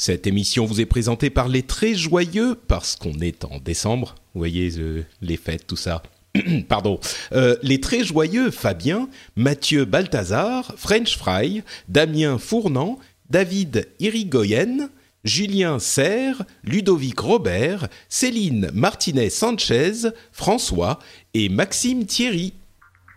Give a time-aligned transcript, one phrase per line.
[0.00, 4.38] Cette émission vous est présentée par les très joyeux, parce qu'on est en décembre, vous
[4.38, 6.02] voyez euh, les fêtes, tout ça.
[6.70, 6.98] Pardon.
[7.32, 14.88] Euh, les très joyeux Fabien, Mathieu Balthazar, French Fry, Damien Fournant, David Irigoyen,
[15.24, 20.98] Julien Serre, Ludovic Robert, Céline Martinez Sanchez, François
[21.34, 22.54] et Maxime Thierry.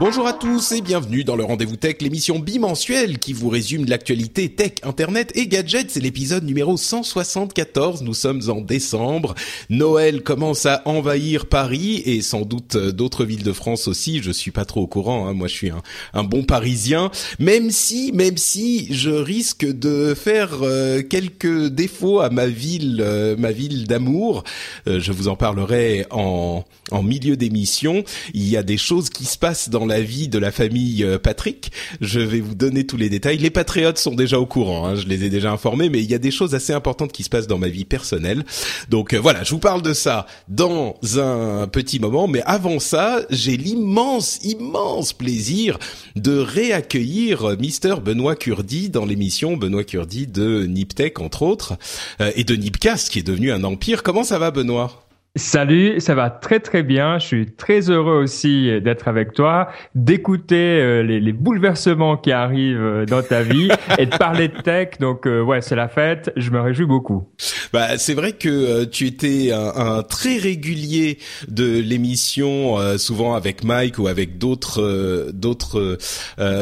[0.00, 4.48] Bonjour à tous et bienvenue dans le Rendez-vous Tech, l'émission bimensuelle qui vous résume l'actualité
[4.48, 5.90] tech, internet et gadgets.
[5.90, 8.00] C'est l'épisode numéro 174.
[8.00, 9.34] Nous sommes en décembre.
[9.68, 14.22] Noël commence à envahir Paris et sans doute euh, d'autres villes de France aussi.
[14.22, 15.28] Je suis pas trop au courant.
[15.28, 15.34] hein.
[15.34, 15.70] Moi, je suis
[16.14, 17.10] un, bon Parisien.
[17.38, 23.36] Même si, même si, je risque de faire euh, quelques défauts à ma ville, euh,
[23.36, 24.44] ma ville d'amour.
[24.86, 28.04] Je vous en parlerai en en milieu d'émission.
[28.34, 31.18] Il y a des choses qui se passent dans la vie de la famille euh,
[31.18, 31.72] Patrick.
[32.00, 33.38] Je vais vous donner tous les détails.
[33.38, 36.14] Les patriotes sont déjà au courant, hein, je les ai déjà informés, mais il y
[36.14, 38.44] a des choses assez importantes qui se passent dans ma vie personnelle.
[38.88, 43.20] Donc euh, voilà, je vous parle de ça dans un petit moment, mais avant ça,
[43.30, 45.78] j'ai l'immense, immense plaisir
[46.14, 51.74] de réaccueillir Mister Benoît Curdi dans l'émission Benoît Curdi de Niptech entre autres,
[52.20, 54.04] euh, et de Nipcast qui est devenu un empire.
[54.04, 55.09] Comment ça va Benoît?
[55.36, 57.20] Salut, ça va très très bien.
[57.20, 62.80] Je suis très heureux aussi d'être avec toi, d'écouter euh, les, les bouleversements qui arrivent
[62.80, 64.98] euh, dans ta vie et de parler de tech.
[64.98, 66.32] Donc euh, ouais, c'est la fête.
[66.34, 67.28] Je me réjouis beaucoup.
[67.72, 74.00] Bah, c'est vrai que tu étais un, un très régulier de l'émission, souvent avec Mike
[74.00, 75.96] ou avec d'autres d'autres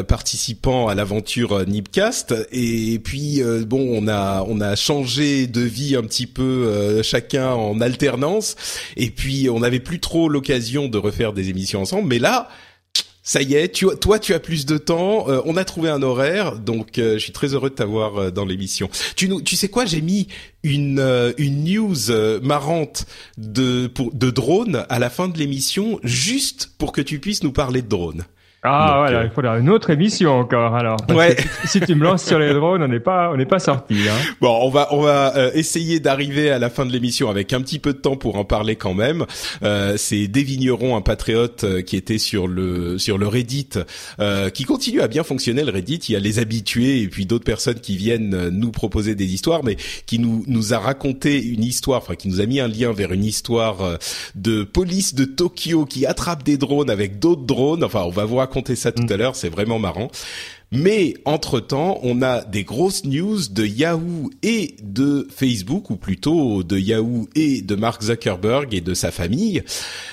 [0.02, 2.34] participants à l'aventure Nipcast.
[2.52, 7.80] Et puis bon, on a on a changé de vie un petit peu chacun en
[7.80, 8.57] alternance.
[8.96, 12.08] Et puis on n'avait plus trop l'occasion de refaire des émissions ensemble.
[12.08, 12.48] Mais là.
[13.24, 16.00] Ça y est, tu, toi tu as plus de temps, euh, on a trouvé un
[16.00, 18.88] horaire, donc euh, je suis très heureux de t'avoir euh, dans l'émission.
[19.16, 20.28] Tu tu sais quoi, j'ai mis
[20.62, 23.04] une euh, une news euh, marrante
[23.36, 27.52] de pour, de drone à la fin de l'émission juste pour que tu puisses nous
[27.52, 28.24] parler de drone.
[28.70, 30.96] Ah Donc, voilà, il faudra une autre émission encore alors.
[31.06, 31.34] Parce Ouais.
[31.34, 33.94] que si tu me lances sur les drones, on n'est pas on n'est pas sorti.
[34.08, 34.14] Hein.
[34.40, 37.60] Bon, on va on va euh, essayer d'arriver à la fin de l'émission avec un
[37.60, 39.24] petit peu de temps pour en parler quand même.
[39.62, 43.70] Euh, c'est des vignerons, un patriote euh, qui était sur le sur le Reddit,
[44.20, 46.00] euh, qui continue à bien fonctionner le Reddit.
[46.08, 49.32] Il y a les habitués et puis d'autres personnes qui viennent euh, nous proposer des
[49.32, 49.76] histoires, mais
[50.06, 53.12] qui nous nous a raconté une histoire, enfin qui nous a mis un lien vers
[53.12, 53.98] une histoire
[54.34, 57.84] de police de Tokyo qui attrape des drones avec d'autres drones.
[57.84, 59.36] Enfin, on va vous raconter ça tout à l'heure.
[59.36, 60.10] C'est vraiment marrant.
[60.70, 66.76] Mais entre-temps, on a des grosses news de Yahoo et de Facebook, ou plutôt de
[66.76, 69.62] Yahoo et de Mark Zuckerberg et de sa famille,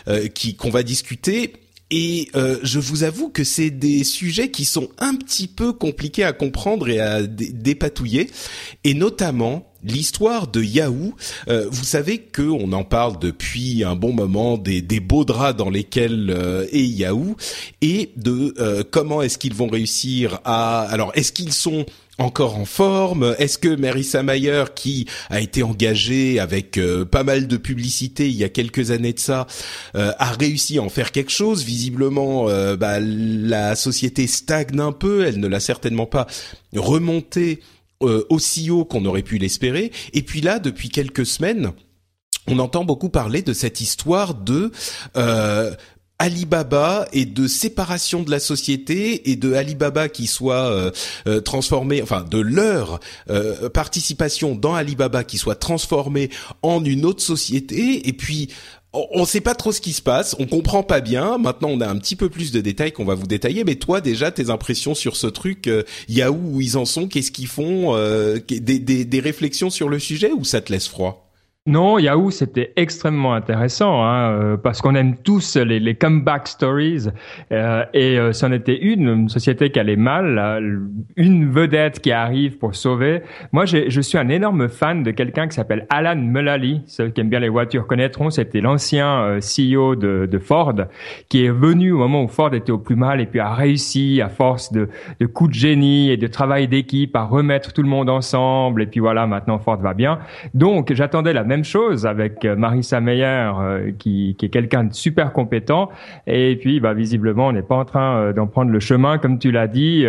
[0.07, 1.53] euh, qui qu'on va discuter.
[1.91, 6.23] Et euh, je vous avoue que c'est des sujets qui sont un petit peu compliqués
[6.23, 8.29] à comprendre et à dé- dépatouiller,
[8.83, 11.13] et notamment l'histoire de Yahoo.
[11.47, 15.57] Euh, vous savez que on en parle depuis un bon moment des, des beaux draps
[15.57, 17.35] dans lesquels euh, est Yahoo
[17.81, 20.81] et de euh, comment est-ce qu'ils vont réussir à.
[20.81, 21.85] Alors, est-ce qu'ils sont
[22.17, 23.35] encore en forme?
[23.39, 28.35] Est-ce que Marissa Mayer, qui a été engagée avec euh, pas mal de publicité il
[28.35, 29.47] y a quelques années de ça,
[29.95, 31.63] euh, a réussi à en faire quelque chose?
[31.63, 35.25] Visiblement, euh, bah, la société stagne un peu.
[35.25, 36.27] Elle ne l'a certainement pas
[36.75, 37.59] remonté
[38.03, 39.91] euh, aussi haut qu'on aurait pu l'espérer.
[40.13, 41.71] Et puis là, depuis quelques semaines,
[42.47, 44.71] on entend beaucoup parler de cette histoire de
[45.17, 45.73] euh,
[46.17, 50.91] Alibaba et de séparation de la société et de Alibaba qui soit euh,
[51.27, 56.29] euh, transformé, enfin de leur euh, participation dans Alibaba qui soit transformée
[56.61, 58.49] en une autre société et puis
[59.11, 61.37] on ne sait pas trop ce qui se passe, on comprend pas bien.
[61.37, 63.63] Maintenant, on a un petit peu plus de détails qu'on va vous détailler.
[63.63, 67.31] Mais toi, déjà, tes impressions sur ce truc, euh, Yahoo, où ils en sont, qu'est-ce
[67.31, 71.29] qu'ils font, euh, des, réflexions sur le sujet, ou ça te laisse froid?
[71.67, 77.07] Non, Yahoo, c'était extrêmement intéressant hein, euh, parce qu'on aime tous les, les comeback stories
[77.51, 80.79] euh, et euh, c'en était une, une société qui allait mal,
[81.15, 83.23] une vedette qui arrive pour sauver.
[83.51, 86.83] Moi, je suis un énorme fan de quelqu'un qui s'appelle Alan Mulally.
[86.85, 90.75] Ceux qui aiment bien les voitures connaîtront, c'était l'ancien euh, CEO de, de, Ford
[91.29, 94.21] qui est venu au moment où Ford était au plus mal et puis a réussi
[94.21, 94.87] à force de,
[95.19, 98.85] de coups de génie et de travail d'équipe à remettre tout le monde ensemble et
[98.85, 100.19] puis voilà, maintenant Ford va bien.
[100.53, 104.93] Donc, j'attendais la même même chose avec euh, Marissa Meyer, euh, qui, est quelqu'un de
[104.93, 105.89] super compétent.
[106.27, 109.39] Et puis, bah, visiblement, on n'est pas en train euh, d'en prendre le chemin, comme
[109.39, 110.05] tu l'as dit.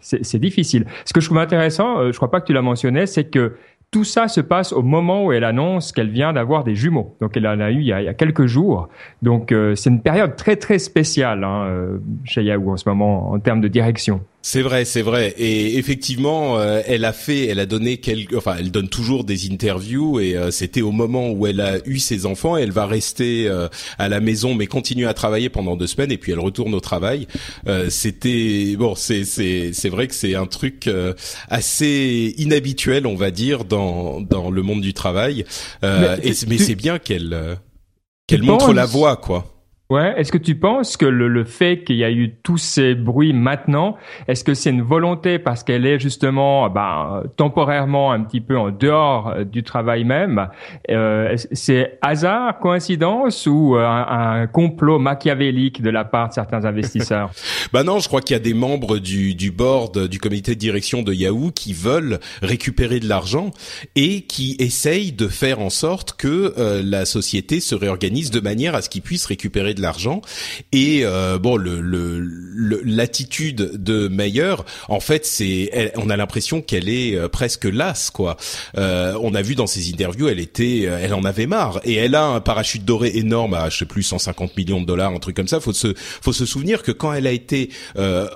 [0.00, 0.86] c'est difficile.
[1.04, 3.56] Ce que je trouve intéressant, je crois pas que tu l'as mentionné, c'est que
[3.90, 7.16] tout ça se passe au moment où elle annonce qu'elle vient d'avoir des jumeaux.
[7.20, 8.88] Donc elle en a eu il y a, il y a quelques jours.
[9.22, 13.60] Donc c'est une période très très spéciale hein, chez Yahoo en ce moment en termes
[13.60, 14.20] de direction.
[14.48, 15.34] C'est vrai, c'est vrai.
[15.38, 19.50] Et effectivement, euh, elle a fait, elle a donné quelques, enfin, elle donne toujours des
[19.50, 22.56] interviews et euh, c'était au moment où elle a eu ses enfants.
[22.56, 23.66] Elle va rester euh,
[23.98, 26.80] à la maison, mais continuer à travailler pendant deux semaines et puis elle retourne au
[26.80, 27.26] travail.
[27.88, 30.88] c'était bon, c'est c'est c'est vrai que c'est un truc
[31.48, 35.44] assez inhabituel, on va dire, dans dans le monde du travail.
[35.82, 37.58] mais, et, mais c'est bien qu'elle
[38.28, 39.55] qu'elle montre la voie, quoi.
[39.88, 40.14] Ouais.
[40.16, 43.32] Est-ce que tu penses que le, le fait qu'il y a eu tous ces bruits
[43.32, 43.96] maintenant,
[44.26, 48.70] est-ce que c'est une volonté parce qu'elle est justement, ben, temporairement un petit peu en
[48.70, 50.48] dehors euh, du travail même
[50.90, 57.30] euh, C'est hasard, coïncidence ou euh, un, complot machiavélique de la part de certains investisseurs?
[57.72, 60.60] Bah non, je crois qu'il y a des membres du, du board, du comité de
[60.60, 63.50] direction de Yahoo qui veulent récupérer de l'argent
[63.96, 68.74] et qui essayent de faire en sorte que euh, la société se réorganise de manière
[68.74, 70.20] à ce qu'ils puissent récupérer de l'argent.
[70.72, 71.80] Et euh, bon, le
[72.84, 74.56] l'attitude le, de Meyer,
[74.88, 78.36] en fait, c'est, on a l'impression qu'elle est euh, presque lasse, quoi.
[78.76, 81.80] Euh, on a vu dans ses interviews, elle était, elle en avait marre.
[81.84, 85.12] Et elle a un parachute doré énorme à, je sais plus, 150 millions de dollars,
[85.12, 85.60] un truc comme ça.
[85.60, 87.70] Faut se, faut se souvenir que quand elle a été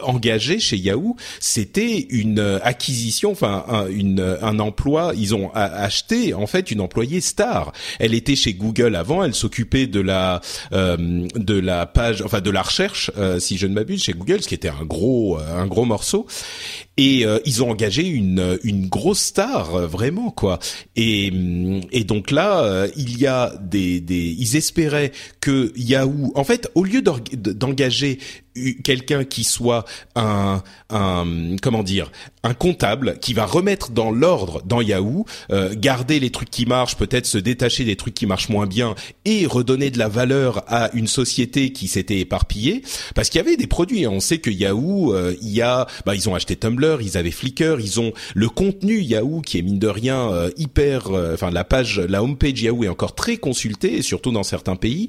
[0.03, 5.13] engagée chez Yahoo, c'était une acquisition, enfin un, une, un emploi.
[5.17, 7.73] Ils ont acheté en fait une employée star.
[7.99, 10.41] Elle était chez Google avant, elle s'occupait de la
[11.35, 14.49] de la page, enfin de la recherche, euh, si je ne m'abuse, chez Google, ce
[14.49, 16.27] qui était un gros, euh, un gros morceau.
[17.01, 20.59] Et euh, ils ont engagé une une grosse star, vraiment quoi.
[20.97, 26.45] Et mm, et donc là, il y a des des, ils espéraient que Yahoo, en
[26.45, 28.19] fait, au lieu d'engager
[28.85, 29.85] quelqu'un qui soit
[30.17, 32.11] un, un comment dire
[32.43, 36.97] un comptable qui va remettre dans l'ordre dans Yahoo, euh, garder les trucs qui marchent,
[36.97, 38.95] peut-être se détacher des trucs qui marchent moins bien
[39.25, 42.83] et redonner de la valeur à une société qui s'était éparpillée
[43.15, 44.07] parce qu'il y avait des produits.
[44.07, 47.31] On sait que Yahoo, euh, il y a, bah, ils ont acheté Tumblr, ils avaient
[47.31, 51.65] Flickr, ils ont le contenu Yahoo qui est mine de rien euh, hyper, enfin la
[51.65, 55.09] page, la homepage Yahoo est encore très consultée, surtout dans certains pays.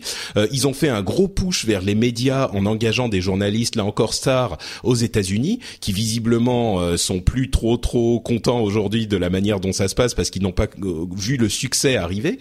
[0.52, 4.14] ils ont fait un gros push vers les médias en engageant des journalistes là encore
[4.14, 9.72] stars aux États-Unis qui visiblement sont plus trop trop contents aujourd'hui de la manière dont
[9.72, 12.40] ça se passe parce qu'ils n'ont pas euh, vu le succès arriver.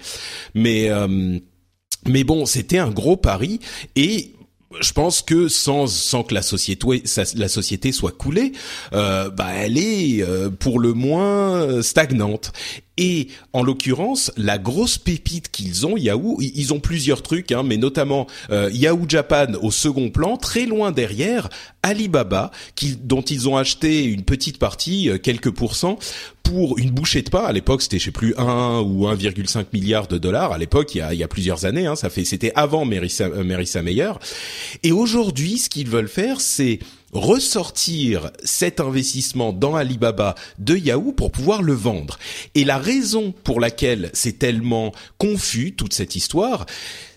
[0.55, 1.39] Mais euh,
[2.07, 3.61] mais bon, c'était un gros pari
[3.97, 4.33] et
[4.81, 7.03] je pense que sans sans que la société
[7.35, 8.53] la société soit coulée,
[8.93, 10.25] euh, bah elle est
[10.59, 12.53] pour le moins stagnante.
[13.01, 17.79] Et en l'occurrence, la grosse pépite qu'ils ont, Yahoo, ils ont plusieurs trucs, hein, mais
[17.79, 21.49] notamment euh, Yahoo Japan au second plan, très loin derrière,
[21.83, 25.99] Alibaba, qui, dont ils ont acheté une petite partie, euh, quelques pourcents,
[26.43, 27.45] pour une bouchée de pain.
[27.45, 30.53] À l'époque, c'était je sais plus 1 ou 1,5 milliard de dollars.
[30.53, 32.85] À l'époque, il y a, il y a plusieurs années, hein, ça fait, c'était avant
[32.85, 34.13] Marissa, euh, Marissa Meyer.
[34.83, 36.81] Et aujourd'hui, ce qu'ils veulent faire, c'est
[37.13, 42.19] ressortir cet investissement dans Alibaba de Yahoo pour pouvoir le vendre.
[42.55, 46.67] Et la raison pour laquelle c'est tellement confus toute cette histoire,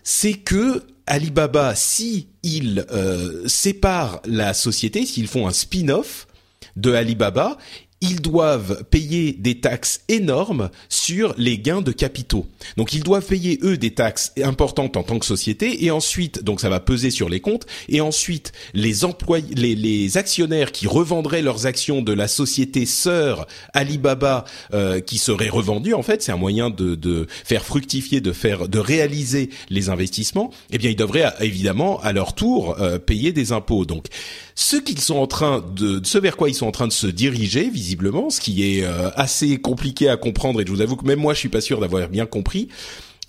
[0.03, 6.27] c'est que Alibaba, si ils euh, séparent la société, s'ils font un spin-off
[6.75, 7.57] de Alibaba,
[8.03, 12.45] ils doivent payer des taxes énormes sur les gains de capitaux.
[12.75, 16.60] Donc ils doivent payer eux des taxes importantes en tant que société et ensuite donc
[16.60, 21.41] ça va peser sur les comptes et ensuite les employés les, les actionnaires qui revendraient
[21.41, 24.43] leurs actions de la société sœur Alibaba
[24.74, 28.67] euh, qui serait revendue en fait, c'est un moyen de, de faire fructifier de faire
[28.67, 33.53] de réaliser les investissements, eh bien ils devraient évidemment à leur tour euh, payer des
[33.53, 33.86] impôts.
[33.86, 34.07] Donc
[34.55, 37.07] ce qu'ils sont en train de, ce vers quoi ils sont en train de se
[37.07, 37.92] diriger, visiblement,
[38.29, 41.33] ce qui est euh, assez compliqué à comprendre, et je vous avoue que même moi
[41.33, 42.69] je suis pas sûr d'avoir bien compris,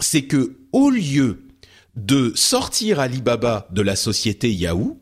[0.00, 1.44] c'est que au lieu
[1.97, 4.99] de sortir Alibaba de la société Yahoo.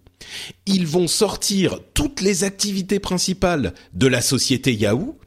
[0.67, 5.19] Ils vont sortir toutes les activités principales de la société Yahoo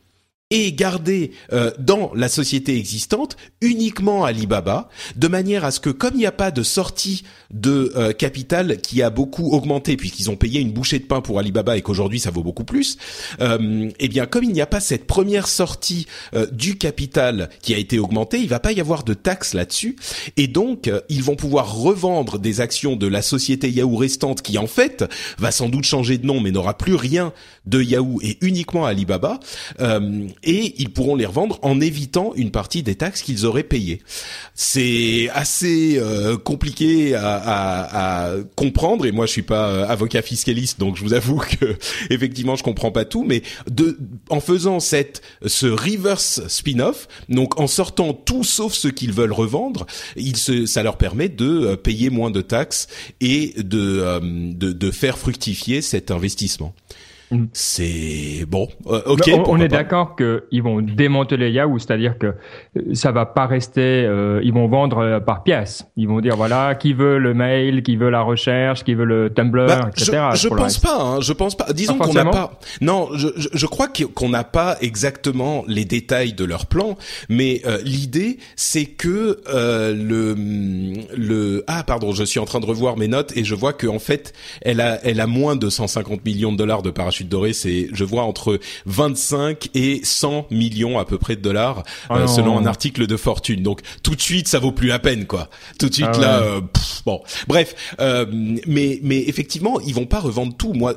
[0.52, 6.14] et garder euh, dans la société existante uniquement Alibaba, de manière à ce que comme
[6.14, 10.36] il n'y a pas de sortie de euh, capital qui a beaucoup augmenté puisqu'ils ont
[10.36, 12.98] payé une bouchée de pain pour Alibaba et qu'aujourd'hui ça vaut beaucoup plus,
[13.42, 17.74] euh, eh bien comme il n'y a pas cette première sortie euh, du capital qui
[17.74, 19.96] a été augmenté, il va pas y avoir de taxes là-dessus.
[20.38, 24.68] Et donc ils vont pouvoir revendre des actions de la société Yahoo restante qui en
[24.68, 25.06] fait
[25.40, 27.34] va sans doute changer de nom mais n'aura plus rien
[27.66, 29.40] de Yahoo et uniquement Alibaba
[30.44, 34.02] et ils pourront les revendre en évitant une partie des taxes qu'ils auraient payées.
[34.54, 40.22] C'est assez euh, compliqué à, à, à, comprendre et moi je suis pas euh, avocat
[40.22, 41.76] fiscaliste donc je vous avoue que
[42.10, 43.98] effectivement je comprends pas tout mais de
[44.30, 49.86] en faisant cette ce reverse spin-off donc en sortant tout sauf ce qu'ils veulent revendre,
[50.36, 52.88] se, ça leur permet de euh, payer moins de taxes
[53.22, 56.74] et de, de, de faire fructifier cet investissement.
[57.32, 57.46] Mm.
[57.54, 59.32] C'est bon, euh, ok.
[59.48, 63.82] On, est d'accord qu'ils vont démanteler Yahoo, c'est-à-dire que euh, ça va pas rester.
[64.06, 65.88] Euh, ils vont vendre par pièce.
[65.98, 69.32] Ils vont dire voilà qui veut le mail, qui veut la recherche, qui veut le
[69.34, 70.30] Tumblr, bah, etc.
[70.34, 71.02] Je, je pense pas.
[71.02, 71.74] Hein, je pense pas.
[71.74, 72.60] Disons qu'on n'a pas.
[72.82, 76.96] Non, je, je crois qu'on n'a pas exactement les détails de leur plan,
[77.30, 80.36] mais l'idée c'est que le
[81.16, 84.00] le ah pardon, je suis en train de revoir mes notes et je vois qu'en
[84.00, 87.54] fait elle a elle a moins de 150 millions de dollars de parachute chute dorée,
[87.54, 92.28] c'est, je vois entre 25 et 100 millions à peu près de dollars, ah euh,
[92.28, 93.64] selon un article de Fortune.
[93.64, 95.50] Donc tout de suite, ça vaut plus la peine, quoi.
[95.80, 96.62] Tout de suite ah là, euh,
[97.06, 97.76] bon, bref.
[98.00, 100.74] Euh, mais mais effectivement, ils vont pas revendre tout.
[100.74, 100.96] Moi,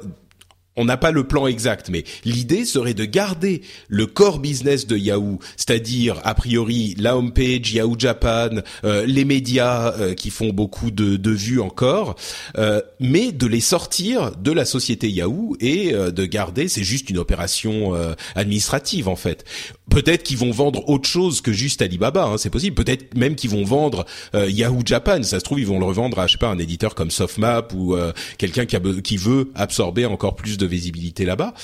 [0.79, 4.97] on n'a pas le plan exact, mais l'idée serait de garder le core business de
[4.97, 8.51] Yahoo, c'est-à-dire a priori la homepage, Yahoo Japan,
[8.85, 12.15] euh, les médias euh, qui font beaucoup de, de vues encore,
[12.57, 17.19] euh, mais de les sortir de la société Yahoo et de garder, c'est juste une
[17.19, 17.95] opération
[18.37, 19.45] administrative en fait.
[19.91, 22.77] Peut-être qu'ils vont vendre autre chose que juste Alibaba, hein, c'est possible.
[22.77, 24.05] Peut-être même qu'ils vont vendre
[24.35, 25.23] Yahoo Japan.
[25.23, 27.73] Ça se trouve, ils vont le revendre à je sais pas un éditeur comme Softmap
[27.75, 27.97] ou
[28.37, 31.55] quelqu'un qui, qui veut absorber encore plus de visibilité là-bas.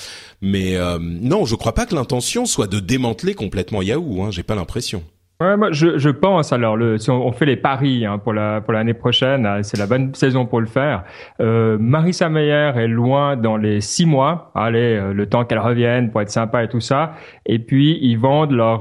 [0.41, 4.23] Mais euh, non, je crois pas que l'intention soit de démanteler complètement Yahoo.
[4.23, 5.03] Hein, J'ai pas l'impression.
[5.41, 8.61] Ouais, moi, je, je pense alors le, si on, fait les paris hein, pour la
[8.61, 11.03] pour l'année prochaine, euh, c'est la bonne saison pour le faire.
[11.41, 14.53] Euh, Marissa Meyer est loin dans les six mois.
[14.55, 17.15] Allez, euh, le temps qu'elle revienne pour être sympa et tout ça.
[17.45, 18.79] Et puis ils vendent leur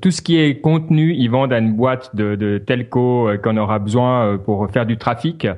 [0.00, 3.80] tout ce qui est contenu, ils vendent à une boîte de, de telco qu'on aura
[3.80, 5.48] besoin pour faire du trafic.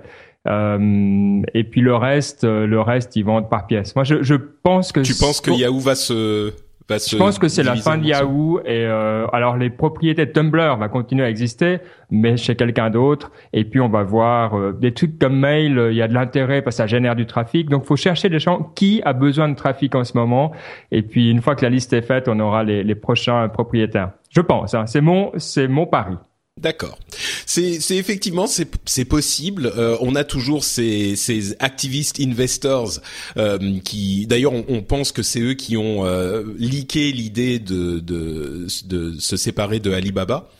[0.48, 3.94] Euh, et puis le reste, euh, le reste, ils vendent par pièce.
[3.94, 6.52] Moi, je, je pense que tu penses que Yahoo va se
[6.88, 10.24] va se je pense que c'est la fin de Yahoo et euh, alors les propriétés
[10.24, 13.30] de Tumblr va continuer à exister mais chez quelqu'un d'autre.
[13.52, 16.62] Et puis on va voir euh, des trucs comme mail il y a de l'intérêt
[16.62, 17.68] parce que ça génère du trafic.
[17.68, 20.52] Donc faut chercher des gens qui a besoin de trafic en ce moment.
[20.90, 24.12] Et puis une fois que la liste est faite on aura les, les prochains propriétaires.
[24.30, 26.16] Je pense hein, c'est mon c'est mon pari
[26.60, 26.98] D'accord.
[27.46, 29.72] C'est, effectivement c'est, c'est possible.
[29.76, 33.00] Euh, on a toujours ces, ces activistes investors
[33.36, 38.66] euh, qui, d'ailleurs, on, pense que c'est eux qui ont euh, leaké l'idée de, de,
[38.86, 40.50] de se séparer de Alibaba.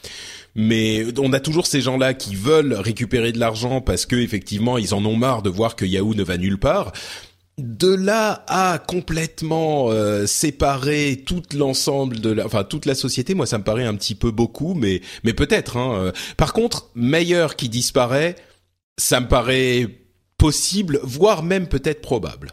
[0.54, 4.92] Mais on a toujours ces gens-là qui veulent récupérer de l'argent parce que effectivement ils
[4.94, 6.92] en ont marre de voir que Yahoo ne va nulle part
[7.58, 13.46] de là à complètement euh, séparer tout l'ensemble de la, enfin toute la société, moi
[13.46, 15.76] ça me paraît un petit peu beaucoup, mais mais peut-être.
[15.76, 16.12] Hein, euh.
[16.36, 18.36] Par contre, meilleur qui disparaît,
[18.96, 19.88] ça me paraît
[20.38, 22.52] possible, voire même peut-être probable.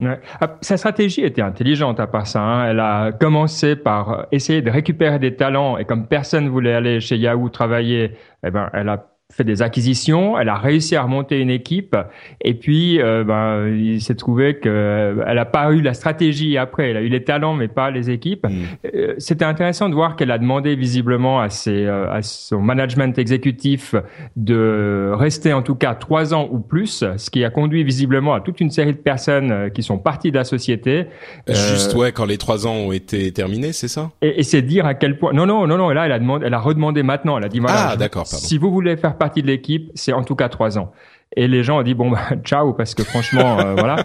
[0.00, 0.18] Ouais.
[0.40, 2.40] Ah, sa stratégie était intelligente à part ça.
[2.40, 2.70] Hein.
[2.70, 7.16] Elle a commencé par essayer de récupérer des talents et comme personne voulait aller chez
[7.16, 11.50] Yahoo travailler, eh ben elle a fait des acquisitions, elle a réussi à remonter une
[11.50, 11.96] équipe,
[12.40, 16.90] et puis euh, ben, il s'est trouvé qu'elle euh, n'a pas eu la stratégie après,
[16.90, 18.46] elle a eu les talents mais pas les équipes.
[18.46, 18.50] Mm.
[18.94, 23.94] Euh, c'était intéressant de voir qu'elle a demandé visiblement à, ses, à son management exécutif
[24.36, 28.40] de rester en tout cas trois ans ou plus, ce qui a conduit visiblement à
[28.40, 31.06] toute une série de personnes qui sont parties de la société.
[31.46, 34.10] Juste ouais, quand les trois ans ont été terminés, c'est ça?
[34.22, 35.32] Et, et c'est dire à quel point.
[35.32, 37.60] Non non non non, là elle a demandé, elle a redemandé maintenant, elle a dit
[37.60, 40.78] voilà, ah d'accord, si vous voulez faire partie de l'équipe, c'est en tout cas trois
[40.78, 40.90] ans.
[41.36, 44.04] Et les gens ont dit bon bah ciao parce que franchement euh, voilà.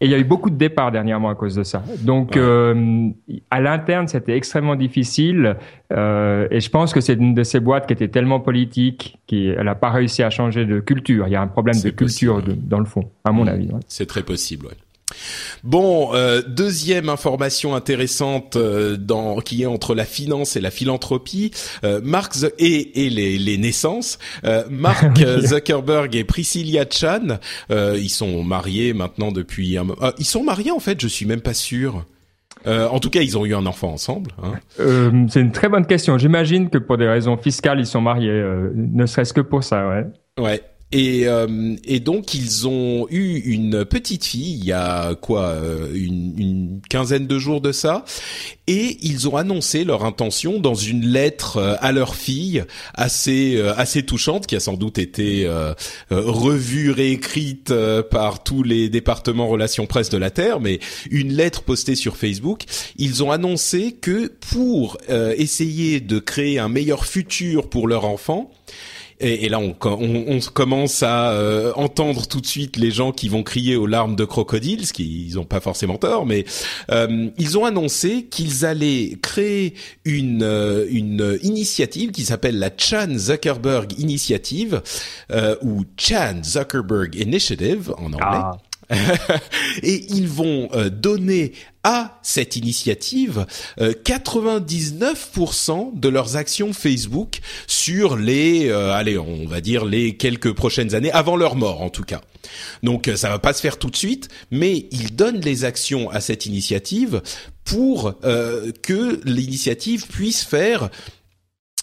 [0.00, 1.82] Et il y a eu beaucoup de départs dernièrement à cause de ça.
[2.00, 3.10] Donc euh,
[3.50, 5.56] à l'interne c'était extrêmement difficile
[5.92, 9.62] euh, et je pense que c'est une de ces boîtes qui était tellement politique qu'elle
[9.62, 11.28] n'a pas réussi à changer de culture.
[11.28, 13.68] Il y a un problème de culture dans le fond, à mon avis.
[13.86, 14.68] C'est très possible.
[15.64, 21.50] Bon, euh, deuxième information intéressante euh, dans qui est entre la finance et la philanthropie,
[21.84, 24.18] euh, Mark et, et les, les naissances.
[24.44, 27.38] Euh, Mark Zuckerberg et Priscilla Chan,
[27.70, 29.86] ils sont mariés maintenant depuis un.
[30.18, 32.04] ils sont mariés en fait, je suis même pas sûr.
[32.66, 34.30] en tout cas, ils ont eu un enfant ensemble.
[34.42, 34.52] Hein.
[34.80, 36.18] Euh, c'est une très bonne question.
[36.18, 40.06] J'imagine que pour des raisons fiscales, ils sont mariés, ne serait-ce que pour ça, ouais.
[40.38, 40.62] Ouais.
[40.90, 45.92] Et, euh, et donc ils ont eu une petite fille il y a quoi euh,
[45.92, 48.06] une, une, quinzaine de jours de ça.
[48.66, 52.64] Et ils ont annoncé leur intention dans une lettre euh, à leur fille
[52.94, 55.48] assez assez touchante qui a sans doute été
[56.10, 57.72] revue réécrite
[58.10, 60.80] par tous les départements relations presse de la terre mais
[61.10, 62.64] une lettre postée sur Facebook.
[62.96, 68.50] Ils ont annoncé que pour essayer de créer un meilleur futur pour leur enfant
[69.20, 73.28] et, et là, on, on, commence à euh, entendre tout de suite les gens qui
[73.28, 76.44] vont crier aux larmes de crocodile, ce qui ils ont pas forcément tort, mais
[76.90, 83.08] euh, ils ont annoncé qu'ils allaient créer une euh, une initiative qui s'appelle la Chan
[83.16, 84.82] Zuckerberg Initiative
[85.62, 88.18] ou Chan Zuckerberg Initiative en anglais.
[88.20, 88.56] Ah.
[89.82, 91.52] Et ils vont euh, donner
[91.84, 93.46] à cette initiative
[93.78, 100.52] 99% euh, de leurs actions Facebook sur les, euh, allez, on va dire les quelques
[100.52, 102.20] prochaines années, avant leur mort en tout cas.
[102.82, 106.20] Donc ça va pas se faire tout de suite, mais ils donnent les actions à
[106.20, 107.20] cette initiative
[107.64, 110.88] pour que l'initiative puisse faire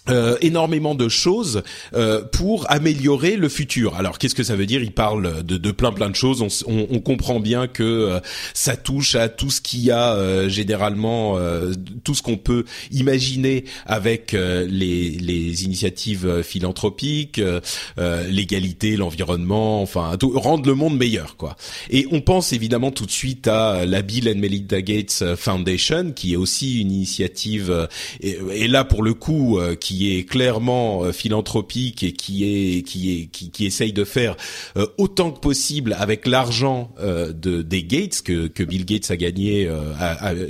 [0.08, 1.62] euh, énormément de choses
[1.94, 3.96] euh, pour améliorer le futur.
[3.96, 4.82] Alors qu'est-ce que ça veut dire?
[4.82, 6.42] Il parle de, de, plein plein de choses.
[6.42, 8.20] On, on, on comprend bien que euh,
[8.54, 11.36] ça touche à tout ce qu'il y a euh, généralement,
[12.04, 17.40] tout ce qu'on peut imaginer avec les, les, initiatives philanthropiques,
[18.28, 21.56] l'égalité, l'environnement, enfin tout, rendre le monde meilleur quoi.
[21.90, 26.34] Et on pense évidemment tout de suite à la Bill and Melinda Gates Foundation qui
[26.34, 27.88] est aussi une initiative
[28.20, 32.82] et, et là pour le coup qui qui est clairement euh, philanthropique et qui est
[32.82, 34.36] qui est qui, qui essaye de faire
[34.76, 39.16] euh, autant que possible avec l'argent euh, de des Gates que que Bill Gates a
[39.16, 39.68] gagné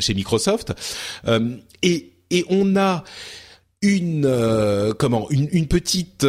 [0.00, 0.72] chez Microsoft.
[1.82, 3.04] Et et on a
[3.82, 6.26] une comment une, une petite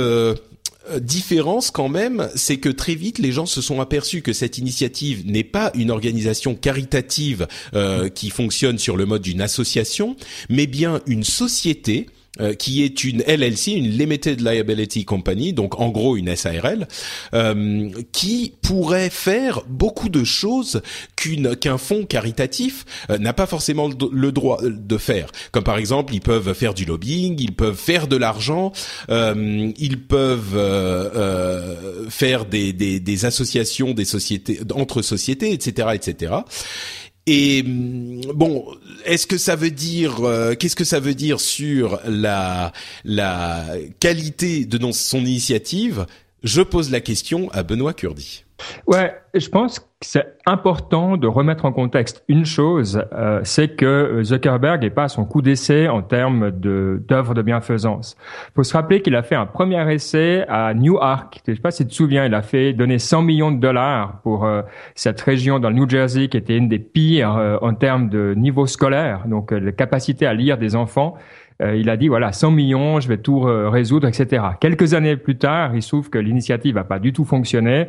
[1.02, 5.26] différence quand même, c'est que très vite les gens se sont aperçus que cette initiative
[5.26, 7.48] n'est pas une organisation caritative
[8.14, 10.16] qui fonctionne sur le mode d'une association,
[10.50, 12.08] mais bien une société
[12.40, 16.88] euh, qui est une LLC, une Limited Liability Company, donc en gros une SARL,
[17.34, 20.82] euh, qui pourrait faire beaucoup de choses
[21.16, 25.32] qu'une qu'un fonds caritatif euh, n'a pas forcément le, droit de faire.
[25.52, 28.72] Comme par exemple, ils peuvent faire du lobbying, ils peuvent faire de l'argent,
[29.10, 30.58] ils peuvent
[32.10, 36.34] faire des, des, des associations, des sociétés entre sociétés, etc., etc.
[37.28, 38.66] Et mm, bon,
[39.06, 42.72] est-ce que ça veut dire euh, qu'est-ce que ça veut dire sur la
[43.04, 43.66] la
[44.00, 46.06] qualité de son initiative?
[46.44, 48.46] Je pose la question à Benoît Curdi.
[48.88, 54.22] Ouais, je pense que c'est important de remettre en contexte une chose, euh, c'est que
[54.24, 58.16] Zuckerberg n'est pas à son coup d'essai en termes de d'œuvres de bienfaisance.
[58.50, 61.42] Il faut se rappeler qu'il a fait un premier essai à Newark.
[61.48, 64.22] Je sais pas si tu te souviens, il a fait donner 100 millions de dollars
[64.22, 64.62] pour euh,
[64.96, 68.34] cette région dans le New Jersey qui était une des pires euh, en termes de
[68.36, 71.16] niveau scolaire, donc la capacité à lire des enfants.
[71.62, 74.44] Euh, il a dit voilà 100 millions, je vais tout euh, résoudre, etc.
[74.60, 77.88] Quelques années plus tard, il trouve que l'initiative n'a pas du tout fonctionné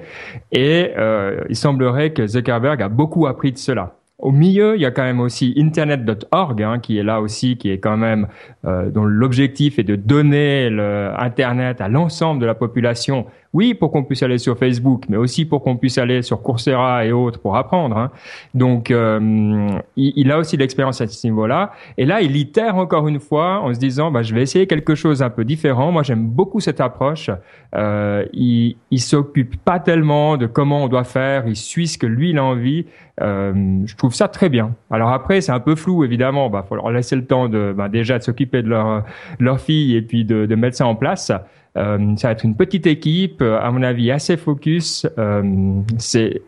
[0.52, 3.98] et euh, il semblerait que Zuckerberg a beaucoup appris de cela.
[4.20, 7.70] Au milieu, il y a quand même aussi Internet.org hein, qui est là aussi, qui
[7.70, 8.26] est quand même
[8.64, 13.90] euh, dont l'objectif est de donner le Internet à l'ensemble de la population oui, pour
[13.90, 17.40] qu'on puisse aller sur Facebook, mais aussi pour qu'on puisse aller sur Coursera et autres
[17.40, 17.96] pour apprendre.
[17.96, 18.10] Hein.
[18.52, 21.72] Donc, euh, il, a aussi l'expérience à ce niveau-là.
[21.96, 24.94] Et là, il itère encore une fois en se disant, bah, je vais essayer quelque
[24.94, 25.92] chose un peu différent.
[25.92, 27.30] Moi, j'aime beaucoup cette approche.
[27.74, 31.44] Euh, il, il s'occupe pas tellement de comment on doit faire.
[31.46, 32.84] Il suit ce que lui, il a envie.
[33.22, 34.74] Euh, je trouve ça très bien.
[34.90, 36.50] Alors après, c'est un peu flou, évidemment.
[36.50, 39.04] Bah, faut leur laisser le temps de, bah, déjà de s'occuper de leur
[39.38, 41.32] leur fille et puis de, de mettre ça en place.
[41.78, 45.06] Euh, ça va être une petite équipe, euh, à mon avis, assez focus.
[45.18, 46.42] Euh, c'est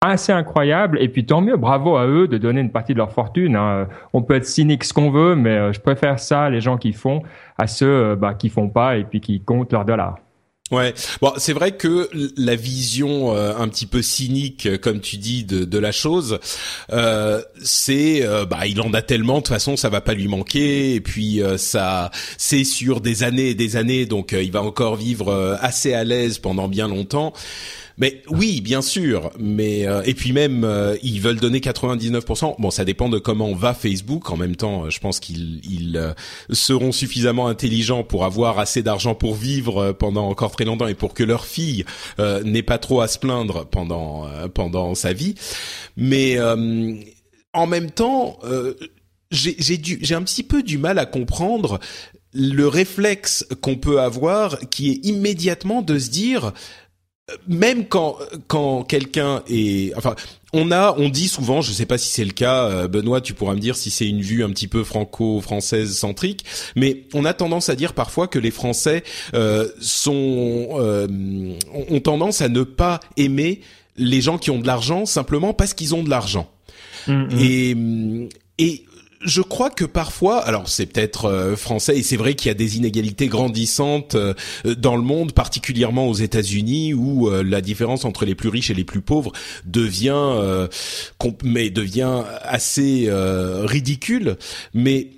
[0.00, 0.98] assez incroyable.
[1.00, 3.56] Et puis tant mieux, bravo à eux de donner une partie de leur fortune.
[3.56, 3.86] Hein.
[4.12, 7.22] On peut être cynique ce qu'on veut, mais je préfère ça, les gens qui font,
[7.56, 10.18] à ceux bah, qui font pas et puis qui comptent leurs dollars.
[10.72, 12.08] Ouais, bon, c'est vrai que
[12.38, 16.38] la vision euh, un petit peu cynique, euh, comme tu dis, de, la chose,
[16.92, 20.94] euh, c'est, bah, il en a tellement, de toute façon, ça va pas lui manquer,
[20.94, 25.58] et puis ça, c'est sur des années et des années, donc il va encore vivre
[25.60, 27.34] assez à l'aise pendant bien longtemps.
[27.98, 29.30] Mais oui, bien sûr.
[29.38, 32.56] Mais euh, et puis même euh, ils veulent donner 99%.
[32.58, 34.30] Bon, ça dépend de comment va Facebook.
[34.30, 36.12] En même temps, je pense qu'ils ils, euh,
[36.50, 41.14] seront suffisamment intelligents pour avoir assez d'argent pour vivre pendant encore très longtemps et pour
[41.14, 41.84] que leur fille
[42.18, 45.34] n'ait pas trop à se plaindre pendant pendant sa vie.
[45.96, 48.38] Mais en même temps,
[49.30, 51.80] j'ai j'ai un petit peu du mal à comprendre
[52.32, 56.52] le réflexe qu'on peut avoir qui est immédiatement de se dire
[57.48, 58.16] même quand
[58.46, 60.14] quand quelqu'un est enfin
[60.52, 63.34] on a on dit souvent je sais pas si c'est le cas euh, Benoît tu
[63.34, 66.44] pourras me dire si c'est une vue un petit peu franco-française centrique
[66.76, 69.02] mais on a tendance à dire parfois que les Français
[69.34, 71.06] euh, sont euh,
[71.90, 73.60] ont tendance à ne pas aimer
[73.96, 76.50] les gens qui ont de l'argent simplement parce qu'ils ont de l'argent
[77.06, 77.28] mm, mm.
[77.38, 77.76] et
[78.58, 78.84] et
[79.24, 82.54] je crois que parfois, alors c'est peut-être euh, français et c'est vrai qu'il y a
[82.54, 84.34] des inégalités grandissantes euh,
[84.76, 88.74] dans le monde, particulièrement aux États-Unis, où euh, la différence entre les plus riches et
[88.74, 89.32] les plus pauvres
[89.64, 90.68] devient,
[91.44, 93.08] mais devient assez
[93.64, 94.36] ridicule.
[94.74, 95.08] Mais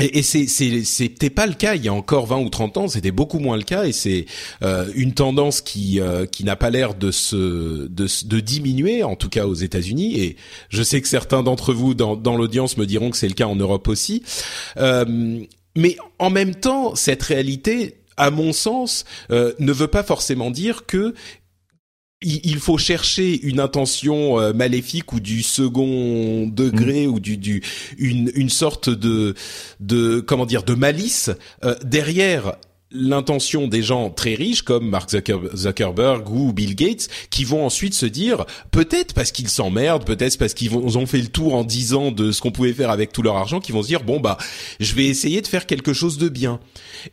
[0.00, 3.12] et, et c'était pas le cas il y a encore 20 ou 30 ans, c'était
[3.12, 4.26] beaucoup moins le cas et c'est
[4.62, 9.14] euh, une tendance qui euh, qui n'a pas l'air de se de, de diminuer en
[9.14, 10.36] tout cas aux États-Unis et
[10.68, 13.46] je sais que certains d'entre vous dans dans l'audience me diront que c'est le cas
[13.46, 14.22] en Europe aussi.
[14.78, 15.44] Euh,
[15.76, 20.86] mais en même temps, cette réalité à mon sens, euh, ne veut pas forcément dire
[20.86, 21.14] que
[22.24, 27.10] il faut chercher une intention euh, maléfique ou du second degré mm.
[27.10, 27.62] ou du, du
[27.98, 29.34] une, une sorte de
[29.80, 31.30] de comment dire de malice
[31.64, 32.56] euh, derrière
[32.94, 38.06] l'intention des gens très riches comme Mark Zuckerberg ou Bill Gates qui vont ensuite se
[38.06, 42.12] dire peut-être parce qu'ils s'emmerdent, peut-être parce qu'ils ont fait le tour en dix ans
[42.12, 44.38] de ce qu'on pouvait faire avec tout leur argent, qu'ils vont se dire bon bah
[44.80, 46.60] je vais essayer de faire quelque chose de bien.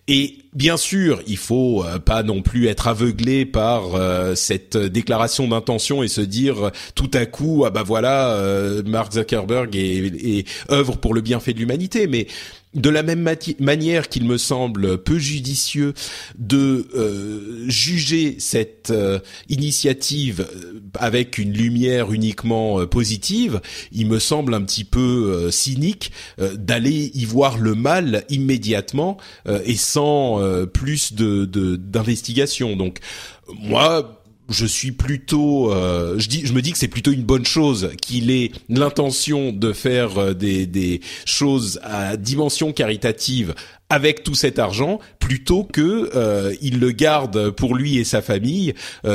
[0.08, 5.48] Et bien sûr, il faut euh, pas non plus être aveuglé par euh, cette déclaration
[5.48, 10.46] d'intention et se dire tout à coup ah bah voilà euh, Mark Zuckerberg et, et
[10.70, 12.28] œuvre pour le bienfait de l'humanité, mais
[12.74, 13.28] de la même
[13.60, 15.94] manière qu'il me semble peu judicieux
[16.38, 23.60] de euh, juger cette euh, initiative euh, avec une lumière uniquement positive,
[23.92, 29.18] il me semble un petit peu cynique d'aller y voir le mal immédiatement
[29.66, 30.42] et sans
[30.74, 32.76] plus de d'investigation.
[32.76, 33.00] Donc
[33.48, 34.21] moi
[34.52, 37.92] je suis plutôt, euh, je dis, je me dis que c'est plutôt une bonne chose
[38.02, 43.56] qu'il ait l'intention de faire euh, des, des choses à dimension caritative
[43.90, 48.74] avec tout cet argent, plutôt que euh, il le garde pour lui et sa famille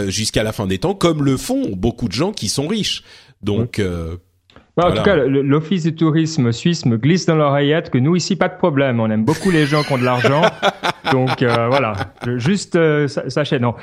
[0.08, 3.02] jusqu'à la fin des temps, comme le font beaucoup de gens qui sont riches.
[3.42, 3.80] Donc
[4.76, 8.36] bah, en tout cas, l'Office du tourisme suisse me glisse dans l'oreillette que nous ici,
[8.36, 9.00] pas de problème.
[9.00, 10.42] On aime beaucoup les gens qui ont de l'argent.
[11.12, 11.94] Donc voilà,
[12.36, 12.78] juste
[13.28, 13.74] sachez, non.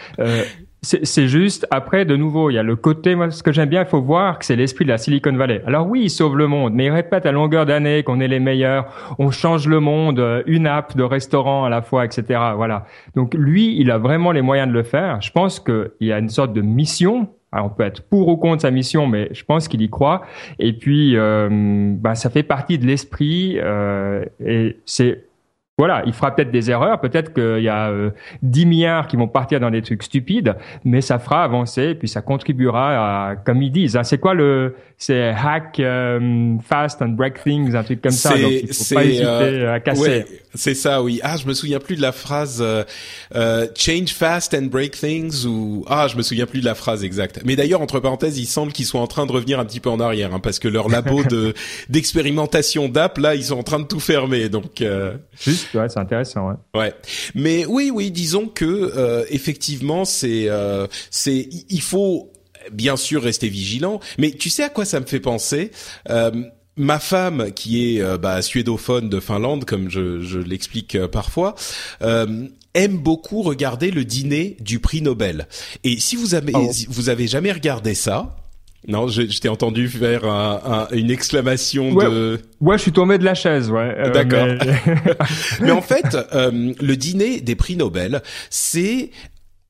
[0.86, 3.84] C'est juste, après, de nouveau, il y a le côté, moi, ce que j'aime bien,
[3.84, 5.63] il faut voir que c'est l'esprit de la Silicon Valley.
[5.65, 8.41] Alors oui, il sauve le monde, mais il répète à longueur d'année qu'on est les
[8.41, 12.38] meilleurs, on change le monde, euh, une app de restaurant à la fois, etc.
[12.58, 12.86] Voilà.
[13.15, 15.22] Donc lui, il a vraiment les moyens de le faire.
[15.22, 17.30] Je pense qu'il y a une sorte de mission.
[17.54, 20.24] Alors, on peut être pour ou contre sa mission, mais je pense qu'il y croit.
[20.60, 25.24] Et puis, euh, bah, ça fait partie de l'esprit euh, et c'est
[25.78, 28.12] voilà, il fera peut-être des erreurs, peut-être qu'il y a euh,
[28.44, 32.08] 10 milliards qui vont partir dans des trucs stupides, mais ça fera avancer et puis
[32.08, 37.10] ça contribuera à, comme ils disent, hein, c'est quoi le, c'est hack euh, fast and
[37.10, 38.38] break things, un truc comme ça.
[38.38, 40.26] Donc il faut pas hésiter euh, à casser.
[40.56, 41.20] C'est ça, oui.
[41.24, 42.84] Ah, je me souviens plus de la phrase euh,
[43.36, 47.04] euh, change fast and break things ou ah, je me souviens plus de la phrase
[47.04, 47.42] exacte.
[47.46, 49.89] Mais d'ailleurs, entre parenthèses, il semble qu'ils soient en train de revenir un petit peu
[49.89, 51.54] en arrière, hein, parce que leur labo de
[51.89, 54.50] d'expérimentation d'app là, ils sont en train de tout fermer.
[54.50, 54.84] Donc
[55.39, 56.50] juste, ouais, c'est intéressant.
[56.50, 56.82] Ouais.
[56.82, 56.94] ouais.
[57.36, 60.50] Mais oui, oui, disons que effectivement, c'est
[61.10, 62.34] c'est il faut
[62.72, 64.00] bien sûr rester vigilant.
[64.18, 65.72] Mais tu sais à quoi ça me fait penser?
[66.10, 66.32] Euh,
[66.76, 71.56] Ma femme, qui est euh, bah, suédophone de Finlande, comme je, je l'explique euh, parfois,
[72.02, 75.48] aime beaucoup regarder le dîner du prix Nobel.
[75.84, 76.72] Et si vous avez, oh.
[76.90, 78.36] vous avez jamais regardé ça,
[78.88, 82.42] non, je, je t'ai entendu faire un, une exclamation de.
[82.60, 84.12] Ouais, je suis tombé de la chaise, ouais.
[84.12, 84.46] D'accord.
[84.46, 84.96] Mais...
[85.62, 85.72] mais...
[85.72, 89.12] en fait, le dîner des prix Nobel, c'est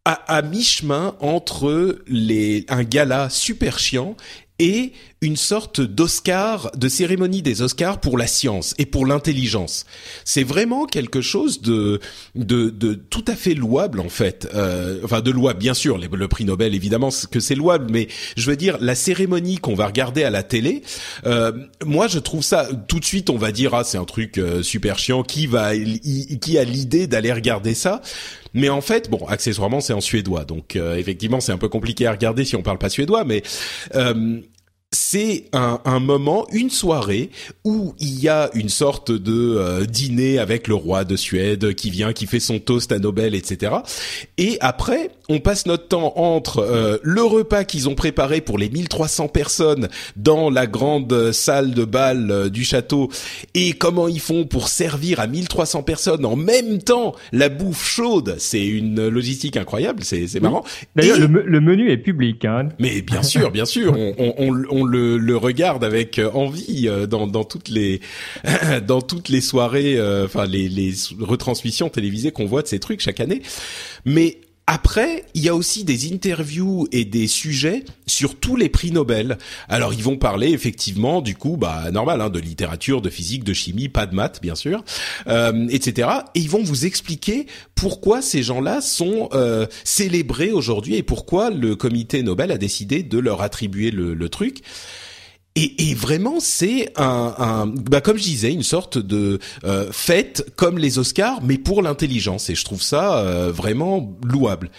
[0.05, 4.15] à, à mi-chemin entre les un gala super chiant
[4.59, 9.85] et une sorte d'Oscar, de cérémonie des Oscars pour la science et pour l'intelligence.
[10.25, 11.99] C'est vraiment quelque chose de,
[12.35, 14.47] de, de tout à fait louable en fait.
[14.53, 15.97] Euh, enfin, de louable, bien sûr.
[15.97, 19.87] Le prix Nobel, évidemment, que c'est louable, mais je veux dire la cérémonie qu'on va
[19.87, 20.83] regarder à la télé.
[21.25, 21.51] Euh,
[21.83, 24.61] moi, je trouve ça tout de suite, on va dire ah c'est un truc euh,
[24.61, 25.23] super chiant.
[25.23, 28.01] Qui va, qui a l'idée d'aller regarder ça?
[28.53, 32.05] Mais en fait, bon, accessoirement, c'est en suédois, donc euh, effectivement, c'est un peu compliqué
[32.05, 33.43] à regarder si on parle pas suédois, mais
[33.95, 34.39] euh,
[34.93, 37.29] c'est un, un, moment, une soirée
[37.63, 41.89] où il y a une sorte de euh, dîner avec le roi de Suède qui
[41.89, 43.73] vient, qui fait son toast à Nobel, etc.
[44.37, 48.69] Et après, on passe notre temps entre euh, le repas qu'ils ont préparé pour les
[48.69, 53.09] 1300 personnes dans la grande salle de bal euh, du château
[53.53, 58.35] et comment ils font pour servir à 1300 personnes en même temps la bouffe chaude.
[58.37, 60.63] C'est une logistique incroyable, c'est marrant.
[60.95, 62.45] D'ailleurs, le, menu est public.
[62.45, 62.69] Hein.
[62.79, 67.05] Mais bien sûr, bien sûr, on, on, on le, le, regarde avec euh, envie euh,
[67.07, 68.01] dans, dans toutes les
[68.87, 73.01] dans toutes les soirées, euh, enfin les, les retransmissions télévisées qu'on voit de ces trucs
[73.01, 73.41] chaque année.
[74.05, 78.91] Mais après, il y a aussi des interviews et des sujets sur tous les prix
[78.91, 79.37] Nobel.
[79.67, 83.53] Alors, ils vont parler effectivement, du coup, bah normal, hein, de littérature, de physique, de
[83.53, 84.85] chimie, pas de maths, bien sûr,
[85.27, 86.09] euh, etc.
[86.33, 87.45] Et ils vont vous expliquer
[87.75, 93.19] pourquoi ces gens-là sont euh, célébrés aujourd'hui et pourquoi le comité Nobel a décidé de
[93.19, 94.61] leur attribuer le, le truc.
[95.55, 100.79] Et, vraiment, c'est un, un bah comme je disais, une sorte de euh, fête comme
[100.79, 102.49] les Oscars, mais pour l'intelligence.
[102.49, 104.71] Et je trouve ça euh, vraiment louable.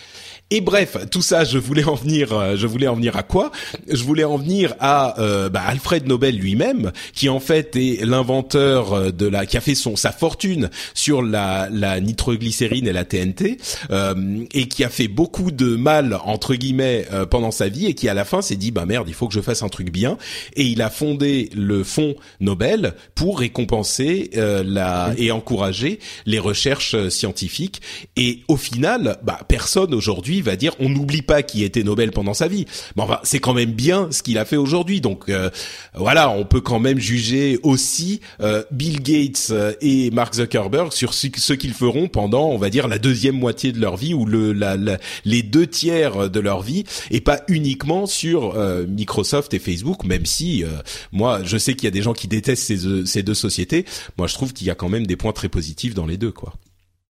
[0.50, 3.50] Et bref, tout ça, je voulais en venir, euh, je voulais en venir à quoi?
[3.88, 8.92] Je voulais en venir à euh, bah, Alfred Nobel lui-même, qui en fait est l'inventeur
[8.92, 13.06] euh, de la, qui a fait son sa fortune sur la, la nitroglycérine et la
[13.06, 13.56] TNT,
[13.90, 18.08] euh, et qui a fait beaucoup de mal entre guillemets pendant sa vie, et qui
[18.10, 20.18] à la fin s'est dit bah merde, il faut que je fasse un truc bien,
[20.56, 27.80] et il a fondé le fonds Nobel pour récompenser la et encourager les recherches scientifiques.
[28.16, 32.34] Et au final, bah personne aujourd'hui va dire on n'oublie pas qui était Nobel pendant
[32.34, 32.66] sa vie.
[32.96, 35.00] Mais enfin, c'est quand même bien ce qu'il a fait aujourd'hui.
[35.00, 35.50] Donc euh,
[35.94, 41.14] voilà, on peut quand même juger aussi euh, Bill Gates euh, et Mark Zuckerberg sur
[41.14, 44.52] ce, qu'ils feront pendant, on va dire, la deuxième moitié de leur vie ou le
[44.52, 44.76] la,
[45.24, 48.54] les deux tiers de leur vie, et pas uniquement sur
[48.88, 50.04] Microsoft et Facebook.
[50.04, 50.64] Même si
[51.12, 53.84] moi, je sais qu'il y a des gens qui détestent ces, ces deux sociétés.
[54.18, 56.32] Moi, je trouve qu'il y a quand même des points très positifs dans les deux,
[56.32, 56.54] quoi.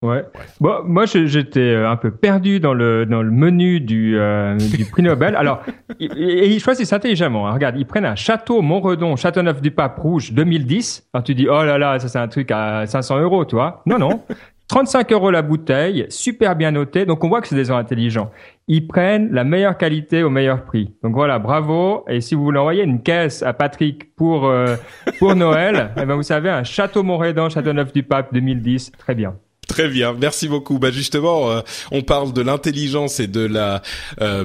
[0.03, 0.25] Ouais.
[0.59, 4.83] Bon, moi, j'étais euh, un peu perdu dans le dans le menu du euh, du
[4.83, 5.33] prix Nobel.
[5.37, 5.61] Alors,
[5.97, 7.47] ils choisissent intelligemment.
[7.47, 7.53] Hein.
[7.53, 11.09] Regarde, ils prennent un château Montredon, Châteauneuf du Pape Rouge 2010.
[11.13, 13.81] Alors tu dis oh là là, ça c'est un truc à 500 euros, tu vois
[13.85, 14.21] Non non.
[14.67, 17.05] 35 euros la bouteille, super bien noté.
[17.05, 18.31] Donc on voit que c'est des gens intelligents.
[18.67, 20.93] Ils prennent la meilleure qualité au meilleur prix.
[21.03, 22.03] Donc voilà, bravo.
[22.09, 24.75] Et si vous voulez envoyer une caisse à Patrick pour euh,
[25.19, 29.35] pour Noël, eh ben vous savez un château Montredon, Châteauneuf du Pape 2010, très bien.
[29.67, 30.77] Très bien, merci beaucoup.
[30.77, 33.81] Bah justement, euh, on parle de l'intelligence et de la
[34.21, 34.43] euh,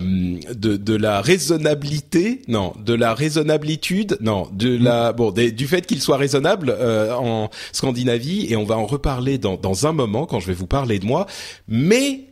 [0.55, 6.01] de, de la raisonnabilité, non, de la raisonnablitude, non, de la bon du fait qu'il
[6.01, 10.41] soit raisonnable euh, en Scandinavie et on va en reparler dans dans un moment quand
[10.41, 11.27] je vais vous parler de moi.
[11.67, 12.28] Mais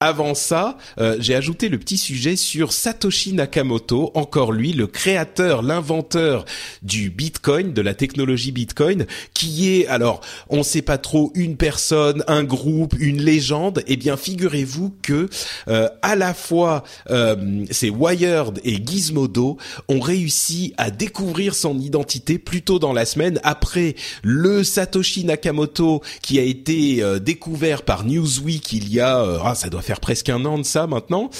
[0.00, 5.60] avant ça, euh, j'ai ajouté le petit sujet sur Satoshi Nakamoto, encore lui, le créateur,
[5.60, 6.44] l'inventeur
[6.82, 11.56] du Bitcoin, de la technologie Bitcoin, qui est, alors, on ne sait pas trop, une
[11.56, 13.82] personne, un groupe, une légende.
[13.88, 15.28] Eh bien, figurez-vous que
[15.66, 19.58] euh, à la fois, euh, c'est Wired et Gizmodo
[19.88, 26.02] ont réussi à découvrir son identité plus tôt dans la semaine, après le Satoshi Nakamoto
[26.22, 30.58] qui a été découvert par Newsweek il y a, ah, ça doit presque un an
[30.58, 31.30] de ça maintenant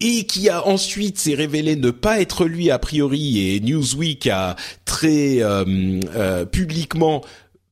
[0.00, 4.56] et qui a ensuite s'est révélé ne pas être lui a priori et Newsweek a
[4.84, 7.22] très euh, euh, publiquement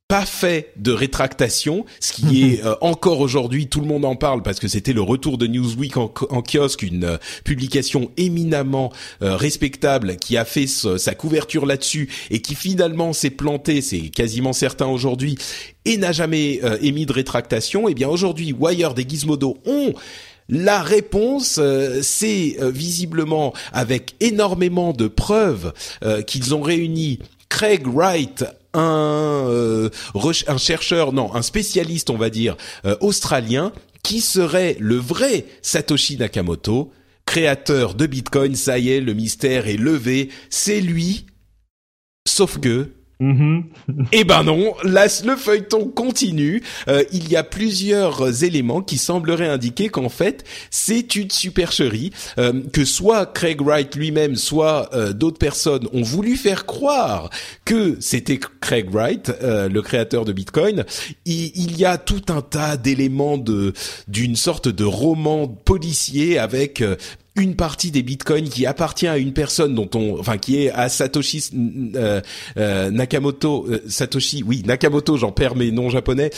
[0.09, 4.43] pas fait de rétractation, ce qui est euh, encore aujourd'hui, tout le monde en parle
[4.43, 6.09] parce que c'était le retour de Newsweek en,
[6.43, 8.91] kiosque, une publication éminemment
[9.21, 14.87] respectable qui a fait sa couverture là-dessus et qui finalement s'est planté, c'est quasiment certain
[14.87, 15.37] aujourd'hui,
[15.89, 19.95] et n'a jamais euh, émis de rétractation, eh bien aujourd'hui Wired et Gizmodo ont
[20.51, 25.73] la réponse, euh, c'est euh, visiblement avec énormément de preuves
[26.27, 27.19] qu'ils ont réuni
[27.49, 28.45] Craig Wright,
[28.79, 29.91] un,
[30.47, 32.57] un chercheur, non, un spécialiste, on va dire,
[33.01, 36.93] australien, qui serait le vrai Satoshi Nakamoto,
[37.27, 38.55] créateur de Bitcoin.
[38.55, 40.31] Ça y est, le mystère est levé.
[40.51, 41.27] C'est lui.
[42.27, 46.63] Sauf que Eh ben non, là, le feuilleton continue.
[46.87, 52.63] Euh, il y a plusieurs éléments qui sembleraient indiquer qu'en fait, c'est une supercherie, euh,
[52.73, 57.31] que soit Craig Wright lui-même, soit euh, d'autres personnes ont voulu faire croire
[57.65, 60.85] que c'était Craig Wright, le créateur de Bitcoin.
[61.25, 63.73] Il, il y a tout un tas d'éléments de
[64.07, 66.83] d'une sorte de roman policier avec
[67.39, 70.89] une partie des bitcoins qui appartient à une personne dont on, enfin qui est à
[70.89, 71.51] Satoshi
[71.95, 72.21] euh,
[72.57, 76.31] euh, Nakamoto, euh, Satoshi, oui Nakamoto, j'en perds mes noms japonais,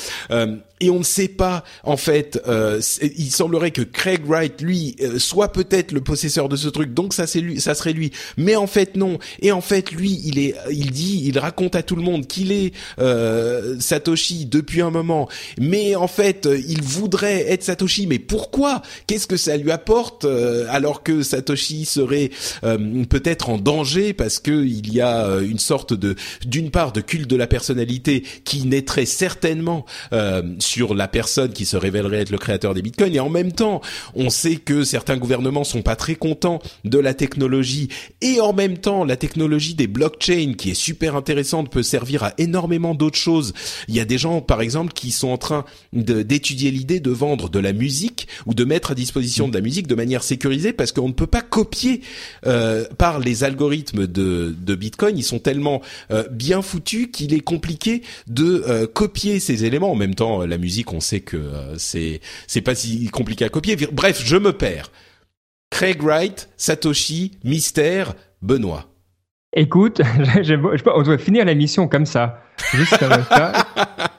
[0.81, 2.41] et on ne sait pas en fait.
[3.03, 7.27] il semblerait que Craig Wright lui soit peut-être le possesseur de ce truc, donc ça
[7.27, 9.19] c'est lui, ça serait lui, mais en fait non.
[9.41, 12.53] Et en fait lui, il est, il dit, il raconte à tout le monde qu'il
[12.53, 12.73] est
[13.81, 18.83] Satoshi depuis un moment, mais en fait il voudrait être Satoshi, mais pourquoi?
[19.07, 22.31] Qu'est-ce que ça lui apporte alors alors que Satoshi serait
[22.65, 26.93] euh, peut-être en danger parce que il y a euh, une sorte de d'une part
[26.93, 32.21] de culte de la personnalité qui naîtrait certainement euh, sur la personne qui se révélerait
[32.21, 33.81] être le créateur des bitcoins et en même temps
[34.15, 37.89] on sait que certains gouvernements sont pas très contents de la technologie
[38.21, 42.35] et en même temps la technologie des blockchains qui est super intéressante peut servir à
[42.39, 43.53] énormément d'autres choses.
[43.89, 47.49] Il y a des gens par exemple qui sont en train d'étudier l'idée de vendre
[47.49, 50.93] de la musique ou de mettre à disposition de la musique de manière sécurisée parce
[50.93, 52.03] qu'on ne peut pas copier
[52.47, 55.19] euh, par les algorithmes de, de Bitcoin.
[55.19, 59.91] Ils sont tellement euh, bien foutus qu'il est compliqué de euh, copier ces éléments.
[59.91, 63.77] En même temps, musique, on sait que c'est c'est pas si compliqué à copier.
[63.91, 64.91] Bref, je me perds.
[65.71, 68.87] Craig Wright, Satoshi, Mystère, Benoît.
[69.55, 70.01] Écoute,
[70.37, 72.43] on devrait finir l'émission comme ça.
[72.99, 73.67] Comme ça.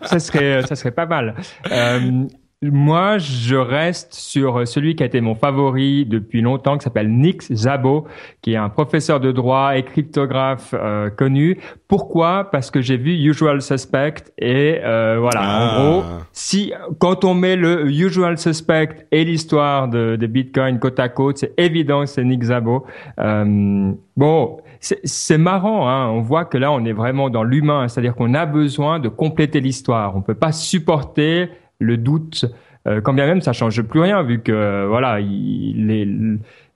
[0.04, 1.36] ça serait, ça serait pas mal.
[1.72, 2.26] Euh,
[2.64, 7.42] moi, je reste sur celui qui a été mon favori depuis longtemps, qui s'appelle Nick
[7.52, 8.06] Zabo,
[8.44, 11.58] qui est un professeur de droit et cryptographe euh, connu.
[11.88, 12.52] Pourquoi?
[12.52, 15.42] Parce que j'ai vu Usual Suspect et euh, voilà.
[15.42, 15.76] En ah.
[15.76, 21.10] gros, si quand on met le Usual Suspect et l'histoire de, de, Bitcoin côte à
[21.10, 22.86] côte, c'est évident, c'est Nick Zabo.
[23.20, 25.90] Euh, bon, c'est marrant.
[25.90, 29.10] Hein on voit que là, on est vraiment dans l'humain, c'est-à-dire qu'on a besoin de
[29.10, 30.16] compléter l'histoire.
[30.16, 31.50] On peut pas supporter
[31.82, 32.46] le doute,
[32.88, 36.08] euh, quand bien même ça change plus rien vu que euh, voilà, les,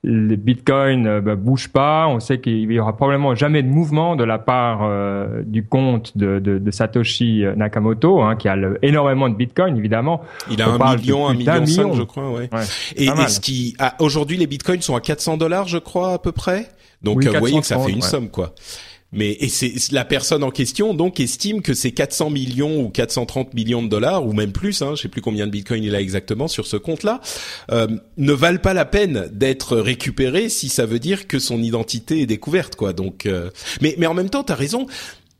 [0.04, 2.08] les bitcoins euh, bah, bougent pas.
[2.08, 6.18] On sait qu'il y aura probablement jamais de mouvement de la part euh, du compte
[6.18, 10.22] de, de, de Satoshi Nakamoto, hein, qui a énormément de bitcoins évidemment.
[10.52, 12.50] Il a un million, un million, cinq, je crois, ouais.
[12.96, 16.20] et, et ce qui, ah, aujourd'hui les bitcoins sont à 400 dollars, je crois à
[16.20, 16.68] peu près?
[17.02, 18.54] Donc vous voyez que ça fait une somme quoi.
[19.12, 23.54] Mais et c'est la personne en question donc estime que ces 400 millions ou 430
[23.54, 26.02] millions de dollars ou même plus, hein, je sais plus combien de bitcoin il a
[26.02, 27.22] exactement sur ce compte-là,
[27.72, 27.88] euh,
[28.18, 32.26] ne valent pas la peine d'être récupérés si ça veut dire que son identité est
[32.26, 32.94] découverte, quoi.
[32.94, 33.50] Donc, euh,
[33.82, 34.88] mais mais en même temps, t'as raison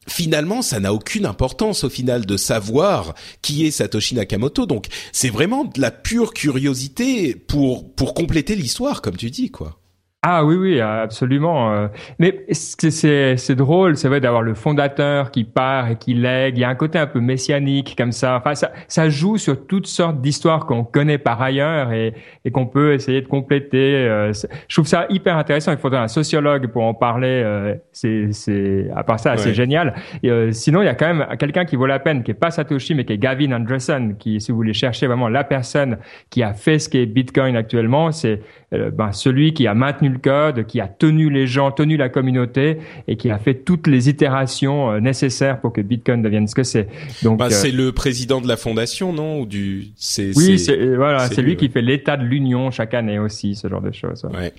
[0.08, 4.66] finalement, ça n'a aucune importance au final de savoir qui est Satoshi Nakamoto.
[4.66, 9.80] Donc, c'est vraiment de la pure curiosité pour pour compléter l'histoire, comme tu dis, quoi.
[10.28, 11.72] Ah oui, oui, absolument.
[11.72, 11.88] Euh.
[12.18, 16.58] Mais c'est c'est drôle, c'est vrai d'avoir le fondateur qui part et qui lègue.
[16.58, 18.38] Il y a un côté un peu messianique comme ça.
[18.38, 22.66] Enfin, ça, ça joue sur toutes sortes d'histoires qu'on connaît par ailleurs et, et qu'on
[22.66, 24.08] peut essayer de compléter.
[24.08, 24.34] Euh.
[24.68, 25.72] Je trouve ça hyper intéressant.
[25.74, 27.44] Il faudrait un sociologue pour en parler.
[27.46, 27.76] Euh.
[27.92, 29.94] C'est c'est à part ça, c'est génial.
[30.24, 32.50] Et, sinon, il y a quand même quelqu'un qui vaut la peine, qui est pas
[32.50, 36.00] Satoshi, mais qui est Gavin Andresen, qui, si vous voulez chercher vraiment la personne
[36.32, 40.80] qui a fait ce qu'est Bitcoin actuellement, c'est ben, celui qui a maintenu code, qui
[40.80, 45.00] a tenu les gens, tenu la communauté et qui a fait toutes les itérations euh,
[45.00, 46.88] nécessaires pour que Bitcoin devienne ce que c'est.
[47.24, 49.40] Donc bah, c'est euh, le président de la fondation, non?
[49.40, 49.88] Ou du
[50.36, 53.82] Oui, c'est voilà, c'est lui, qui fait l'état de l'union chaque année aussi, ce genre
[53.82, 54.26] de choses.
[54.26, 54.40] Ouais.
[54.40, 54.54] Ouais,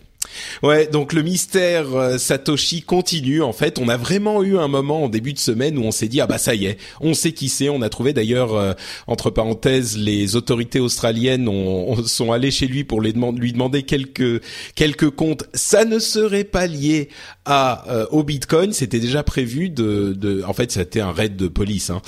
[0.93, 3.43] donc le mystère euh, Satoshi continue.
[3.43, 6.09] En fait, on a vraiment eu un moment en début de semaine où on s'est
[6.09, 7.69] dit ah bah ça y est, on sait qui c'est.
[7.69, 8.73] On a trouvé d'ailleurs euh,
[9.07, 14.43] entre parenthèses les autorités australiennes ont, sont allées chez lui pour les lui demander quelques
[14.75, 15.45] quelques comptes.
[15.55, 17.09] Ça ne serait pas lié
[17.45, 18.73] à euh, au Bitcoin.
[18.73, 21.91] C'était déjà prévu de, de en fait c'était un raid de police.
[21.91, 22.03] Hein.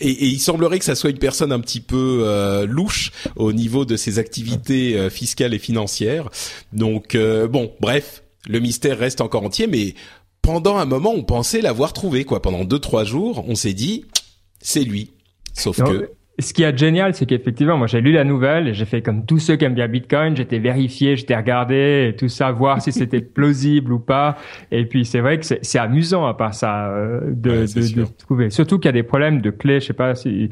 [0.00, 3.84] Et, et, il semblerait que ça soit une personne un petit peu louche au niveau
[3.84, 6.28] de ses activités fiscales et financières.
[6.72, 9.94] Donc donc euh, bon, bref, le mystère reste encore entier, mais
[10.42, 12.42] pendant un moment, on pensait l'avoir trouvé, quoi.
[12.42, 14.06] Pendant deux trois jours, on s'est dit,
[14.58, 15.12] c'est lui.
[15.54, 18.84] Sauf que ce qui est génial, c'est qu'effectivement, moi j'ai lu la nouvelle et j'ai
[18.84, 22.50] fait comme tous ceux qui aiment bien Bitcoin, j'étais vérifié, j'étais regardé et tout ça,
[22.50, 24.36] voir si c'était plausible ou pas.
[24.70, 28.50] Et puis c'est vrai que c'est amusant à part ça euh, de, de, de, trouver.
[28.50, 30.50] Surtout qu'il y a des problèmes de clés, je sais pas si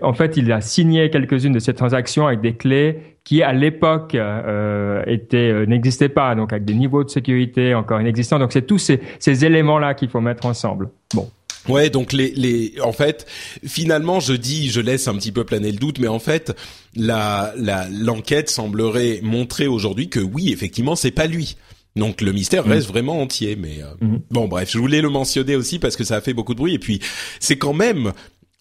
[0.00, 4.14] en fait, il a signé quelques-unes de ces transactions avec des clés qui, à l'époque,
[4.14, 8.38] euh, étaient euh, n'existaient pas, donc avec des niveaux de sécurité encore inexistants.
[8.38, 10.90] Donc, c'est tous ces, ces éléments-là qu'il faut mettre ensemble.
[11.14, 11.28] Bon.
[11.68, 13.24] Ouais, donc les les en fait
[13.64, 16.52] finalement je dis je laisse un petit peu planer le doute mais en fait
[16.96, 21.56] la la l'enquête semblerait montrer aujourd'hui que oui effectivement c'est pas lui.
[21.94, 22.90] Donc le mystère reste mm.
[22.90, 24.20] vraiment entier mais euh, mm-hmm.
[24.32, 26.74] bon bref, je voulais le mentionner aussi parce que ça a fait beaucoup de bruit
[26.74, 26.98] et puis
[27.38, 28.12] c'est quand même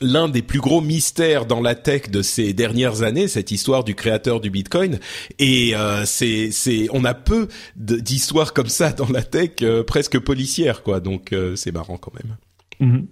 [0.01, 3.95] l'un des plus gros mystères dans la tech de ces dernières années, cette histoire du
[3.95, 4.99] créateur du Bitcoin.
[5.39, 10.19] Et euh, c'est, c'est, on a peu d'histoires comme ça dans la tech, euh, presque
[10.19, 10.99] policière, quoi.
[10.99, 12.37] Donc c'est marrant quand même.
[12.79, 13.07] Mhm.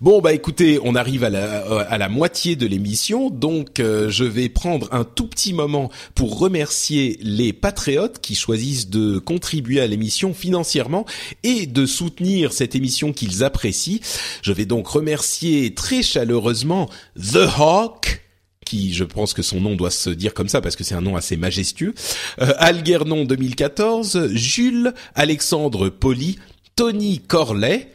[0.00, 4.24] Bon bah écoutez, on arrive à la, à la moitié de l'émission, donc euh, je
[4.24, 9.86] vais prendre un tout petit moment pour remercier les patriotes qui choisissent de contribuer à
[9.86, 11.06] l'émission financièrement
[11.42, 14.00] et de soutenir cette émission qu'ils apprécient.
[14.42, 18.22] Je vais donc remercier très chaleureusement The Hawk,
[18.66, 21.02] qui je pense que son nom doit se dire comme ça parce que c'est un
[21.02, 21.94] nom assez majestueux,
[22.40, 26.38] euh, Algernon 2014, Jules, Alexandre Poli,
[26.76, 27.92] Tony Corley,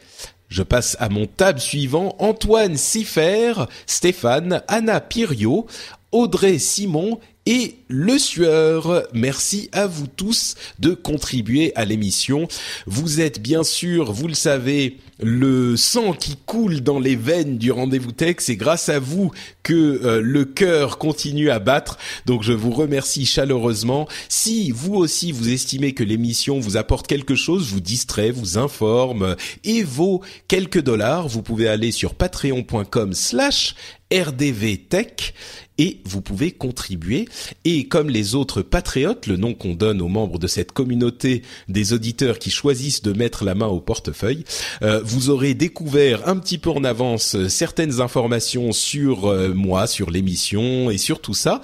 [0.50, 2.16] je passe à mon table suivant.
[2.18, 3.54] Antoine Siffer,
[3.86, 5.66] Stéphane, Anna Pirio,
[6.12, 7.20] Audrey Simon
[7.50, 9.08] et Le Sueur.
[9.12, 12.46] Merci à vous tous de contribuer à l'émission.
[12.86, 17.72] Vous êtes bien sûr, vous le savez, le sang qui coule dans les veines du
[17.72, 18.36] rendez-vous tech.
[18.38, 19.32] C'est grâce à vous
[19.64, 21.98] que euh, le cœur continue à battre.
[22.24, 24.06] Donc je vous remercie chaleureusement.
[24.28, 29.34] Si vous aussi vous estimez que l'émission vous apporte quelque chose, vous distrait, vous informe
[29.64, 33.74] et vaut quelques dollars, vous pouvez aller sur patreon.com slash
[34.12, 35.34] rdvtech
[35.80, 37.26] et vous pouvez contribuer.
[37.64, 41.94] Et comme les autres patriotes, le nom qu'on donne aux membres de cette communauté des
[41.94, 44.44] auditeurs qui choisissent de mettre la main au portefeuille,
[44.82, 50.10] euh, vous aurez découvert un petit peu en avance certaines informations sur euh, moi, sur
[50.10, 51.62] l'émission et sur tout ça.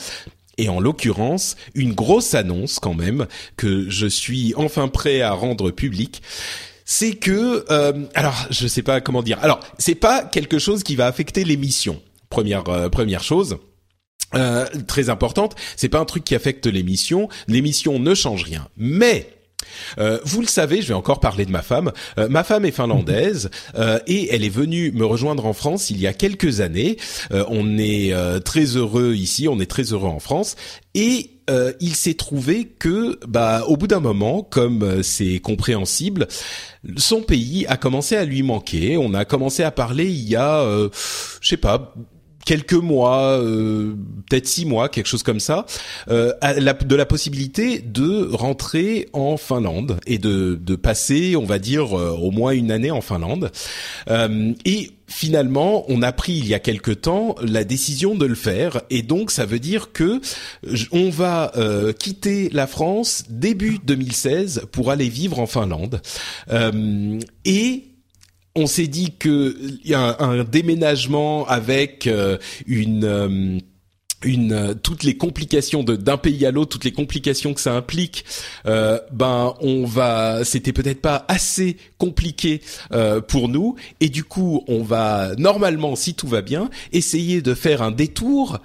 [0.57, 3.27] Et en l'occurrence, une grosse annonce quand même
[3.59, 6.23] que je suis enfin prêt à rendre publique
[6.89, 9.39] c'est que euh, alors je sais pas comment dire.
[9.43, 12.01] Alors c'est pas quelque chose qui va affecter l'émission.
[12.31, 13.59] Première première chose.
[14.37, 15.55] Euh, très importante.
[15.77, 17.29] C'est pas un truc qui affecte l'émission.
[17.49, 18.69] L'émission ne change rien.
[18.77, 19.31] Mais
[19.99, 21.93] euh, vous le savez, je vais encore parler de ma femme.
[22.19, 23.51] Euh, ma femme est finlandaise
[24.07, 26.99] et elle est venue me rejoindre en France il y a quelques années.
[27.31, 28.13] on est
[28.45, 30.57] très heureux ici, on est très heureux en France
[30.95, 31.31] et
[31.81, 36.27] il s'est trouvé que, bah, au bout d'un moment, comme c'est compréhensible,
[36.97, 38.97] son pays a commencé à lui manquer.
[38.97, 40.65] On a commencé à parler il y a,
[41.41, 41.95] je sais pas,
[42.47, 43.95] quelques mois, euh,
[44.31, 45.67] peut-être six mois, quelque chose comme ça,
[46.09, 51.99] euh, de la possibilité de rentrer en Finlande et de, de passer, on va dire,
[51.99, 53.51] euh, au moins une année en Finlande.
[54.09, 58.83] et finalement, on a pris il y a quelque temps la décision de le faire,
[58.91, 60.21] et donc ça veut dire que
[60.93, 61.53] on va
[61.99, 66.01] quitter la France début 2016 pour aller vivre en Finlande.
[67.45, 67.96] et
[68.57, 73.59] on s'est dit que y a un, déménagement avec euh, une euh,
[74.25, 77.75] une euh, toutes les complications de d'un pays à l'autre, toutes les complications que ça
[77.75, 78.25] implique,
[78.65, 82.63] ben on va, c'était peut-être pas assez compliqué
[83.29, 87.83] pour nous, et du coup on va normalement, si tout va bien, essayer de faire
[87.83, 88.59] un détour.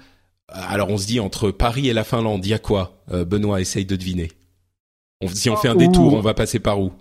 [0.48, 3.84] Alors on se dit entre Paris et la Finlande, il y a quoi Benoît, essaye
[3.84, 4.30] de deviner.
[5.20, 6.92] On, si on fait un détour, on va passer par où?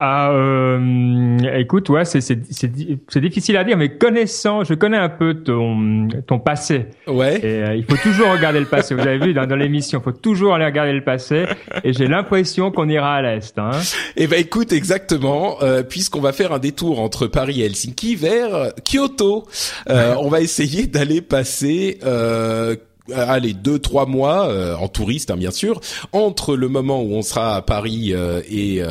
[0.00, 5.08] Ah, euh, écoute, ouais, c'est c'est c'est difficile à dire, mais connaissant, je connais un
[5.08, 6.86] peu ton ton passé.
[7.06, 7.38] Ouais.
[7.38, 8.96] Et euh, il faut toujours regarder le passé.
[8.96, 11.44] Vous avez vu dans, dans l'émission, il faut toujours aller regarder le passé.
[11.84, 13.56] Et j'ai l'impression qu'on ira à l'est.
[13.56, 13.70] Hein.
[14.16, 18.72] Eh ben, écoute, exactement, euh, puisqu'on va faire un détour entre Paris et Helsinki vers
[18.84, 19.46] Kyoto.
[19.90, 21.98] Euh, on va essayer d'aller passer.
[22.04, 22.74] Euh,
[23.12, 25.80] allez deux trois mois euh, en touriste hein, bien sûr
[26.12, 28.82] entre le moment où on sera à Paris euh, et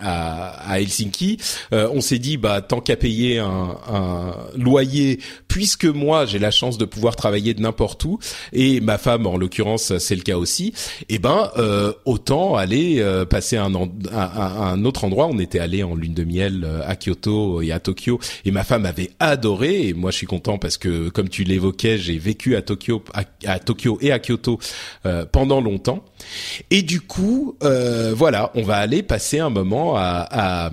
[0.00, 1.38] à, à, Helsinki
[1.72, 6.78] on s'est dit bah tant qu'à payer un, un, loyer puisque moi j'ai la chance
[6.78, 8.18] de pouvoir travailler de n'importe où
[8.52, 10.72] et ma femme en l'occurrence c'est le cas aussi
[11.08, 11.50] et eh ben
[12.04, 13.72] autant aller passer un,
[14.12, 15.26] à, un autre endroit.
[15.26, 18.86] On était allé en lune de miel à Kyoto et à Tokyo et ma femme
[18.86, 22.62] avait adoré et moi je suis content parce que comme tu l'évoquais j'ai vécu à
[22.62, 23.24] Tokyo à
[23.55, 24.58] à Tokyo et à Kyoto
[25.04, 26.04] euh, pendant longtemps.
[26.70, 30.66] Et du coup, euh, voilà, on va aller passer un moment à, à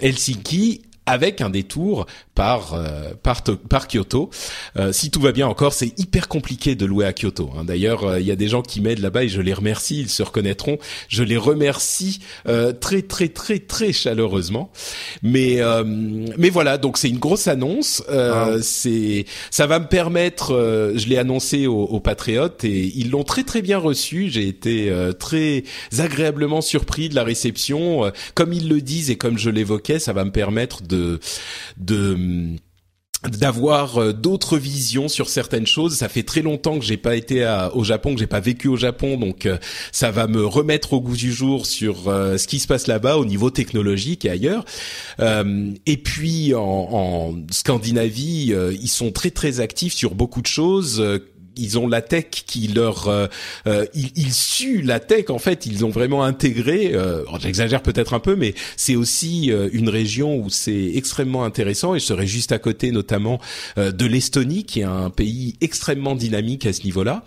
[0.00, 4.30] Helsinki avec un détour par euh, par, par Kyoto.
[4.76, 7.50] Euh, si tout va bien encore, c'est hyper compliqué de louer à Kyoto.
[7.56, 7.64] Hein.
[7.64, 10.00] D'ailleurs, euh, il y a des gens qui m'aident là-bas et je les remercie.
[10.00, 10.78] Ils se reconnaîtront.
[11.08, 12.20] Je les remercie
[12.80, 14.70] très très très très chaleureusement.
[15.22, 18.02] Mais mais voilà, donc c'est une grosse annonce.
[18.62, 20.52] C'est ça va me permettre.
[20.94, 24.28] je l'ai annoncé aux, aux, patriotes et ils l'ont très très bien reçu.
[24.30, 25.64] J'ai été très
[25.98, 28.12] agréablement surpris de la réception.
[28.34, 32.58] comme ils le disent et comme je l'évoquais, ça va me permettre de de
[33.28, 35.96] d'avoir euh, d'autres visions sur certaines choses.
[35.96, 38.76] Ça fait très longtemps que j'ai pas été au Japon, que j'ai pas vécu au
[38.76, 39.58] Japon, donc euh,
[39.92, 43.16] ça va me remettre au goût du jour sur euh, ce qui se passe là-bas
[43.18, 44.64] au niveau technologique et ailleurs.
[45.20, 51.02] et puis en, en Scandinavie, ils sont très très actifs sur beaucoup de choses
[51.56, 53.26] ils ont la tech qui leur euh,
[53.66, 58.14] euh, ils, ils, suent la tech en fait ils ont vraiment intégré euh, j'exagère peut-être
[58.14, 62.26] un peu mais c'est aussi euh, une région où c'est extrêmement intéressant et je serais
[62.26, 63.40] juste à côté notamment
[63.76, 67.24] de l'Estonie qui est un pays extrêmement dynamique à ce niveau-là.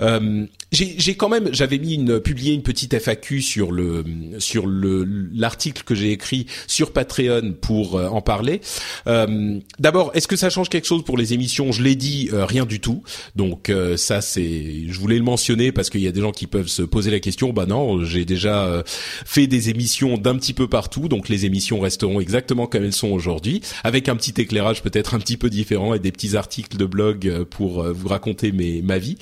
[0.00, 0.46] Mmh.
[0.72, 4.04] j'ai quand même j'avais mis une publié une petite FAQ sur le
[4.38, 8.60] sur le l'article que j'ai écrit sur Patreon pour en parler.
[9.06, 11.72] D'abord est-ce que ça change quelque chose pour les émissions?
[11.72, 13.02] Je l'ai dit rien du tout.
[13.36, 16.68] Donc ça c'est, je voulais le mentionner parce qu'il y a des gens qui peuvent
[16.68, 17.52] se poser la question.
[17.52, 21.80] Bah non, j'ai déjà euh, fait des émissions d'un petit peu partout, donc les émissions
[21.80, 25.94] resteront exactement comme elles sont aujourd'hui, avec un petit éclairage peut-être un petit peu différent
[25.94, 29.16] et des petits articles de blog euh, pour euh, vous raconter mes ma vie.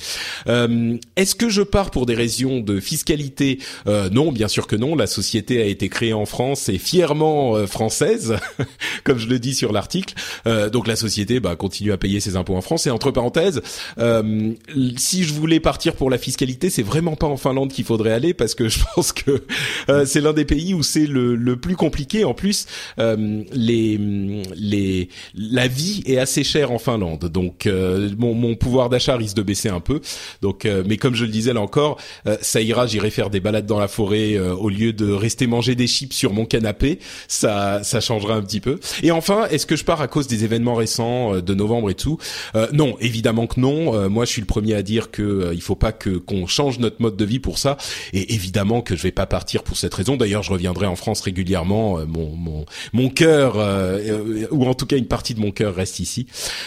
[1.16, 3.58] Est-ce que je pars pour des raisons de fiscalité?
[3.86, 4.94] Non, bien sûr que non.
[4.94, 8.36] La société a été créée en France et fièrement française,
[9.04, 10.14] comme je le dis sur l'article.
[10.72, 12.86] donc la société bah, continue à payer ses impôts en France.
[12.86, 13.62] Et entre parenthèses,
[13.98, 14.22] euh,
[14.96, 18.34] si je voulais partir pour la fiscalité, c'est vraiment pas en Finlande qu'il faudrait aller
[18.34, 19.42] parce que je pense que
[19.88, 22.24] euh, c'est l'un des pays où c'est le, le, plus compliqué.
[22.24, 22.66] En plus,
[22.98, 23.98] euh, les
[24.54, 29.36] les la vie est assez chère en Finlande, donc euh, mon, mon pouvoir d'achat risque
[29.36, 30.00] de baisser un peu.
[30.42, 31.98] Donc, mais comme je le disais là encore,
[32.40, 32.86] ça ira.
[32.86, 36.32] J'irai faire des balades dans la forêt au lieu de rester manger des chips sur
[36.32, 36.98] mon canapé.
[37.28, 38.78] Ça ça changera un petit peu.
[39.02, 42.18] Et enfin, est-ce que je pars à cause des événements récents de novembre et tout?
[42.72, 44.08] Non, évidemment que non.
[44.10, 46.78] moi, je suis le premier à dire que euh, il faut pas que qu'on change
[46.78, 47.76] notre mode de vie pour ça.
[48.12, 50.16] Et évidemment que je vais pas partir pour cette raison.
[50.16, 51.98] D'ailleurs, je reviendrai en France régulièrement.
[51.98, 55.74] Euh, mon mon mon cœur, euh, ou en tout cas une partie de mon cœur
[55.74, 56.26] reste ici.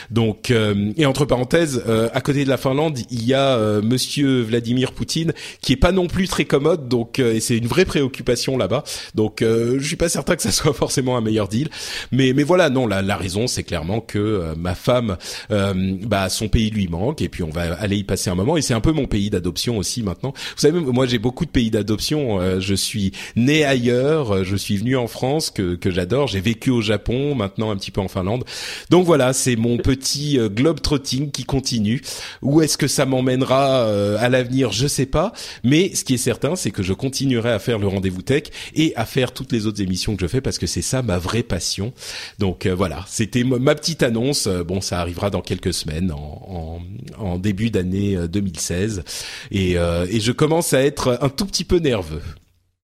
[0.10, 1.84] Donc, et entre parenthèses,
[2.14, 6.08] à côté de la Finlande, il y a Monsieur Vladimir Poutine qui est pas non
[6.08, 6.88] plus très commode.
[6.88, 8.84] Donc, et c'est une vraie préoccupation là-bas.
[9.16, 11.70] Donc, je suis pas certain que ça soit forcément un meilleur deal.
[12.12, 15.18] Mais mais voilà, non, la, la raison, c'est clairement que ma femme,
[15.50, 18.58] bah, son pays lui manque, et puis on va aller y passer un moment.
[18.58, 20.34] Et c'est un peu mon pays d'adoption aussi maintenant.
[20.36, 22.40] Vous savez, moi j'ai beaucoup de pays d'adoption.
[22.40, 26.28] Euh, je suis né ailleurs, euh, je suis venu en France que, que j'adore.
[26.28, 28.44] J'ai vécu au Japon, maintenant un petit peu en Finlande.
[28.90, 32.02] Donc voilà, c'est mon petit euh, globe trotting qui continue.
[32.42, 33.88] Où est-ce que ça m'emmènera
[34.20, 35.34] à l'avenir Je sais pas.
[35.64, 38.44] Mais ce qui est certain, c'est que je continuerai à faire le rendez-vous tech
[38.76, 41.18] et à faire toutes les autres émissions que je fais parce que c'est ça ma
[41.18, 41.94] vraie passion.
[42.40, 44.48] Donc voilà, c'était ma petite annonce.
[44.48, 46.80] Bon, ça arrivera dans quelques semaines en,
[47.18, 49.02] en, en début d'année 2016 euh,
[49.52, 52.22] et, euh, et je commence à être un tout petit peu nerveux.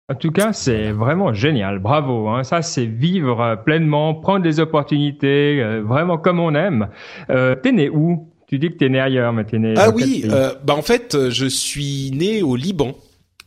[0.07, 1.79] En tout cas, c'est vraiment génial.
[1.79, 2.27] Bravo.
[2.29, 2.43] Hein.
[2.43, 6.89] Ça, c'est vivre pleinement, prendre des opportunités, euh, vraiment comme on aime.
[7.31, 8.29] Euh, t'es né où?
[8.47, 9.73] Tu dis que t'es né ailleurs, mais t'es né.
[9.75, 10.23] Ah oui.
[10.29, 12.93] Euh, bah en fait, je suis né au Liban.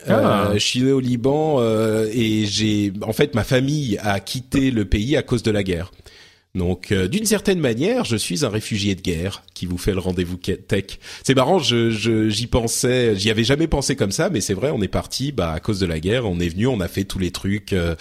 [0.09, 0.51] Ah.
[0.55, 1.61] je suis né au Liban
[2.13, 5.93] et j'ai, en fait, ma famille a quitté le pays à cause de la guerre.
[6.59, 10.01] Donc, euh, d'une certaine manière, je suis un réfugié de guerre qui vous fait le
[10.01, 10.99] rendez-vous tech.
[11.23, 14.83] C'est marrant, je, j'y pensais, j'y avais jamais pensé comme ça, mais c'est vrai, on
[14.83, 17.21] est parti, bah à cause de la guerre, on est venu, on a fait tous
[17.21, 17.95] les trucs euh,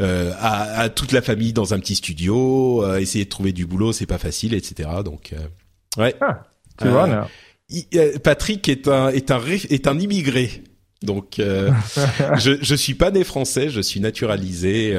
[0.00, 3.64] euh à, à, toute la famille dans un petit studio, euh, essayer de trouver du
[3.64, 4.88] boulot, c'est pas facile, etc.
[5.04, 5.32] Donc,
[5.96, 6.14] ouais.
[6.20, 6.42] Ah,
[6.78, 7.28] tu vois là.
[8.24, 10.64] Patrick est un est un est un immigré.
[11.02, 14.98] Donc, je je suis pas né français, je suis naturalisé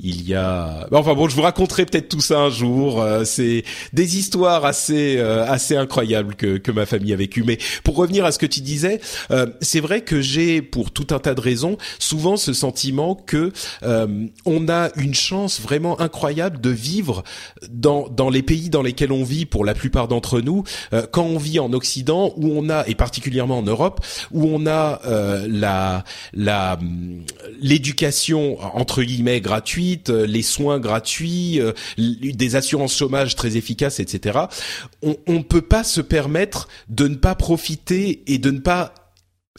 [0.00, 3.64] il y a enfin bon je vous raconterai peut-être tout ça un jour euh, c'est
[3.92, 8.24] des histoires assez euh, assez incroyables que que ma famille a vécu mais pour revenir
[8.24, 9.00] à ce que tu disais
[9.32, 13.52] euh, c'est vrai que j'ai pour tout un tas de raisons souvent ce sentiment que
[14.44, 17.24] on a une chance vraiment incroyable de vivre
[17.68, 20.62] dans dans les pays dans lesquels on vit pour la plupart d'entre nous
[21.10, 25.00] quand on vit en occident où on a et particulièrement en Europe où on a
[25.48, 26.78] la la
[27.60, 34.38] l'éducation entre guillemets gratuite euh, les soins gratuits, euh, des assurances chômage très efficaces, etc.
[35.02, 38.94] On ne peut pas se permettre de ne pas profiter et de ne pas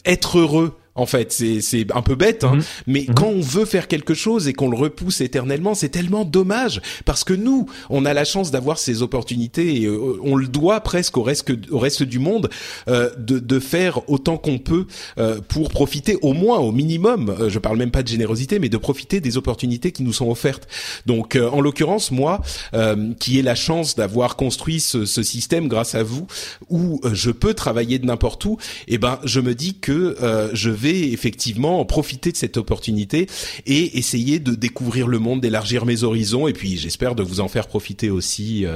[0.04, 2.62] être heureux en fait, c'est c'est un peu bête, hein, mhm.
[2.86, 3.14] mais mhm.
[3.14, 7.24] quand on veut faire quelque chose et qu'on le repousse éternellement, c'est tellement dommage parce
[7.24, 11.16] que nous, on a la chance d'avoir ces opportunités et euh, on le doit presque
[11.16, 12.50] au reste au reste du monde
[12.88, 14.86] euh, de de faire autant qu'on peut
[15.18, 17.36] euh, pour profiter au moins au minimum.
[17.48, 20.66] je parle même pas de générosité, mais de profiter des opportunités qui nous sont offertes.
[21.06, 22.40] Donc, en l'occurrence, moi,
[23.18, 26.26] qui ai la chance d'avoir construit ce, ce, système grâce à vous,
[26.68, 30.16] où je peux travailler de n'importe où, eh ben, je me dis que
[30.52, 33.26] je vais effectivement profiter de cette opportunité
[33.66, 37.48] et essayer de découvrir le monde, d'élargir mes horizons et puis j'espère de vous en
[37.48, 38.66] faire profiter aussi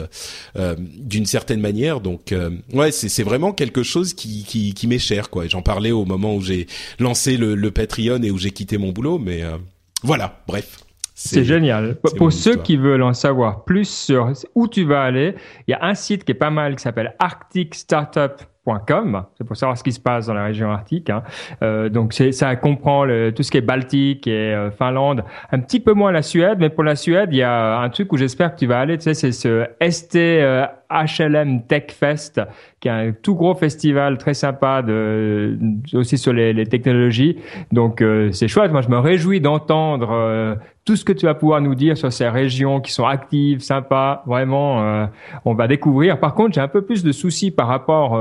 [0.99, 2.01] d'une certaine manière.
[2.01, 2.35] Donc
[2.73, 5.47] ouais, c'est vraiment quelque chose qui qui, qui m'est cher quoi.
[5.47, 6.67] J'en parlais au moment où j'ai
[6.99, 9.43] lancé le, le Patreon et où j'ai quitté mon boulot, mais
[10.03, 10.85] voilà, bref.
[11.15, 11.97] C'est génial.
[12.17, 15.37] Pour ceux qui veulent en savoir plus sur où tu vas aller,
[15.67, 18.47] il y a un site qui est pas mal qui s'appelle arcticstartup.com.
[18.67, 21.11] C'est pour savoir ce qui se passe dans la région arctique.
[21.11, 21.23] Hein.
[21.63, 25.81] Euh, donc ça comprend le, tout ce qui est Baltique et euh, Finlande, un petit
[25.81, 28.55] peu moins la Suède, mais pour la Suède, il y a un truc où j'espère
[28.55, 28.97] que tu vas aller.
[28.97, 32.41] Tu sais, c'est ce ST euh, HLM Tech Fest,
[32.81, 35.59] qui est un tout gros festival très sympa de,
[35.93, 37.39] aussi sur les, les technologies.
[37.73, 38.71] Donc euh, c'est chouette.
[38.71, 40.55] Moi, je me réjouis d'entendre euh,
[40.85, 44.23] tout ce que tu vas pouvoir nous dire sur ces régions qui sont actives, sympas.
[44.27, 45.07] Vraiment, euh,
[45.45, 46.21] on va découvrir.
[46.21, 48.13] Par contre, j'ai un peu plus de soucis par rapport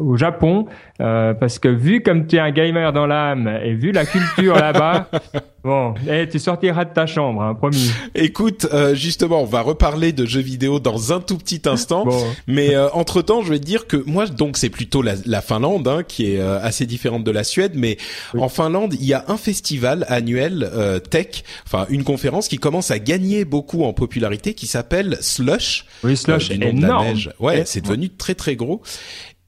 [0.00, 0.66] au Japon,
[0.98, 5.08] parce que vu comme tu es un gamer dans l'âme et vu la culture là-bas,
[5.64, 7.92] Bon, et eh, tu sortiras de ta chambre, hein, promis.
[8.16, 12.04] Écoute, euh, justement, on va reparler de jeux vidéo dans un tout petit instant,
[12.48, 15.40] mais euh, entre temps, je vais te dire que moi, donc, c'est plutôt la, la
[15.40, 17.96] Finlande hein, qui est euh, assez différente de la Suède, mais
[18.36, 20.68] en Finlande, il y a un festival annuel
[21.10, 25.86] tech, enfin une conférence qui commence à gagner beaucoup en popularité, qui s'appelle Slush.
[26.04, 27.16] Oui, Slush, énorme.
[27.40, 28.82] Ouais, c'est devenu très très gros.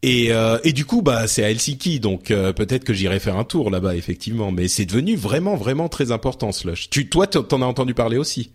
[0.02, 3.38] Et, euh, et du coup, bah, c'est à Helsinki, donc euh, peut-être que j'irai faire
[3.38, 4.52] un tour là-bas, effectivement.
[4.52, 6.90] Mais c'est devenu vraiment, vraiment très important, Slush.
[6.90, 8.52] Tu, toi, t'en as entendu parler aussi?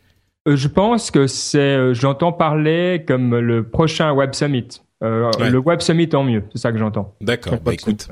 [0.48, 4.68] Euh, Je pense que c'est, j'entends parler comme le prochain Web Summit.
[5.02, 7.16] Euh, Le Web Summit en mieux, c'est ça que j'entends.
[7.22, 7.58] D'accord.
[7.64, 8.10] Bah écoute,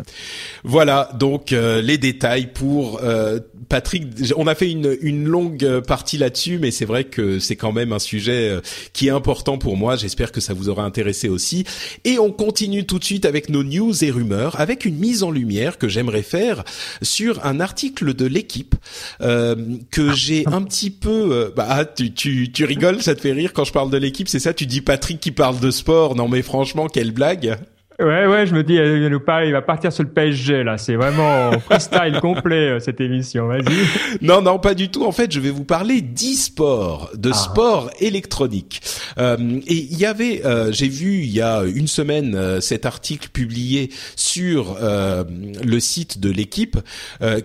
[0.63, 4.05] voilà donc euh, les détails pour euh, Patrick.
[4.37, 7.91] On a fait une, une longue partie là-dessus, mais c'est vrai que c'est quand même
[7.91, 8.61] un sujet euh,
[8.93, 9.97] qui est important pour moi.
[9.97, 11.65] J'espère que ça vous aura intéressé aussi.
[12.05, 15.31] Et on continue tout de suite avec nos news et rumeurs, avec une mise en
[15.31, 16.63] lumière que j'aimerais faire
[17.01, 18.75] sur un article de l'équipe
[19.19, 21.51] que j'ai un petit peu.
[21.53, 24.29] bah ah, tu, tu tu rigoles, ça te fait rire quand je parle de l'équipe,
[24.29, 24.53] c'est ça?
[24.53, 27.57] Tu dis Patrick qui parle de sport Non mais franchement quelle blague
[27.99, 30.77] Ouais, ouais, je me dis, il nous parle, il va partir sur le PSG là.
[30.77, 33.47] C'est vraiment freestyle complet euh, cette émission.
[33.47, 33.63] Vas-y.
[34.21, 35.03] Non, non, pas du tout.
[35.03, 37.35] En fait, je vais vous parler d'e-sport, de ah.
[37.35, 38.81] sport électronique.
[39.17, 42.85] Euh, et il y avait, euh, j'ai vu il y a une semaine euh, cet
[42.85, 45.23] article publié sur euh,
[45.63, 46.77] le site de l'équipe,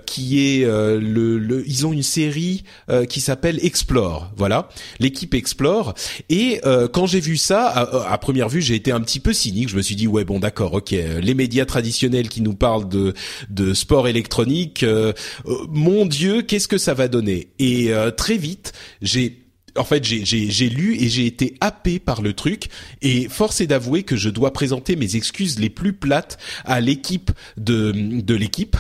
[0.07, 2.65] qui est le, le, ils ont une série
[3.09, 4.31] qui s'appelle Explore.
[4.37, 4.69] Voilà,
[5.01, 5.95] l'équipe Explore.
[6.29, 6.61] Et
[6.93, 9.69] quand j'ai vu ça, à, à première vue, j'ai été un petit peu cynique.
[9.69, 10.91] Je me suis dit, ouais, bon d'accord, ok.
[10.91, 13.15] Les médias traditionnels qui nous parlent de
[13.49, 15.13] de sport électronique, euh,
[15.47, 17.49] euh, mon Dieu, qu'est-ce que ça va donner?
[17.59, 19.42] Et euh, très vite, j'ai
[19.77, 22.69] en fait, j'ai lu et j'ai été happé par le truc
[23.01, 27.31] et force est d'avouer que je dois présenter mes excuses les plus plates à l'équipe
[27.57, 28.77] de de l'équipe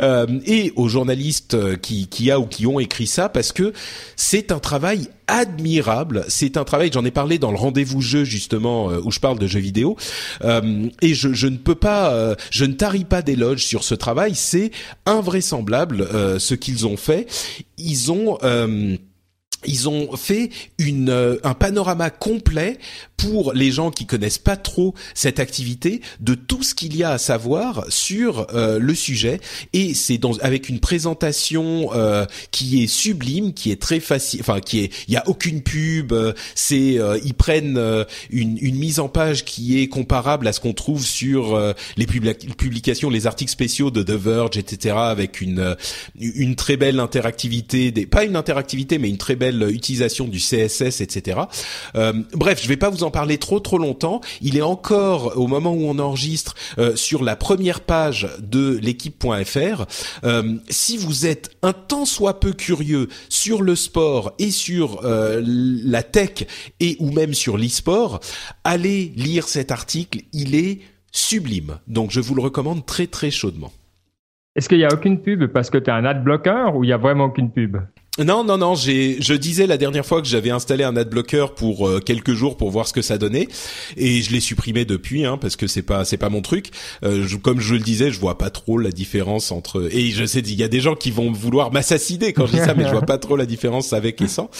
[0.46, 3.72] et aux journalistes qui qui a ou qui ont écrit ça parce que
[4.16, 6.24] c'est un travail admirable.
[6.28, 9.38] C'est un travail, j'en ai parlé dans le rendez-vous jeu justement euh, où je parle
[9.38, 9.96] de jeux vidéo,
[10.44, 13.94] euh, et je, je, ne peux pas, euh, je ne tarie pas d'éloges sur ce
[13.94, 14.34] travail.
[14.34, 14.70] C'est
[15.06, 16.06] invraisemblable
[16.38, 17.26] ce qu'ils ont fait.
[17.78, 18.38] Ils ont
[19.66, 22.78] ils ont fait une, euh, un panorama complet
[23.16, 27.10] pour les gens qui connaissent pas trop cette activité de tout ce qu'il y a
[27.10, 29.40] à savoir sur euh, le sujet
[29.72, 34.60] et c'est dans avec une présentation euh, qui est sublime, qui est très facile, enfin
[34.60, 36.12] qui est, il y a aucune pub,
[36.54, 37.78] c'est ils prennent
[38.30, 43.10] une, une mise en page qui est comparable à ce qu'on trouve sur les publications,
[43.10, 44.96] les articles spéciaux de The Verge, etc.
[44.96, 45.76] avec une
[46.18, 51.00] une très belle interactivité, des, pas une interactivité mais une très belle utilisation du CSS,
[51.00, 51.40] etc.
[51.94, 54.20] Euh, bref, je vais pas vous en parler trop trop longtemps.
[54.40, 59.86] Il est encore au moment où on enregistre euh, sur la première page de l'équipe.fr.
[60.24, 66.02] Euh, si vous êtes un tant soit peu curieux sur le sport et sur la
[66.02, 66.46] tech
[66.80, 68.20] et ou même sur l'e-sport,
[68.64, 70.20] allez lire cet article.
[70.32, 70.80] Il est
[71.12, 71.78] sublime.
[71.86, 73.72] Donc je vous le recommande très très chaudement.
[74.54, 76.88] Est-ce qu'il n'y a aucune pub parce que tu as un ad blocker ou il
[76.88, 77.78] n'y a vraiment aucune pub?
[78.18, 78.74] Non, non, non.
[78.74, 82.58] J'ai, je disais la dernière fois que j'avais installé un adblocker pour euh, quelques jours
[82.58, 83.48] pour voir ce que ça donnait,
[83.96, 86.72] et je l'ai supprimé depuis, hein, parce que c'est pas, c'est pas mon truc.
[87.04, 89.88] Euh, je, comme je le disais, je vois pas trop la différence entre.
[89.90, 92.58] Et je sais, il y a des gens qui vont vouloir m'assassiner quand je dis
[92.58, 94.50] ça, mais je vois pas trop la différence avec et sans.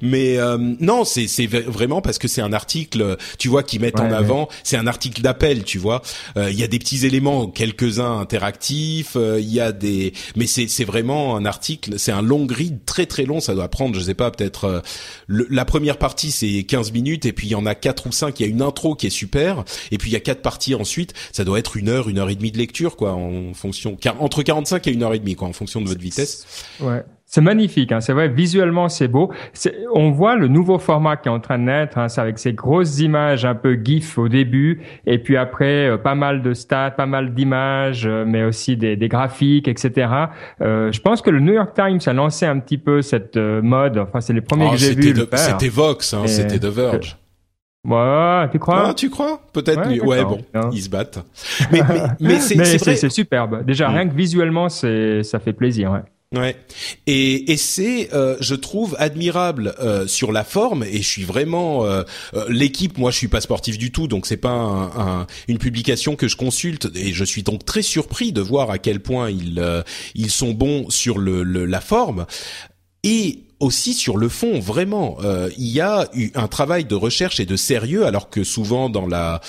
[0.00, 3.98] Mais euh, non, c'est, c'est vraiment parce que c'est un article, tu vois, qui met
[3.98, 4.48] en avant.
[4.62, 6.02] C'est un article d'appel, tu vois.
[6.36, 9.16] Il y a des petits éléments, quelques-uns interactifs.
[9.16, 11.94] Il y a des, mais c'est, c'est vraiment un article.
[11.98, 13.40] C'est un long grid très très très long.
[13.40, 14.82] Ça doit prendre, je sais pas, peut-être
[15.28, 18.40] la première partie c'est 15 minutes et puis il y en a quatre ou cinq.
[18.40, 20.74] Il y a une intro qui est super et puis il y a quatre parties
[20.74, 21.14] ensuite.
[21.32, 24.42] Ça doit être une heure, une heure et demie de lecture quoi, en fonction entre
[24.42, 26.46] 45 et une heure et demie quoi, en fonction de votre vitesse.
[26.80, 27.02] Ouais.
[27.32, 28.26] C'est magnifique, hein, c'est vrai.
[28.26, 29.30] Visuellement, c'est beau.
[29.94, 31.96] On voit le nouveau format qui est en train de naître.
[31.96, 35.96] Hein, c'est avec ces grosses images un peu gif au début, et puis après euh,
[35.96, 40.10] pas mal de stats, pas mal d'images, euh, mais aussi des, des graphiques, etc.
[40.60, 43.62] Euh, je pense que le New York Times a lancé un petit peu cette euh,
[43.62, 43.98] mode.
[43.98, 45.14] Enfin, c'est les premiers oh, que j'ai vus.
[45.34, 47.16] C'était Vox, hein, c'était The Verge.
[47.84, 48.88] Ouais, tu crois?
[48.88, 49.40] Ah, Tu crois?
[49.52, 49.88] Peut-être.
[49.88, 50.40] Ouais, ouais bon,
[50.72, 51.24] ils se battent.
[51.70, 51.80] Mais,
[52.18, 53.64] mais, mais c'est superbe.
[53.64, 53.94] Déjà, mm.
[53.94, 55.92] rien que visuellement, c'est ça fait plaisir.
[55.92, 56.02] Ouais.
[56.32, 56.56] Ouais,
[57.08, 60.84] et, et c'est, euh, je trouve, admirable euh, sur la forme.
[60.84, 62.04] Et je suis vraiment euh,
[62.48, 62.98] l'équipe.
[62.98, 66.36] Moi, je suis pas sportif du tout, donc c'est pas un, une publication que je
[66.36, 66.88] consulte.
[66.94, 69.60] Et je suis donc très surpris de voir à quel point ils
[70.14, 72.26] ils sont bons sur le, le la forme.
[73.02, 75.18] Et aussi sur le fond, vraiment,
[75.58, 79.06] il y a eu un travail de recherche et de sérieux, alors que souvent dans
[79.06, 79.40] la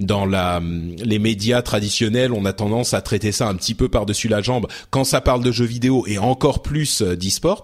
[0.00, 0.60] dans la,
[0.98, 4.66] les médias traditionnels, on a tendance à traiter ça un petit peu par-dessus la jambe
[4.90, 7.62] quand ça parle de jeux vidéo et encore plus euh, d'e-sport.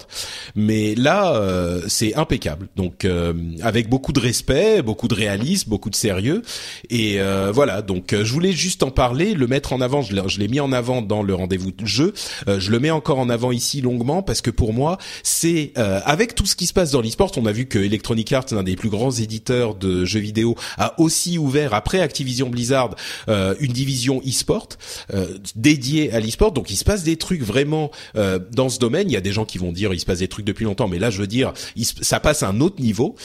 [0.55, 2.68] Mais là, euh, c'est impeccable.
[2.76, 3.32] Donc, euh,
[3.62, 6.43] avec beaucoup de respect, beaucoup de réalisme, beaucoup de sérieux.
[6.91, 7.18] Et
[7.53, 7.82] voilà.
[7.82, 10.03] Donc, je voulais juste en parler, le mettre en avant.
[10.03, 12.12] Je l'ai mis en avant dans le rendez-vous de jeu.
[12.47, 16.47] je le mets encore en avant ici longuement parce que pour moi, c'est avec tout
[16.47, 18.91] ce qui se passe dans l'e-sport, on a vu que Electronic Arts, l'un des plus
[18.91, 22.95] grands éditeurs de jeux vidéo, a aussi ouvert après Activision Blizzard
[23.29, 24.68] euh, une division e-sport
[25.12, 26.53] euh, dédiée à l'e-sport.
[26.53, 29.09] Donc il se passe des trucs vraiment euh, dans ce domaine.
[29.11, 30.89] Il y a des gens qui vont dire il se passe des trucs depuis longtemps,
[30.89, 31.53] mais là je veux dire
[32.03, 33.16] ça passe à un autre niveau.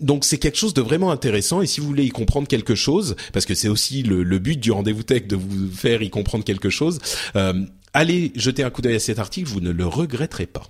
[0.00, 1.62] donc c'est quelque chose de vraiment intéressant.
[1.62, 4.72] Et si vous voulez y comprendre quelque chose, parce que c'est aussi le, but du
[4.72, 6.98] rendez-vous tech de vous faire y comprendre quelque chose.
[7.92, 10.62] allez jeter un coup d'œil à cet article, vous ne le regretterez pas.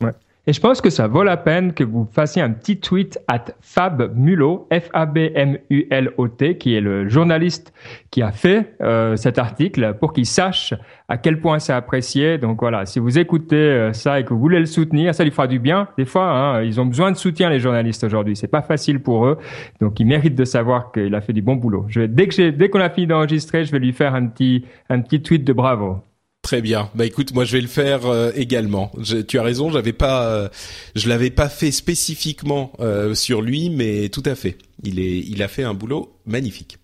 [0.47, 3.45] Et je pense que ça vaut la peine que vous fassiez un petit tweet à
[3.61, 7.75] Fab Mulot, F-A-B-M-U-L-O-T, qui est le journaliste
[8.11, 10.73] qui a fait euh, cet article, pour qu'il sache
[11.09, 12.39] à quel point c'est apprécié.
[12.39, 15.31] Donc voilà, si vous écoutez euh, ça et que vous voulez le soutenir, ça lui
[15.31, 15.89] fera du bien.
[15.99, 18.35] Des fois, hein, ils ont besoin de soutien les journalistes aujourd'hui.
[18.35, 19.39] C'est pas facile pour eux,
[19.81, 21.85] donc ils méritent de savoir qu'il a fait du bon boulot.
[21.89, 24.65] Je vais, dès que dès qu'on a fini d'enregistrer, je vais lui faire un petit
[24.89, 26.01] un petit tweet de bravo.
[26.43, 26.91] Très bien.
[26.95, 28.91] Bah écoute, moi je vais le faire euh, également.
[29.29, 30.49] tu as raison, j'avais pas, euh,
[30.97, 34.57] je l'avais pas fait spécifiquement euh, sur lui, mais tout à fait.
[34.83, 36.79] Il est, il a fait un boulot magnifique.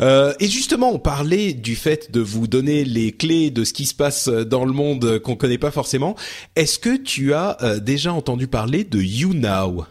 [0.00, 3.94] et justement, on parlait du fait de vous donner les clés de ce qui se
[3.94, 6.16] passe dans le monde qu'on connaît pas forcément.
[6.56, 9.84] Est-ce que tu as déjà entendu parler de YouNow?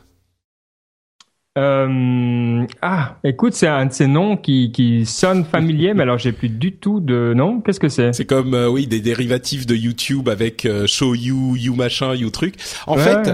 [1.59, 6.31] Euh, ah, écoute, c'est un de ces noms qui, qui sonne familier, mais alors j'ai
[6.31, 7.59] plus du tout de nom.
[7.59, 8.13] Qu'est-ce que c'est?
[8.13, 12.29] C'est comme euh, oui des dérivatifs de YouTube avec euh, Show You, You machin, You
[12.29, 12.55] truc.
[12.87, 13.29] En fait,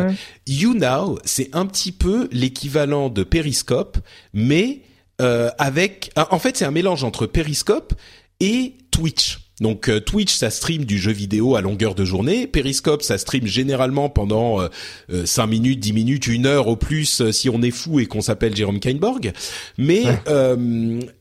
[0.48, 3.98] You Now, c'est un petit peu l'équivalent de Periscope,
[4.34, 4.82] mais
[5.20, 6.12] avec.
[6.32, 7.94] En fait, c'est un mélange entre Periscope
[8.40, 9.45] et Twitch.
[9.62, 12.48] Donc euh, Twitch, ça stream du jeu vidéo à longueur de journée.
[12.48, 17.22] Periscope, ça stream généralement pendant euh, 5 euh, minutes, 10 minutes, une heure au plus
[17.22, 19.32] euh, si on est fou et qu'on s'appelle Jérôme Kainborg.
[19.78, 20.04] Mais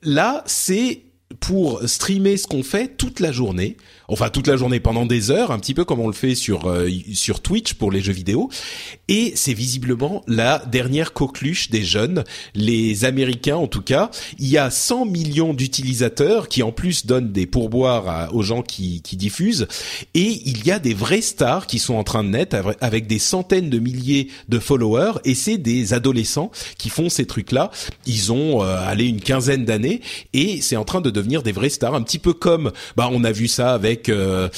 [0.03, 1.03] là, c'est
[1.41, 3.77] pour streamer ce qu'on fait toute la journée
[4.09, 6.69] enfin toute la journée pendant des heures, un petit peu comme on le fait sur
[6.69, 8.51] euh, sur Twitch pour les jeux vidéo.
[9.09, 12.25] Et c'est visiblement la dernière coqueluche des jeunes,
[12.55, 14.11] les Américains en tout cas.
[14.39, 19.03] Il y a 100 millions d'utilisateurs qui en plus donnent des pourboires aux gens qui,
[19.03, 19.67] qui diffusent.
[20.15, 23.19] Et il y a des vrais stars qui sont en train de naître avec des
[23.19, 25.13] centaines de milliers de followers.
[25.25, 27.71] Et c'est des adolescents qui font ces trucs-là.
[28.07, 30.01] Ils ont euh, allé une quinzaine d'années
[30.33, 33.25] et c'est en train de devenir des vrais stars, un petit peu comme bah on
[33.25, 34.49] a vu ça avec avec euh,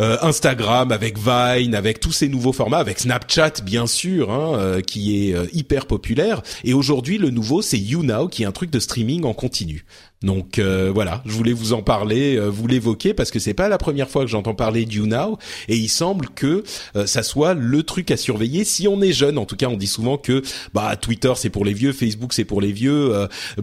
[0.00, 4.80] euh, Instagram, avec Vine, avec tous ces nouveaux formats, avec Snapchat bien sûr, hein, euh,
[4.82, 6.42] qui est hyper populaire.
[6.64, 9.86] Et aujourd'hui, le nouveau, c'est YouNow, qui est un truc de streaming en continu.
[10.22, 14.08] Donc voilà, je voulais vous en parler, vous l'évoquer parce que c'est pas la première
[14.08, 15.36] fois que j'entends parler de YouNow
[15.68, 16.64] et il semble que
[17.04, 19.36] ça soit le truc à surveiller si on est jeune.
[19.36, 22.46] En tout cas, on dit souvent que bah Twitter c'est pour les vieux, Facebook c'est
[22.46, 23.12] pour les vieux,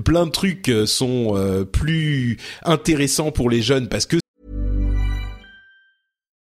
[0.06, 4.22] plein de trucs sont plus intéressants pour les jeunes parce que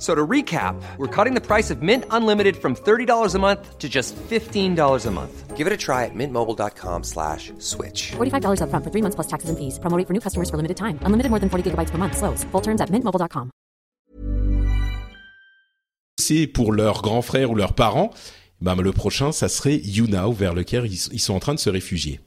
[0.00, 3.86] So to recap, we're cutting the price of Mint Unlimited from $30 a month to
[3.86, 5.56] just $15 a month.
[5.58, 8.12] Give it a try at mintmobile.com slash switch.
[8.12, 9.78] $45 upfront for three months plus taxes and fees.
[9.78, 10.98] Promo for new customers for limited time.
[11.02, 12.16] Unlimited more than 40 gigabytes per month.
[12.16, 12.44] Slows.
[12.44, 13.50] Full terms at mintmobile.com.
[16.30, 18.10] c'est pour leurs grands frères ou leurs parents,
[18.60, 21.68] ben le prochain, ça serait YouNow vers lequel ils, ils sont en train de se
[21.70, 22.20] réfugier.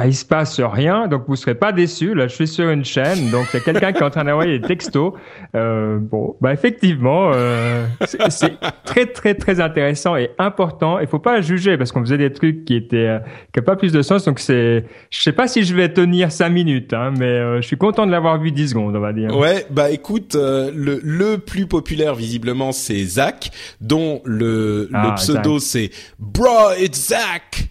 [0.00, 2.14] Ah, il se passe rien, donc vous serez pas déçus.
[2.14, 4.22] Là, je suis sur une chaîne, donc il y a quelqu'un qui est en train
[4.22, 5.12] d'envoyer des textos.
[5.56, 7.84] Euh, bon, bah effectivement, euh,
[8.28, 8.52] c'est
[8.84, 11.00] très très très intéressant et important.
[11.00, 13.18] Il faut pas juger parce qu'on faisait des trucs qui étaient euh,
[13.52, 14.24] qui n'ont pas plus de sens.
[14.24, 17.66] Donc c'est, je sais pas si je vais tenir cinq minutes, hein, mais euh, je
[17.66, 19.36] suis content de l'avoir vu 10 secondes, on va dire.
[19.36, 25.14] Ouais, bah écoute, euh, le, le plus populaire visiblement c'est Zach, dont le, Ah, le
[25.16, 25.90] pseudo c'est
[26.20, 27.68] Bro, it's Zach.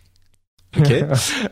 [0.80, 0.94] Ok.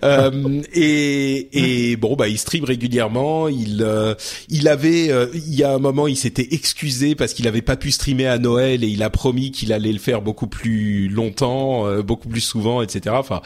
[0.04, 3.48] Euh, et, et bon bah il stream régulièrement.
[3.48, 4.14] Il euh,
[4.50, 7.76] il avait euh, il y a un moment il s'était excusé parce qu'il avait pas
[7.76, 11.88] pu streamer à Noël et il a promis qu'il allait le faire beaucoup plus longtemps,
[11.88, 13.16] euh, beaucoup plus souvent, etc.
[13.18, 13.42] Enfin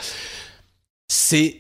[1.08, 1.58] c'est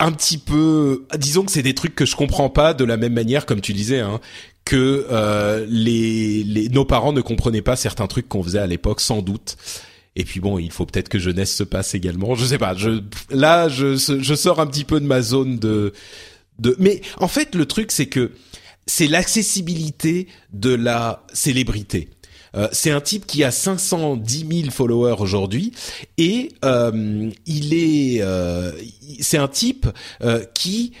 [0.00, 3.14] un petit peu disons que c'est des trucs que je comprends pas de la même
[3.14, 4.20] manière comme tu disais hein
[4.64, 9.00] que euh, les, les nos parents ne comprenaient pas certains trucs qu'on faisait à l'époque
[9.00, 9.56] sans doute
[10.16, 12.34] et puis bon, il faut peut-être que jeunesse se passe également.
[12.34, 12.74] Je sais pas.
[12.74, 15.92] Je là, je je sors un petit peu de ma zone de
[16.58, 16.74] de.
[16.78, 18.32] Mais en fait, le truc c'est que
[18.86, 22.08] c'est l'accessibilité de la célébrité.
[22.56, 25.72] Euh, c'est un type qui a 510 000 followers aujourd'hui
[26.16, 28.72] et euh, il est, euh,
[29.20, 29.86] c'est un type
[30.54, 30.92] qui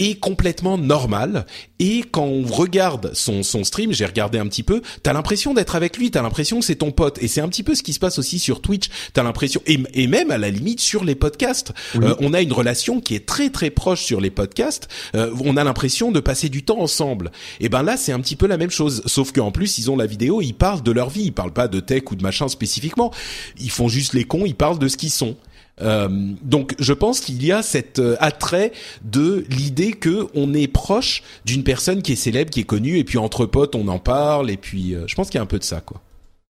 [0.00, 1.46] est complètement normal.
[1.78, 5.76] Et quand on regarde son son stream, j'ai regardé un petit peu, t'as l'impression d'être
[5.76, 7.22] avec lui, t'as l'impression que c'est ton pote.
[7.22, 9.78] Et c'est un petit peu ce qui se passe aussi sur Twitch, t'as l'impression et,
[9.94, 13.26] et même à la limite sur les podcasts, Euh, on a une relation qui est
[13.26, 17.30] très très proche sur les podcasts, Euh, on a l'impression de passer du temps ensemble.
[17.60, 19.96] Et ben là c'est un petit peu la même chose, sauf qu'en plus ils ont
[19.96, 22.48] la vidéo, ils parlent de leur vie, ils parlent pas de tech ou de machin
[22.48, 23.12] spécifiquement,
[23.58, 25.36] ils font juste les cons, ils parlent de ce qu'ils sont.
[25.82, 26.08] Euh,
[26.42, 28.72] donc je pense qu'il y a cet euh, attrait
[29.02, 33.04] de l'idée que on est proche d'une personne qui est célèbre, qui est connue, et
[33.04, 35.46] puis entre potes on en parle, et puis euh, je pense qu'il y a un
[35.46, 36.00] peu de ça quoi.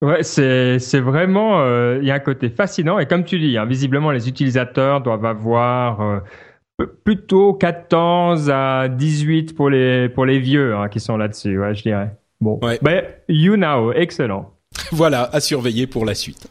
[0.02, 3.58] Ouais, c'est c'est vraiment euh, il y a un côté fascinant et comme tu dis,
[3.58, 6.22] hein, visiblement les utilisateurs doivent avoir
[7.04, 11.82] plutôt 14 à 18 pour les pour les vieux hein, qui sont là-dessus, ouais, je
[11.82, 12.16] dirais.
[12.40, 12.78] Bon, Ouais.
[13.28, 14.54] you now, excellent.
[14.92, 16.48] Voilà, à surveiller pour la suite.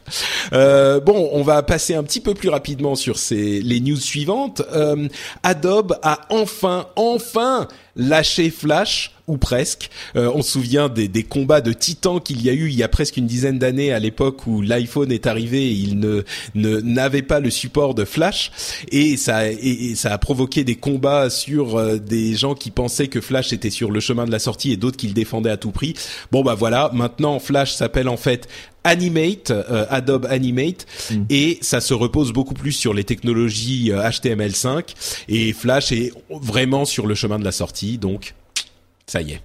[0.52, 4.62] Euh, bon, on va passer un petit peu plus rapidement sur ces, les news suivantes.
[4.72, 5.08] Euh,
[5.42, 9.90] Adobe a enfin, enfin lâché Flash ou presque.
[10.16, 12.82] Euh, on se souvient des, des combats de titans qu'il y a eu il y
[12.82, 16.22] a presque une dizaine d'années à l'époque où l'iPhone est arrivé et il ne
[16.54, 18.50] ne- n'avait pas le support de Flash.
[18.90, 19.56] Et ça et,
[19.90, 23.70] et ça a provoqué des combats sur euh, des gens qui pensaient que Flash était
[23.70, 25.94] sur le chemin de la sortie et d'autres qui le défendaient à tout prix.
[26.32, 28.48] Bon bah voilà, maintenant Flash s'appelle en fait
[28.82, 30.86] Animate, euh, Adobe Animate,
[31.28, 34.94] et ça se repose beaucoup plus sur les technologies euh, HTML5
[35.28, 38.34] et Flash est vraiment sur le chemin de la sortie, donc
[39.10, 39.40] ça y est.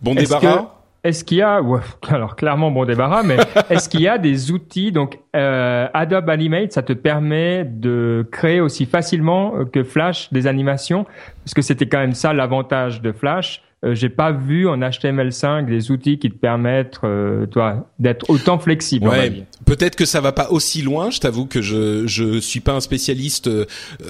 [0.00, 0.74] Bon débarras.
[1.04, 3.36] Est-ce qu'il y a, ouais, alors clairement bon débarras, mais
[3.70, 8.60] est-ce qu'il y a des outils donc euh, Adobe Animate, ça te permet de créer
[8.60, 11.04] aussi facilement que Flash des animations,
[11.44, 13.62] parce que c'était quand même ça l'avantage de Flash.
[13.84, 18.58] Euh, J'ai pas vu en HTML5 des outils qui te permettent, euh, toi, d'être autant
[18.58, 19.08] flexible.
[19.08, 21.10] Ouais, peut-être que ça va pas aussi loin.
[21.10, 23.64] Je t'avoue que je je suis pas un spécialiste euh,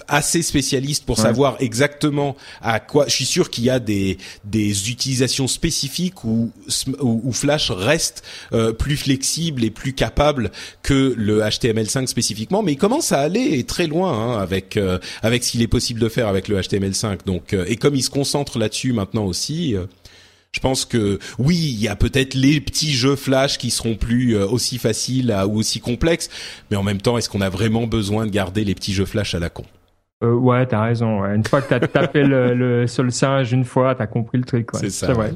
[0.08, 1.24] assez spécialiste pour Ouais.
[1.24, 3.06] savoir exactement à quoi.
[3.08, 6.50] Je suis sûr qu'il y a des des utilisations spécifiques où,
[7.00, 10.50] où Flash reste euh, plus flexible et plus capable
[10.82, 15.44] que le HTML5 spécifiquement, mais il commence à aller très loin hein, avec euh, avec
[15.44, 17.20] ce qu'il est possible de faire avec le HTML5.
[17.24, 19.61] Donc euh, et comme il se concentre là-dessus maintenant aussi.
[19.74, 19.86] Euh,
[20.54, 24.36] je pense que oui, il y a peut-être les petits jeux Flash qui seront plus
[24.36, 26.28] euh, aussi faciles à- ou aussi complexes,
[26.70, 29.34] mais en même temps, est-ce qu'on a vraiment besoin de garder les petits jeux Flash
[29.34, 29.64] à la con?
[30.22, 31.22] Euh, ouais, t'as raison.
[31.22, 31.34] Ouais.
[31.34, 34.72] Une fois que t'as tapé le, le, singe une fois, t'as compris le truc.
[34.74, 34.80] Ouais.
[34.80, 35.12] C'est ça.
[35.12, 35.32] vrai.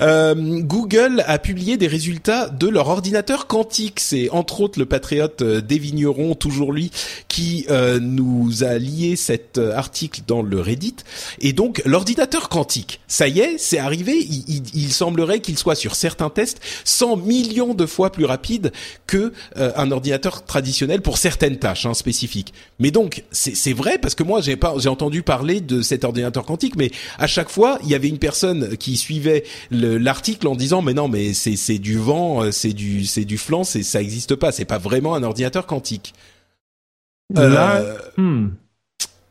[0.00, 4.00] Euh, Google a publié des résultats de leur ordinateur quantique.
[4.00, 6.90] C'est entre autres le patriote euh, des vignerons, toujours lui,
[7.28, 10.96] qui euh, nous a lié cet euh, article dans le Reddit.
[11.40, 14.26] Et donc l'ordinateur quantique, ça y est, c'est arrivé.
[14.74, 18.70] Il, semblerait qu'il soit sur certains tests 100 millions de fois plus rapide
[19.06, 22.52] que un ordinateur traditionnel pour certaines tâches hein, spécifiques.
[22.78, 26.44] Mais donc c'est vrai parce que moi j'ai pas j'ai entendu parler de cet ordinateur
[26.44, 29.44] quantique, mais à chaque fois il y avait une personne qui suivait
[29.86, 33.38] l'article en disant mais non mais c'est c'est du vent, euh, c'est du c'est du
[33.38, 36.14] flanc, c'est ça existe pas, c'est pas vraiment un ordinateur quantique.
[37.34, 38.50] Là, euh, hmm.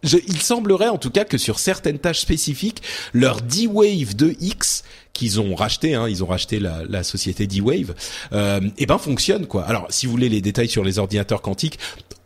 [0.01, 2.81] je, il semblerait en tout cas que sur certaines tâches spécifiques,
[3.13, 4.83] leur D-Wave 2X
[5.13, 7.93] qu'ils ont racheté, hein, ils ont racheté la, la société D-Wave,
[8.33, 9.63] euh, et eh ben fonctionne quoi.
[9.63, 11.77] Alors si vous voulez les détails sur les ordinateurs quantiques,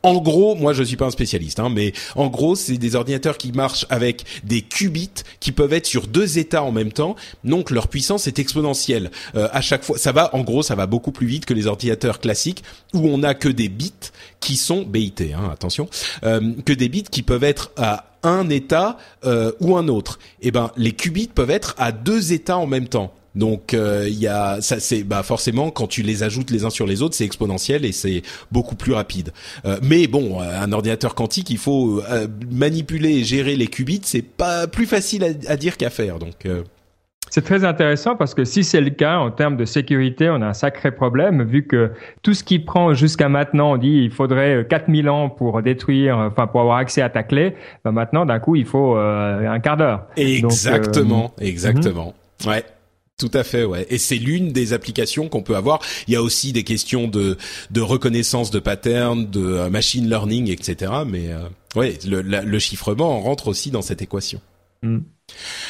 [0.04, 3.38] en gros, moi je suis pas un spécialiste, hein, mais en gros c'est des ordinateurs
[3.38, 5.10] qui marchent avec des qubits
[5.42, 9.12] qui peuvent être sur deux états en même temps, donc leur puissance est exponentielle.
[9.36, 11.68] Euh, à chaque fois, ça va, en gros, ça va beaucoup plus vite que les
[11.68, 12.64] ordinateurs classiques
[12.94, 13.92] où on a que des bits
[14.40, 15.90] qui sont BIT, hein, attention,
[16.24, 20.20] euh, que des bits qui peuvent être à un état euh, ou un autre.
[20.42, 23.14] Eh ben les qubits peuvent être à deux états en même temps.
[23.38, 26.72] Donc euh, il y a ça c'est bah forcément quand tu les ajoutes les uns
[26.72, 29.32] sur les autres c'est exponentiel et c'est beaucoup plus rapide.
[29.66, 34.24] Euh, mais bon un ordinateur quantique il faut euh, manipuler et gérer les qubits c'est
[34.24, 36.48] pas plus facile à, à dire qu'à faire donc.
[37.28, 37.32] Euh.
[37.32, 40.48] C'est très intéressant parce que si c'est le cas en termes de sécurité, on a
[40.48, 41.92] un sacré problème vu que
[42.24, 46.48] tout ce qui prend jusqu'à maintenant, on dit il faudrait 4000 ans pour détruire, enfin
[46.48, 47.56] pour avoir accès à ta clé.
[47.84, 50.08] Ben maintenant, d'un coup, il faut euh, un quart d'heure.
[50.16, 52.14] Exactement, Donc, euh, exactement.
[52.46, 52.64] Ouais.
[53.20, 53.88] Tout à fait, ouais.
[53.90, 55.80] Et c'est l'une des applications qu'on peut avoir.
[56.08, 57.36] Il y a aussi des questions de
[57.72, 60.92] de reconnaissance de patterns, de euh, machine learning, etc.
[61.08, 61.40] Mais euh,
[61.76, 64.40] ouais, le, la, le chiffrement rentre aussi dans cette équation.
[64.84, 65.00] Mm.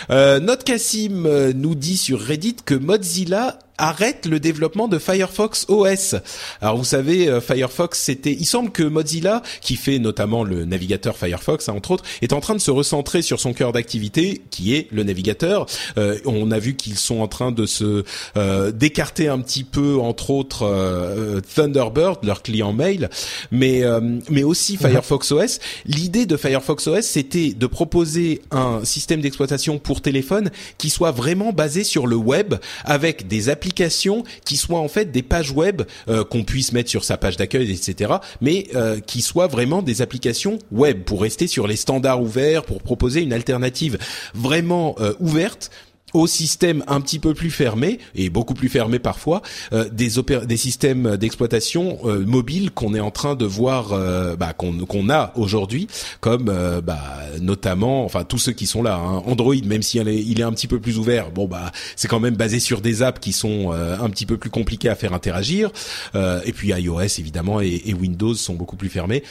[0.09, 5.65] Euh, Notre Cassim euh, nous dit sur Reddit que Mozilla arrête le développement de Firefox
[5.69, 6.15] OS.
[6.61, 11.15] Alors vous savez, euh, Firefox, c'était, il semble que Mozilla, qui fait notamment le navigateur
[11.17, 14.75] Firefox, hein, entre autres, est en train de se recentrer sur son cœur d'activité, qui
[14.75, 15.67] est le navigateur.
[15.97, 18.03] Euh, on a vu qu'ils sont en train de se
[18.35, 23.09] euh, d'écarter un petit peu, entre autres, euh, Thunderbird, leur client mail,
[23.51, 23.83] mais
[24.29, 25.59] mais aussi Firefox OS.
[25.85, 31.53] L'idée de Firefox OS, c'était de proposer un système d'exploitation pour téléphone qui soit vraiment
[31.53, 35.81] basé sur le web, avec des applications applications qui soient en fait des pages web
[36.07, 38.13] euh, qu'on puisse mettre sur sa page d'accueil, etc.
[38.39, 42.81] Mais euh, qui soient vraiment des applications web pour rester sur les standards ouverts, pour
[42.81, 43.97] proposer une alternative
[44.33, 45.69] vraiment euh, ouverte
[46.17, 49.41] au système un petit peu plus fermé et beaucoup plus fermé parfois
[49.73, 50.09] euh, des
[50.45, 55.31] des systèmes d'exploitation euh, mobiles qu'on est en train de voir euh, bah, qu'on a
[55.35, 55.87] aujourd'hui
[56.19, 57.01] comme euh, bah,
[57.39, 59.23] notamment enfin tous ceux qui sont là hein.
[59.27, 62.19] Android même si est, il est un petit peu plus ouvert bon bah c'est quand
[62.19, 65.13] même basé sur des apps qui sont euh, un petit peu plus compliquées à faire
[65.13, 65.69] interagir.
[66.15, 69.23] Euh, et puis iOS évidemment et, et Windows sont beaucoup plus fermés.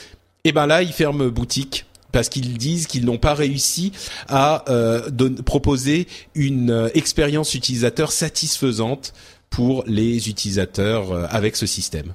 [0.43, 3.91] Et ben là ils ferment boutique parce qu'ils disent qu'ils n'ont pas réussi
[4.27, 5.01] à euh,
[5.45, 9.13] proposer une euh, expérience utilisateur satisfaisante
[9.49, 12.13] pour les utilisateurs euh, avec ce système.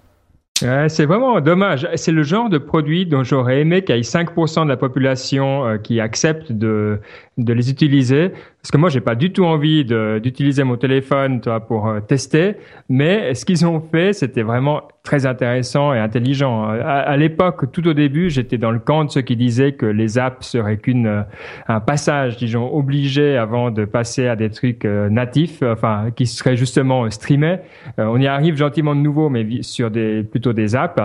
[0.88, 1.88] C'est vraiment dommage.
[1.96, 5.76] C'est le genre de produit dont j'aurais aimé qu'il y ait 5% de la population
[5.82, 7.00] qui accepte de,
[7.38, 8.28] de les utiliser.
[8.28, 12.54] Parce que moi, j'ai pas du tout envie d'utiliser mon téléphone toi, pour euh, tester.
[12.88, 16.68] Mais ce qu'ils ont fait, c'était vraiment très intéressant et intelligent.
[16.68, 20.18] À, l'époque, tout au début, j'étais dans le camp de ceux qui disaient que les
[20.18, 21.22] apps seraient qu'une euh,
[21.66, 26.56] un passage, disons, obligé avant de passer à des trucs euh, natifs, enfin, qui seraient
[26.56, 27.58] justement streamés.
[27.98, 31.00] On y arrive gentiment de nouveau, mais sur des plutôt des apps.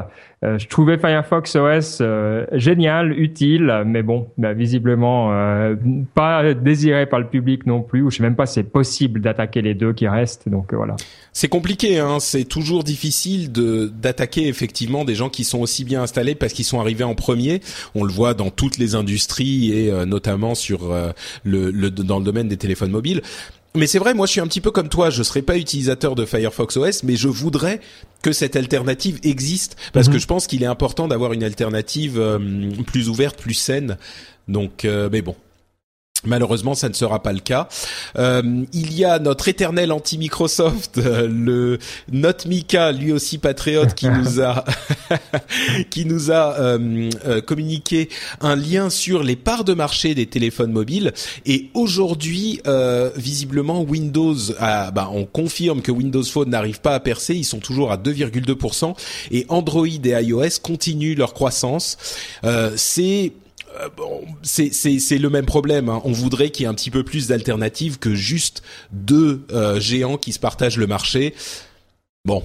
[0.45, 5.75] Euh, je trouvais Firefox OS euh, génial, utile, mais bon, bah, visiblement euh,
[6.13, 8.01] pas désiré par le public non plus.
[8.01, 10.47] Ou je sais même pas si c'est possible d'attaquer les deux qui restent.
[10.47, 10.95] Donc voilà.
[11.39, 12.17] C'est compliqué, hein.
[12.19, 16.65] c'est toujours difficile de d'attaquer effectivement des gens qui sont aussi bien installés parce qu'ils
[16.65, 17.61] sont arrivés en premier.
[17.93, 21.11] On le voit dans toutes les industries et euh, notamment sur euh,
[21.43, 23.21] le, le, dans le domaine des téléphones mobiles.
[23.77, 26.15] Mais c'est vrai, moi je suis un petit peu comme toi, je serais pas utilisateur
[26.15, 27.79] de Firefox OS, mais je voudrais
[28.23, 29.77] que cette alternative existe.
[29.93, 32.39] Parce que je pense qu'il est important d'avoir une alternative euh,
[32.87, 33.97] plus ouverte, plus saine.
[34.47, 35.35] Donc, euh, mais bon,
[36.25, 37.67] Malheureusement, ça ne sera pas le cas.
[38.17, 41.77] Euh, il y a notre éternel anti-Microsoft, euh, le
[42.11, 44.65] Note Mika, lui aussi patriote, qui nous a
[45.91, 48.09] qui nous a euh, euh, communiqué
[48.41, 51.13] un lien sur les parts de marché des téléphones mobiles.
[51.45, 52.61] Et aujourd'hui,
[53.15, 57.35] visiblement, Windows, bah, on confirme que Windows Phone n'arrive pas à percer.
[57.35, 58.95] Ils sont toujours à 2,2%
[59.31, 61.97] et Android et iOS continuent leur croissance.
[62.75, 63.33] C'est
[63.95, 64.71] bon, c'est
[65.17, 65.89] le même problème.
[65.89, 66.01] Hein.
[66.03, 69.45] On voudrait qu'il y ait un petit peu plus d'alternatives que juste deux
[69.79, 71.33] géants qui se partagent le marché.
[72.25, 72.43] Bon,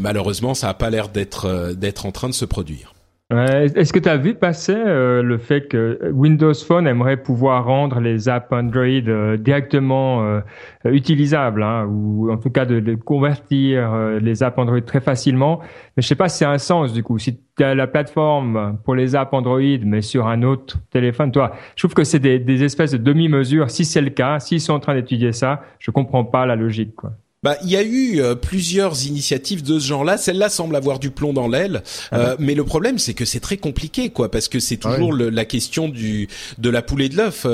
[0.00, 2.94] malheureusement, ça a pas l'air d'être en train de se produire.
[3.28, 7.98] Est-ce que tu as vu passer euh, le fait que Windows Phone aimerait pouvoir rendre
[7.98, 10.40] les apps Android euh, directement euh,
[10.84, 15.58] utilisables, hein, ou en tout cas de, de convertir les apps Android très facilement?
[15.96, 17.18] Mais je sais pas si c'est un sens du coup.
[17.18, 21.50] Si tu as la plateforme pour les apps Android, mais sur un autre téléphone, toi,
[21.74, 23.70] je trouve que c'est des, des espèces de demi-mesures.
[23.70, 26.94] Si c'est le cas, s'ils sont en train d'étudier ça, je comprends pas la logique.
[26.94, 27.10] Quoi.
[27.46, 30.18] Bah, il y a eu euh, plusieurs initiatives de ce genre-là.
[30.18, 33.38] Celle-là semble avoir du plomb dans l'aile, ah euh, mais le problème c'est que c'est
[33.38, 36.26] très compliqué, quoi, parce que c'est toujours la question du
[36.58, 37.46] de la poule et de l'œuf.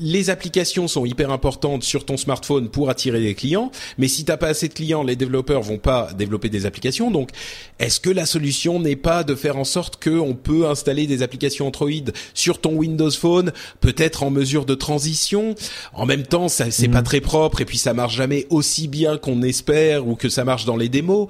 [0.00, 4.36] Les applications sont hyper importantes sur ton smartphone pour attirer des clients, mais si t'as
[4.36, 7.10] pas assez de clients, les développeurs vont pas développer des applications.
[7.10, 7.30] Donc,
[7.78, 11.66] est-ce que la solution n'est pas de faire en sorte qu'on peut installer des applications
[11.68, 11.90] Android
[12.34, 15.54] sur ton Windows Phone, peut-être en mesure de transition?
[15.92, 17.04] En même temps, ça c'est pas mm.
[17.04, 20.64] très propre et puis ça marche jamais aussi bien qu'on espère ou que ça marche
[20.64, 21.28] dans les démos.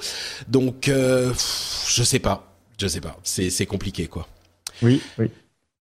[0.49, 1.33] Donc, euh,
[1.89, 3.19] je sais pas, je sais pas.
[3.23, 4.27] C'est c'est compliqué quoi.
[4.83, 5.31] Oui, oui.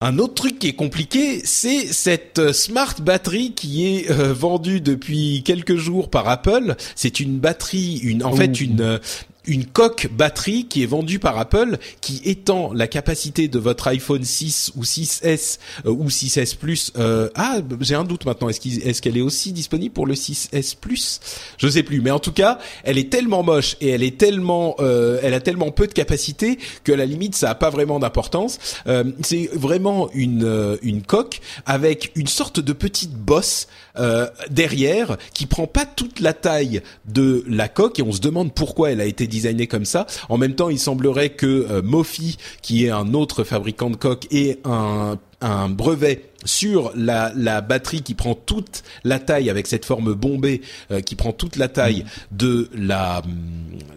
[0.03, 4.81] Un autre truc qui est compliqué, c'est cette euh, smart batterie qui est euh, vendue
[4.81, 6.75] depuis quelques jours par Apple.
[6.95, 8.97] C'est une batterie, une en fait une euh,
[9.45, 14.23] une coque batterie qui est vendue par Apple qui étend la capacité de votre iPhone
[14.23, 16.91] 6 ou 6S euh, ou 6S Plus.
[16.97, 18.49] Euh, ah, j'ai un doute maintenant.
[18.49, 21.19] Est-ce qu'elle est, aussi disponible pour le 6S Plus?
[21.57, 22.01] Je sais plus.
[22.01, 25.39] Mais en tout cas, elle est tellement moche et elle est tellement, euh, elle a
[25.39, 28.59] tellement peu de capacité que à la limite, ça a pas vraiment d'importance.
[29.23, 33.67] c'est vraiment une une coque avec une sorte de petite bosse
[34.49, 38.91] derrière qui prend pas toute la taille de la coque et on se demande pourquoi
[38.91, 40.05] elle a été designé comme ça.
[40.29, 44.27] En même temps, il semblerait que euh, Mofi, qui est un autre fabricant de coques,
[44.31, 50.61] ait un brevet sur la, batterie qui prend toute la taille avec cette forme bombée
[50.91, 53.21] euh, qui prend toute la taille de la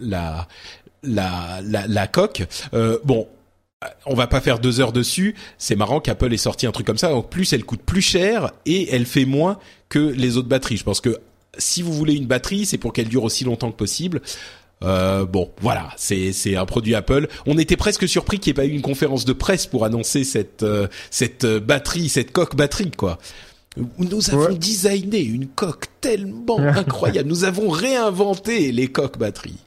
[0.01, 0.47] la,
[1.61, 2.43] la coque.
[2.73, 3.27] Euh, bon,
[4.05, 5.35] on va pas faire deux heures dessus.
[5.57, 7.15] C'est marrant qu'Apple ait sorti un truc comme ça.
[7.15, 9.57] En plus, elle coûte plus cher et elle fait moins
[9.89, 10.77] que les autres batteries.
[10.77, 11.17] Je pense que
[11.57, 14.21] si vous voulez une batterie, c'est pour qu'elle dure aussi longtemps que possible.
[14.83, 17.27] Euh, bon, voilà, c'est c'est un produit Apple.
[17.45, 20.23] On était presque surpris qu'il n'y ait pas eu une conférence de presse pour annoncer
[20.23, 23.17] cette euh, cette euh, batterie, cette coque batterie, quoi.
[23.97, 27.27] Nous avons designé une coque tellement incroyable.
[27.27, 29.64] Nous avons réinventé les coques batteries.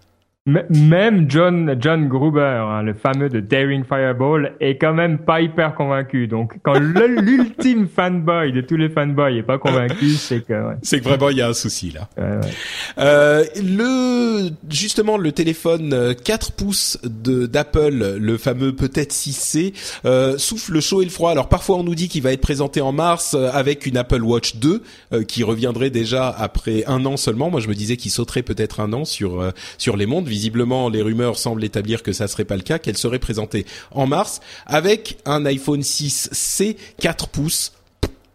[0.71, 5.75] Même John, John Gruber, hein, le fameux de Daring Fireball, est quand même pas hyper
[5.75, 6.27] convaincu.
[6.27, 10.75] Donc, quand l'ultime fanboy de tous les fanboys est pas convaincu, c'est que ouais.
[10.83, 12.09] c'est que vraiment il y a un souci là.
[12.17, 12.53] Ouais, ouais.
[12.99, 19.73] Euh, le justement le téléphone 4 euh, pouces de d'Apple, le fameux peut-être 6C,
[20.05, 21.31] euh, souffle le chaud et le froid.
[21.31, 24.23] Alors parfois on nous dit qu'il va être présenté en mars euh, avec une Apple
[24.23, 24.83] Watch 2
[25.13, 27.51] euh, qui reviendrait déjà après un an seulement.
[27.51, 31.03] Moi je me disais qu'il sauterait peut-être un an sur sur les mondes visiblement, les
[31.03, 35.19] rumeurs semblent établir que ça serait pas le cas, qu'elle serait présentée en mars avec
[35.27, 37.73] un iPhone 6C 4 pouces.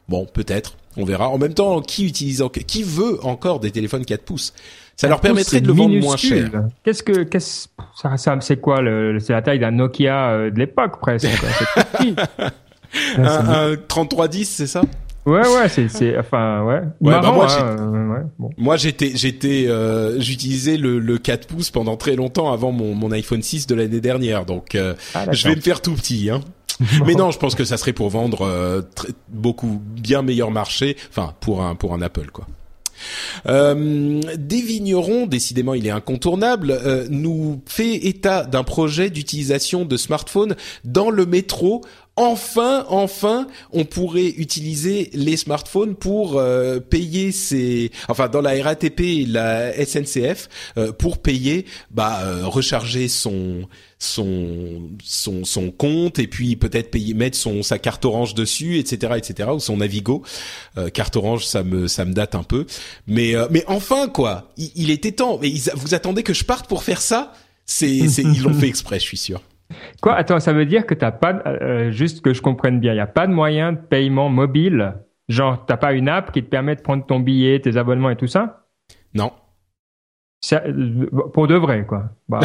[0.09, 1.29] Bon, peut-être, on verra.
[1.29, 4.53] En même temps, qui utilise, qui veut encore des téléphones 4 pouces?
[4.97, 6.51] Ça leur permettrait de le vendre moins cher.
[6.83, 10.59] Qu'est-ce que, qu'est-ce, ça, ça c'est quoi le, c'est la taille d'un Nokia euh, de
[10.59, 11.25] l'époque presque.
[13.17, 14.81] un, un 3310, c'est ça?
[15.25, 16.81] Ouais, ouais, c'est, c'est, enfin, ouais.
[17.01, 18.49] ouais, bah moi, hein, bon.
[18.57, 23.11] moi, j'étais, j'étais, euh, j'utilisais le, le 4 pouces pendant très longtemps avant mon, mon
[23.11, 26.41] iPhone 6 de l'année dernière, donc euh, ah, je vais me faire tout petit, hein.
[27.05, 28.81] Mais non, je pense que ça serait pour vendre euh,
[29.29, 32.47] beaucoup bien meilleur marché, enfin pour un pour un Apple quoi.
[33.47, 39.97] Euh, des vignerons, décidément il est incontournable, euh, nous fait état d'un projet d'utilisation de
[39.97, 41.81] smartphones dans le métro
[42.15, 48.99] enfin, enfin, on pourrait utiliser les smartphones pour euh, payer ses, enfin dans la RATP
[49.01, 56.27] et la SNCF euh, pour payer, bah euh, recharger son son son son compte et
[56.27, 59.49] puis peut-être payer mettre son sa carte orange dessus, etc., etc.
[59.53, 60.23] ou son Navigo.
[60.93, 62.65] carte orange, ça me ça me date un peu,
[63.07, 65.39] mais mais enfin quoi, il, il était temps.
[65.41, 67.33] Mais vous attendez que je parte pour faire ça?
[67.65, 69.41] C'est ils l'ont fait exprès, je suis sûr.
[70.01, 70.15] Quoi?
[70.15, 73.01] Attends, ça veut dire que t'as pas, euh, juste que je comprenne bien, il y
[73.01, 74.95] a pas de moyen de paiement mobile?
[75.29, 78.15] Genre, t'as pas une app qui te permet de prendre ton billet, tes abonnements et
[78.15, 78.65] tout ça?
[79.13, 79.31] Non.
[80.51, 82.09] Euh, pour de vrai, quoi.
[82.27, 82.41] Bah,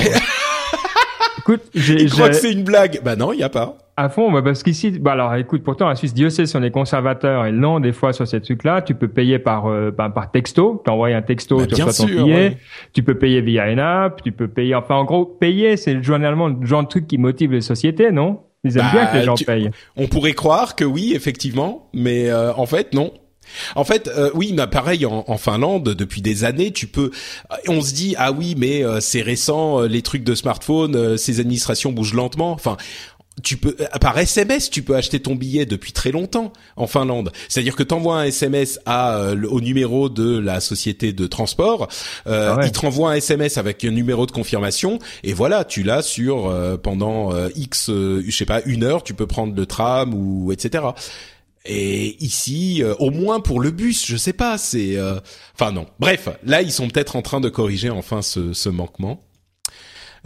[1.39, 3.01] écoute, j'ai, je crois que c'est une blague.
[3.03, 3.77] Bah non, il a pas.
[4.01, 6.63] À fond, bah parce qu'ici, bah alors écoute, pourtant la Suisse, Dieu sait si on
[6.63, 10.09] est conservateur et non, des fois sur ces trucs-là, tu peux payer par euh, bah,
[10.09, 12.59] par texto, t'envoies un texto, bah, tu reçois ton billet,
[12.93, 16.47] tu peux payer via une app, tu peux payer, enfin en gros, payer, c'est généralement
[16.47, 18.43] le genre de truc qui motive les sociétés, non?
[18.63, 19.71] Ils aiment Bah, bien que les gens tu- payent.
[19.97, 23.11] On pourrait croire que oui, effectivement, mais euh, en fait non.
[23.75, 27.11] En fait, euh, oui, mais pareil en, en Finlande depuis des années, tu peux.
[27.67, 31.17] On se dit ah oui, mais euh, c'est récent, euh, les trucs de smartphone, euh,
[31.17, 32.53] ces administrations bougent lentement.
[32.53, 32.77] Enfin,
[33.43, 37.33] tu peux euh, par SMS, tu peux acheter ton billet depuis très longtemps en Finlande.
[37.49, 41.89] C'est-à-dire que t'envoies un SMS à euh, au numéro de la société de transport,
[42.27, 42.67] euh, Ah ouais.
[42.67, 46.47] il te renvoie un SMS avec un numéro de confirmation et voilà, tu l'as sur
[46.49, 50.15] euh, pendant euh, X, euh, je sais pas, une heure, tu peux prendre le tram
[50.15, 50.85] ou etc.
[51.67, 55.21] Et ici, euh, au moins pour le bus, je sais pas, c'est, euh,
[55.55, 55.87] enfin non.
[55.99, 59.21] Bref, là ils sont peut-être en train de corriger enfin ce, ce manquement.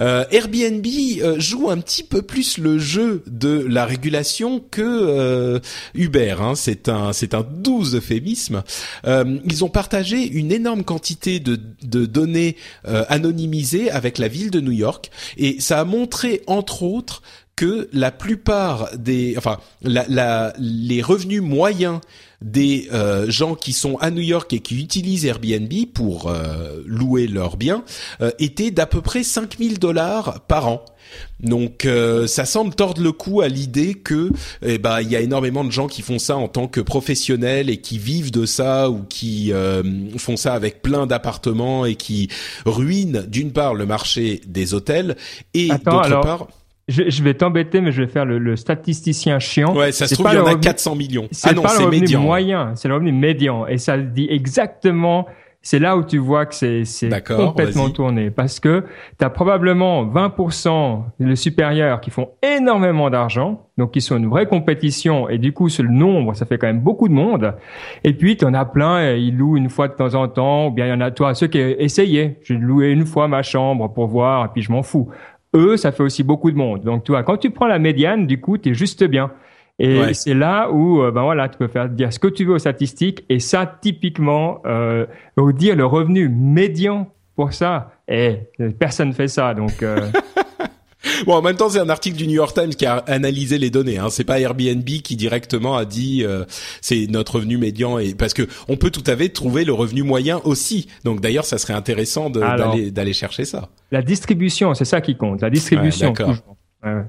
[0.00, 5.60] Euh, Airbnb euh, joue un petit peu plus le jeu de la régulation que euh,
[5.94, 6.36] Uber.
[6.40, 6.54] Hein.
[6.54, 8.62] C'est un c'est un doux euphémisme.
[9.06, 14.60] Euh, ils ont partagé une énorme quantité de, de données anonymisées avec la ville de
[14.60, 17.22] New York et ça a montré entre autres
[17.56, 22.00] que la plupart des, enfin, la, la, les revenus moyens
[22.42, 27.26] des euh, gens qui sont à New York et qui utilisent Airbnb pour euh, louer
[27.26, 27.84] leurs biens
[28.20, 30.84] euh, étaient d'à peu près 5000 dollars par an.
[31.40, 31.86] Donc
[32.26, 34.30] ça semble tordre le cou à l'idée que
[34.62, 37.68] eh ben il y a énormément de gens qui font ça en tant que professionnels
[37.68, 39.52] et qui vivent de ça ou qui
[40.16, 42.28] font ça avec plein d'appartements et qui
[42.64, 45.16] ruinent d'une part le marché des hôtels
[45.52, 46.48] et d'autre part
[46.88, 49.74] Je, je vais t'embêter, mais je vais faire le, le statisticien chiant.
[49.76, 51.28] ouais ça se trouve il y en a revenu- 400 millions.
[51.30, 52.20] C'est Ah non, pas c'est le revenu médian.
[52.22, 53.66] moyen, c'est le revenu médian.
[53.68, 55.26] Et ça dit exactement,
[55.64, 56.82] c'est là où tu vois que c'est,
[57.36, 58.30] complètement tourné.
[58.32, 58.84] Parce que
[59.16, 64.46] tu as probablement 20% le supérieur qui font énormément d'argent, donc qui sont une vraie
[64.46, 65.28] compétition.
[65.28, 67.54] Et du coup, le nombre, ça fait quand même beaucoup de monde.
[68.02, 70.66] Et puis, tu en as plein, ils louent une fois de temps en temps.
[70.66, 72.40] Ou bien il y en a, toi, ceux qui essayaient.
[72.42, 75.10] J'ai loué une fois ma chambre pour voir, et puis je m'en fous.
[75.54, 76.82] Eux, ça fait aussi beaucoup de monde.
[76.82, 79.30] Donc, tu vois, quand tu prends la médiane, du coup, tu es juste bien.
[79.78, 80.14] Et Ouais.
[80.14, 82.58] c'est là où, euh, ben voilà, tu peux faire dire ce que tu veux aux
[82.58, 83.24] statistiques.
[83.28, 85.06] Et ça, typiquement, euh,
[85.54, 88.36] dire le revenu médian pour ça, eh,
[88.78, 89.54] personne fait ça.
[89.54, 89.96] Donc, euh,
[91.26, 93.70] Bon, en même temps, c'est un article du New York Times qui a analysé les
[93.70, 93.98] données.
[93.98, 94.08] Hein.
[94.10, 96.44] C'est pas Airbnb qui directement a dit euh,
[96.80, 100.02] c'est notre revenu médian et parce que on peut tout à fait trouver le revenu
[100.02, 100.88] moyen aussi.
[101.04, 103.68] Donc d'ailleurs, ça serait intéressant d'aller chercher ça.
[103.90, 105.42] la distribution, c'est ça qui compte.
[105.42, 106.08] La distribution.
[106.08, 106.56] Ouais, d'accord.
[106.84, 107.04] Ouais, ouais.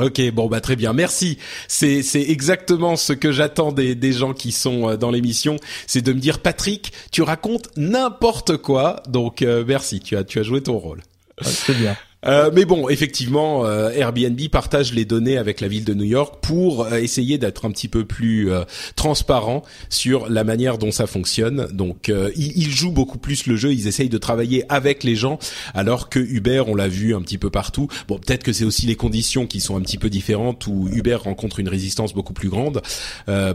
[0.00, 1.38] Ok, bon bah très bien, merci.
[1.68, 5.56] C'est c'est exactement ce que j'attends des des gens qui sont euh, dans l'émission,
[5.86, 10.40] c'est de me dire Patrick, tu racontes n'importe quoi, donc euh, merci, tu as tu
[10.40, 11.02] as joué ton rôle.
[11.42, 11.96] C'est bien.
[12.26, 16.36] Euh, mais bon, effectivement, euh, Airbnb partage les données avec la ville de New York
[16.42, 18.64] pour euh, essayer d'être un petit peu plus euh,
[18.96, 21.68] transparent sur la manière dont ça fonctionne.
[21.72, 25.38] Donc, ils, ils jouent beaucoup plus le jeu, ils essayent de travailler avec les gens,
[25.74, 27.88] alors que Uber, on l'a vu un petit peu partout.
[28.08, 31.16] Bon, peut-être que c'est aussi les conditions qui sont un petit peu différentes, où Uber
[31.16, 32.80] rencontre une résistance beaucoup plus grande,
[33.28, 33.50] et,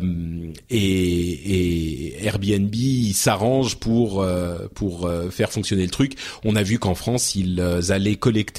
[0.69, 2.75] et Airbnb
[3.13, 4.25] s'arrange pour
[4.73, 6.13] pour faire fonctionner le truc.
[6.43, 8.58] On a vu qu'en France, ils allaient collecter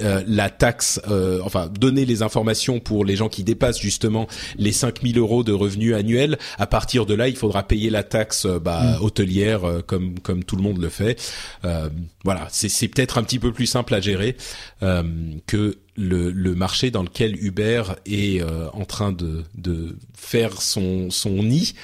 [0.00, 4.72] euh, la taxe, euh, enfin donner les informations pour les gens qui dépassent justement les
[4.72, 6.38] 5000 euros de revenus annuels.
[6.58, 10.44] À partir de là, il faudra payer la taxe euh, bah, hôtelière euh, comme comme
[10.44, 11.20] tout le monde le fait.
[11.64, 11.88] Euh,
[12.24, 14.36] voilà, c'est c'est peut-être un petit peu plus simple à gérer
[14.82, 15.02] euh,
[15.46, 21.10] que le, le marché dans lequel Uber est euh, en train de, de faire son,
[21.10, 21.74] son nid.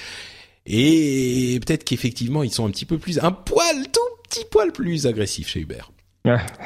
[0.66, 5.06] Et peut-être qu'effectivement, ils sont un petit peu plus, un poil, tout petit poil plus
[5.06, 5.82] agressifs chez Uber.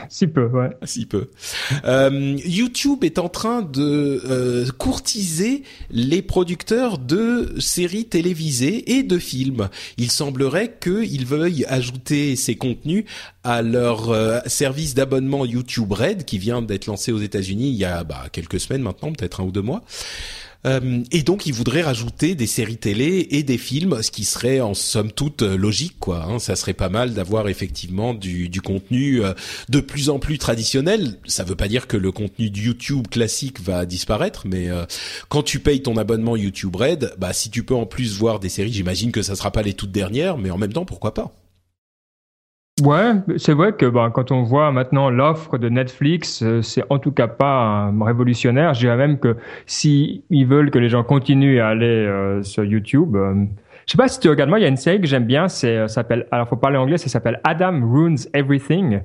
[0.08, 0.70] Si peu, ouais.
[0.84, 1.30] Si peu.
[1.84, 9.18] Euh, YouTube est en train de euh, courtiser les producteurs de séries télévisées et de
[9.18, 9.68] films.
[9.96, 13.04] Il semblerait qu'ils veuillent ajouter ces contenus
[13.44, 17.84] à leur euh, service d'abonnement YouTube Red qui vient d'être lancé aux États-Unis il y
[17.84, 19.82] a bah, quelques semaines maintenant, peut-être un ou deux mois.
[20.66, 24.60] Euh, et donc, ils voudraient rajouter des séries télé et des films, ce qui serait
[24.60, 26.24] en somme toute euh, logique, quoi.
[26.24, 26.38] Hein.
[26.38, 29.32] Ça serait pas mal d'avoir effectivement du, du contenu euh,
[29.68, 31.18] de plus en plus traditionnel.
[31.24, 34.84] Ça veut pas dire que le contenu de YouTube classique va disparaître, mais euh,
[35.28, 38.48] quand tu payes ton abonnement YouTube Red, bah si tu peux en plus voir des
[38.48, 41.34] séries, j'imagine que ça sera pas les toutes dernières, mais en même temps, pourquoi pas
[42.82, 46.98] Ouais, c'est vrai que ben, quand on voit maintenant l'offre de Netflix, euh, c'est en
[46.98, 48.72] tout cas pas euh, révolutionnaire.
[48.74, 49.36] Je dirais même que
[49.66, 53.16] si veulent que les gens continuent à aller euh, sur YouTube,
[53.86, 54.48] je sais pas si tu regardes.
[54.48, 55.48] Moi, il y a une série que j'aime bien.
[55.48, 56.26] C'est s'appelle.
[56.30, 56.96] Alors, faut parler anglais.
[56.96, 59.00] Ça s'appelle Adam Ruins Everything,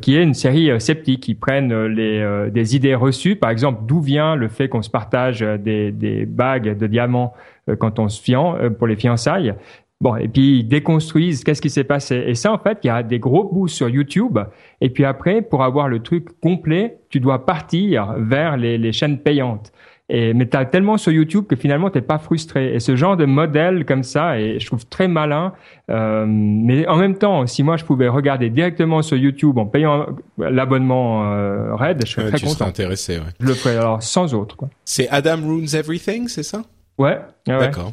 [0.00, 3.36] qui est une série sceptique qui prennent les des idées reçues.
[3.36, 7.34] Par exemple, d'où vient le fait qu'on se partage des des bagues de diamants
[7.78, 9.54] quand on se fian pour les fiançailles?
[10.00, 12.24] Bon, et puis ils déconstruisent qu'est-ce qui s'est passé.
[12.26, 14.38] Et ça, en fait, il y a des gros bouts sur YouTube.
[14.80, 19.18] Et puis après, pour avoir le truc complet, tu dois partir vers les, les chaînes
[19.18, 19.72] payantes.
[20.10, 22.74] Et, mais tu as tellement sur YouTube que finalement, tu pas frustré.
[22.74, 25.54] Et ce genre de modèle comme ça, et je trouve très malin.
[25.90, 30.06] Euh, mais en même temps, si moi, je pouvais regarder directement sur YouTube en payant
[30.36, 32.66] l'abonnement euh, Red, je serais très tu content.
[32.66, 33.32] intéressé, ouais.
[33.40, 34.56] Je le ferais alors sans autre.
[34.84, 36.62] C'est Adam Runes Everything, c'est ça?
[36.98, 37.18] Ouais.
[37.48, 37.92] ouais D'accord.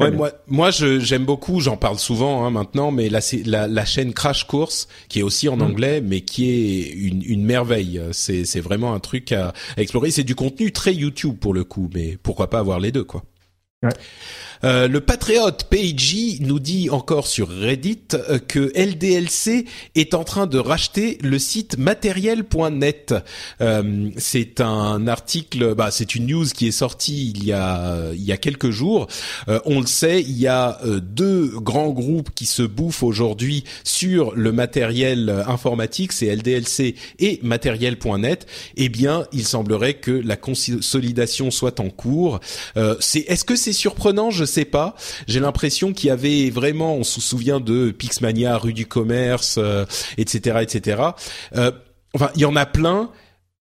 [0.00, 1.60] Ouais, moi, moi, j'aime beaucoup.
[1.60, 5.22] J'en parle souvent hein, maintenant, mais là, c'est la, la, chaîne Crash Course qui est
[5.22, 5.62] aussi en mm.
[5.62, 8.00] anglais, mais qui est une, une merveille.
[8.12, 10.10] C'est, c'est vraiment un truc à, à explorer.
[10.10, 13.22] C'est du contenu très YouTube pour le coup, mais pourquoi pas avoir les deux, quoi.
[13.82, 13.90] Ouais.
[14.62, 20.46] Euh, le patriote Peiji nous dit encore sur Reddit euh, que LDLC est en train
[20.46, 23.14] de racheter le site matériel.net.
[23.60, 28.22] Euh, c'est un article, bah, c'est une news qui est sortie il y a il
[28.22, 29.06] y a quelques jours.
[29.64, 34.52] on le sait, il y a deux grands groupes qui se bouffent aujourd'hui sur le
[34.52, 38.46] matériel informatique, c'est LDLC et matériel.net.
[38.76, 42.40] Eh bien, il semblerait que la consolidation soit en cours.
[42.76, 44.30] est-ce que c'est surprenant?
[44.50, 44.94] Sais pas.
[45.26, 49.58] J'ai l'impression qu'il y avait vraiment, on se souvient de Pixmania, rue du commerce,
[50.18, 51.02] etc., euh, etc.
[51.56, 51.72] Euh,
[52.14, 53.10] enfin, il y en a plein.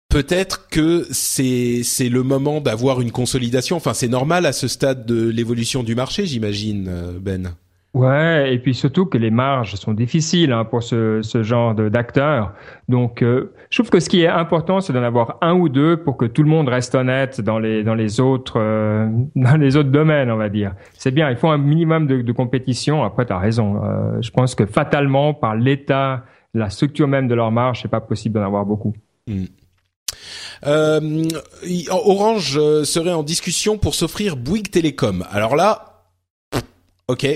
[0.09, 3.77] Peut-être que c'est c'est le moment d'avoir une consolidation.
[3.77, 7.57] Enfin, c'est normal à ce stade de l'évolution du marché, j'imagine, euh, Ben.
[7.97, 12.53] Ouais, et puis surtout que les marges sont difficiles hein, pour ce, ce genre d'acteurs.
[12.91, 15.97] Donc, euh, je trouve que ce qui est important, c'est d'en avoir un ou deux
[15.97, 19.79] pour que tout le monde reste honnête dans les dans les autres euh, dans les
[19.79, 20.75] autres domaines, on va dire.
[20.93, 23.03] C'est bien, il faut un minimum de, compétition.
[23.03, 23.83] Après, tu as raison.
[23.83, 28.03] Euh, je pense que fatalement, par l'état, la structure même de leur marge, c'est pas
[28.03, 28.93] possible d'en avoir beaucoup.
[29.27, 29.47] Hmm.
[31.89, 35.25] Orange serait en discussion pour s'offrir Bouygues Télécom.
[35.31, 36.03] Alors là,
[37.09, 37.27] ok,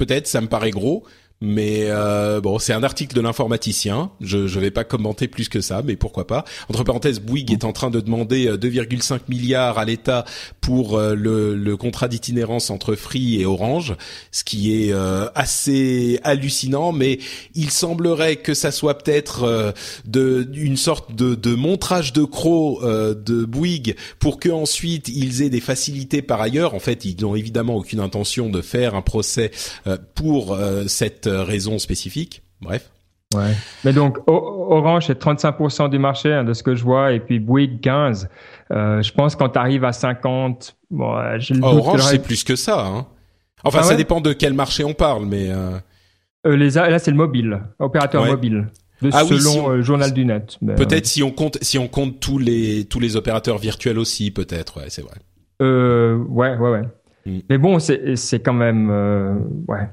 [0.00, 1.04] peut-être, ça me paraît gros.
[1.42, 4.10] Mais euh, bon, c'est un article de l'informaticien.
[4.20, 6.44] Je ne vais pas commenter plus que ça, mais pourquoi pas.
[6.68, 10.26] Entre parenthèses, Bouygues est en train de demander 2,5 euh, milliards à l'État
[10.60, 13.94] pour euh, le, le, contrat d'itinérance entre Free et Orange,
[14.32, 14.92] ce qui est
[15.34, 16.92] assez hallucinant.
[16.92, 17.18] Mais
[17.54, 19.72] il semblerait que ça soit peut-être
[20.04, 25.48] de une sorte de, de montrage de croc de Bouygues pour que ensuite ils aient
[25.48, 26.74] des facilités par ailleurs.
[26.74, 29.50] En fait, ils n'ont évidemment aucune intention de faire un procès
[30.14, 32.42] pour cette raison spécifique.
[32.60, 32.90] Bref.
[33.34, 33.54] Ouais.
[33.84, 37.38] Mais donc Orange c'est 35% du marché hein, de ce que je vois et puis
[37.38, 38.28] Bouygues 15.
[38.72, 42.56] Euh, je pense quand tu arrives à 50, bon, le ah, Orange c'est plus que
[42.56, 42.84] ça.
[42.84, 43.06] Hein.
[43.62, 45.78] Enfin, ah ça dépend de quel marché on parle, mais euh...
[46.46, 48.68] Euh, les là c'est le mobile, opérateur mobile.
[49.00, 50.58] De, ah selon le euh, journal du net.
[50.76, 54.78] Peut-être si on compte si on compte tous les tous les opérateurs virtuels aussi, peut-être.
[54.78, 55.14] Ouais, c'est vrai.
[55.62, 56.82] Euh, ouais, ouais, ouais.
[57.24, 57.38] Mm.
[57.48, 58.90] Mais bon, c'est c'est quand même
[59.68, 59.88] ouais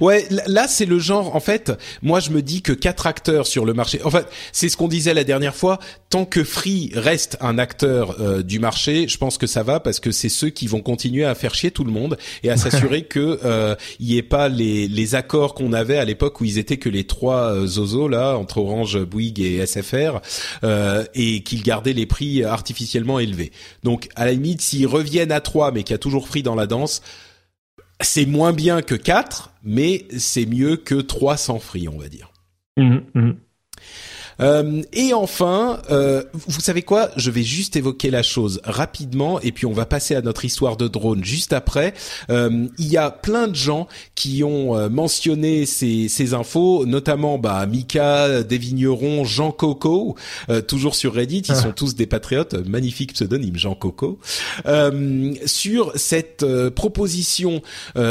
[0.00, 1.34] Ouais, là c'est le genre.
[1.34, 1.72] En fait,
[2.02, 4.00] moi je me dis que quatre acteurs sur le marché.
[4.04, 5.78] En fait, c'est ce qu'on disait la dernière fois.
[6.10, 9.98] Tant que Free reste un acteur euh, du marché, je pense que ça va parce
[10.00, 13.02] que c'est ceux qui vont continuer à faire chier tout le monde et à s'assurer
[13.04, 16.58] que euh, il y ait pas les, les accords qu'on avait à l'époque où ils
[16.58, 20.20] étaient que les trois euh, zozos là entre Orange, Bouygues et SFR
[20.62, 23.50] euh, et qu'ils gardaient les prix artificiellement élevés.
[23.82, 26.54] Donc à la limite, s'ils reviennent à trois mais qu'il y a toujours Free dans
[26.54, 27.02] la danse
[28.04, 32.32] c'est moins bien que 4, mais c'est mieux que 3 sans free, on va dire.
[32.76, 33.32] Mmh, mmh.
[34.40, 37.10] Euh, et enfin, euh, vous savez quoi?
[37.16, 40.76] Je vais juste évoquer la chose rapidement et puis on va passer à notre histoire
[40.76, 41.94] de drone juste après.
[42.30, 47.38] Euh, il y a plein de gens qui ont euh, mentionné ces, ces infos, notamment
[47.38, 50.16] bah, Mika, Desvignerons, Jean Coco,
[50.50, 51.42] euh, toujours sur Reddit.
[51.48, 51.54] Ils ah.
[51.54, 52.54] sont tous des patriotes.
[52.66, 54.18] Magnifique pseudonyme, Jean Coco.
[55.46, 56.44] sur cette
[56.74, 57.62] proposition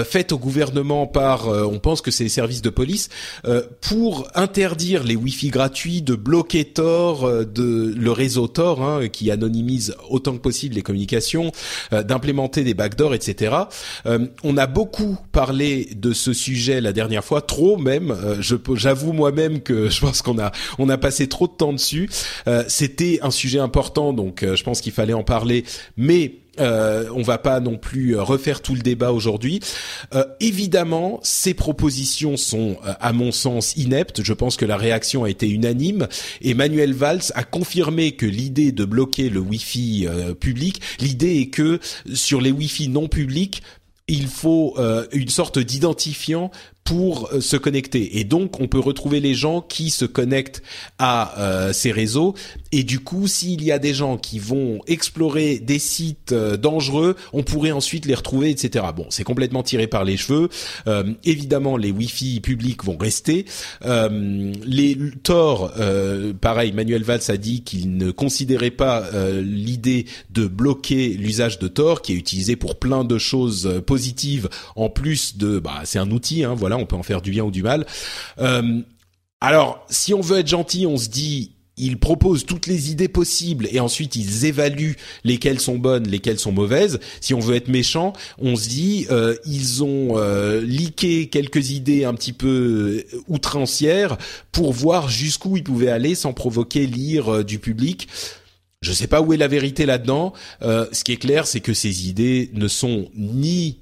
[0.05, 3.09] faite au gouvernement par, on pense que c'est les services de police,
[3.81, 9.31] pour interdire les Wi-Fi gratuits de bloquer Tor, euh, de le réseau Tor, hein, qui
[9.31, 11.51] anonymise autant que possible les communications,
[11.91, 13.55] euh, d'implémenter des backdoors, etc.
[14.05, 18.15] Euh, on a beaucoup parlé de ce sujet la dernière fois, trop même.
[18.39, 22.09] je j'avoue moi-même que je pense qu'on a on a passé trop de temps dessus.
[22.67, 25.63] C'était un sujet important, donc je pense qu'il fallait en parler,
[25.97, 29.59] mais euh, on va pas non plus euh, refaire tout le débat aujourd'hui.
[30.13, 34.23] Euh, évidemment, ces propositions sont, euh, à mon sens, ineptes.
[34.23, 36.07] Je pense que la réaction a été unanime.
[36.41, 40.07] Emmanuel Valls a confirmé que l'idée de bloquer le Wi-Fi
[40.39, 41.79] public, l'idée est que
[42.13, 43.63] sur les Wi-Fi non publics,
[44.07, 44.77] il faut
[45.11, 46.51] une sorte d'identifiant
[46.83, 48.19] pour euh, se connecter.
[48.19, 50.61] Et donc, on peut retrouver les gens qui se connectent
[50.99, 52.35] à euh, ces réseaux.
[52.71, 57.15] Et du coup, s'il y a des gens qui vont explorer des sites euh, dangereux,
[57.31, 58.85] on pourrait ensuite les retrouver, etc.
[58.95, 60.49] Bon, c'est complètement tiré par les cheveux.
[61.23, 63.45] évidemment, les Wi-Fi publics vont rester.
[63.83, 65.71] les Tor,
[66.41, 69.09] pareil, Manuel Valls a dit qu'il ne considérait pas
[69.41, 74.89] l'idée de bloquer l'usage de Tor, qui est utilisé pour plein de choses positives, en
[74.89, 77.51] plus de, bah, c'est un outil, hein, voilà on peut en faire du bien ou
[77.51, 77.85] du mal.
[78.39, 78.81] Euh,
[79.41, 83.67] alors, si on veut être gentil, on se dit ils proposent toutes les idées possibles
[83.71, 86.99] et ensuite ils évaluent lesquelles sont bonnes, lesquelles sont mauvaises.
[87.19, 92.05] Si on veut être méchant, on se dit euh, ils ont euh, liqué quelques idées
[92.05, 94.17] un petit peu outrancières
[94.51, 98.07] pour voir jusqu'où ils pouvaient aller sans provoquer l'ire du public.
[98.81, 100.33] Je ne sais pas où est la vérité là-dedans.
[100.61, 103.79] ce qui est clair, c'est que ces idées ne sont ni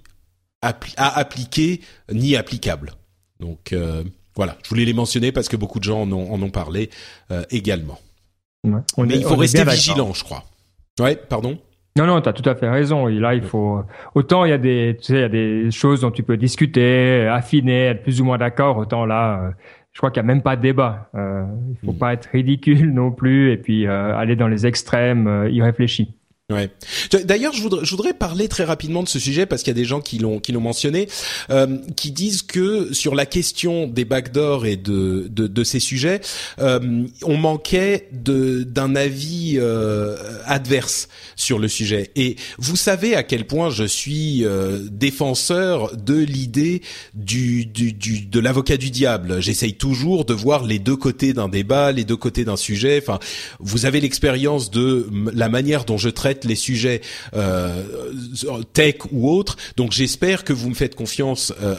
[0.62, 1.82] à appliquer
[2.12, 2.92] ni applicable.
[3.40, 4.04] Donc euh,
[4.36, 6.90] voilà, je voulais les mentionner parce que beaucoup de gens en ont, en ont parlé
[7.32, 8.00] euh, également.
[8.64, 10.44] Mais il faut rester vigilant, je crois.
[11.00, 11.58] Ouais, pardon?
[11.98, 13.08] Non, non, tu as tout à fait raison.
[13.10, 13.84] Et là, il faut
[14.14, 16.38] autant il y a des, tu sais, il y a des choses dont tu peux
[16.38, 18.78] discuter, affiner, être plus ou moins d'accord.
[18.78, 19.52] Autant là, euh,
[19.92, 21.10] je crois qu'il n'y a même pas de débat.
[21.16, 21.98] Euh, il faut mm.
[21.98, 26.14] pas être ridicule non plus et puis aller dans les extrêmes irréfléchis.
[27.26, 29.82] D'ailleurs, je voudrais, je voudrais parler très rapidement de ce sujet parce qu'il y a
[29.82, 31.08] des gens qui l'ont qui l'ont mentionné,
[31.50, 36.22] euh, qui disent que sur la question des backdoors et de de, de ces sujets,
[36.60, 40.16] euh, on manquait de d'un avis euh,
[40.46, 42.12] adverse sur le sujet.
[42.16, 46.82] Et vous savez à quel point je suis euh, défenseur de l'idée
[47.14, 49.42] du, du, du de l'avocat du diable.
[49.42, 53.00] J'essaye toujours de voir les deux côtés d'un débat, les deux côtés d'un sujet.
[53.02, 53.20] Enfin,
[53.60, 57.02] vous avez l'expérience de la manière dont je traite les sujets
[57.34, 57.84] euh,
[58.74, 59.58] tech ou autres.
[59.78, 61.76] Donc j'espère que vous me faites confiance euh,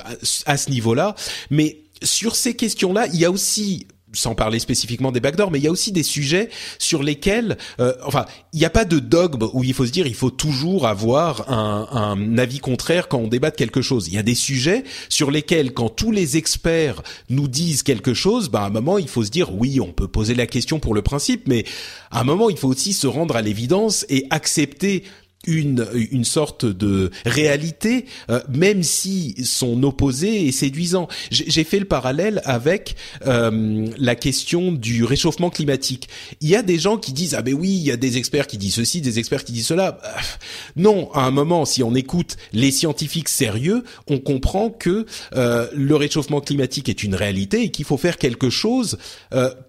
[0.47, 1.14] à, ce niveau-là.
[1.51, 5.64] Mais sur ces questions-là, il y a aussi sans parler spécifiquement des backdoors, mais il
[5.64, 6.48] y a aussi des sujets
[6.78, 10.06] sur lesquels, euh, enfin, il n'y a pas de dogme où il faut se dire
[10.06, 14.09] il faut toujours avoir un, un, avis contraire quand on débat de quelque chose.
[14.09, 18.48] Il y a des sujets sur lesquels, quand tous les experts nous disent quelque chose,
[18.48, 20.94] bah à un moment il faut se dire oui, on peut poser la question pour
[20.94, 21.64] le principe, mais
[22.10, 25.05] à un moment il faut aussi se rendre à l'évidence et accepter
[25.47, 31.09] une une sorte de réalité, euh, même si son opposé est séduisant.
[31.31, 32.97] J'ai fait le parallèle avec
[33.27, 36.09] euh, la question du réchauffement climatique.
[36.40, 38.47] Il y a des gens qui disent ah ben oui, il y a des experts
[38.47, 39.98] qui disent ceci, des experts qui disent cela.
[40.77, 45.97] Non, à un moment, si on écoute les scientifiques sérieux, on comprend que euh, le
[45.97, 48.98] réchauffement climatique est une réalité et qu'il faut faire quelque chose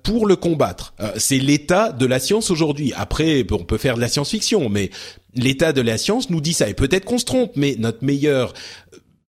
[0.04, 0.94] pour le combattre.
[1.18, 2.94] C'est l'état de la science aujourd'hui.
[2.96, 4.90] Après, on peut faire de la science-fiction, mais
[5.36, 6.70] l'état de la science nous dit ça.
[6.70, 8.54] Et peut-être qu'on se trompe, mais notre meilleure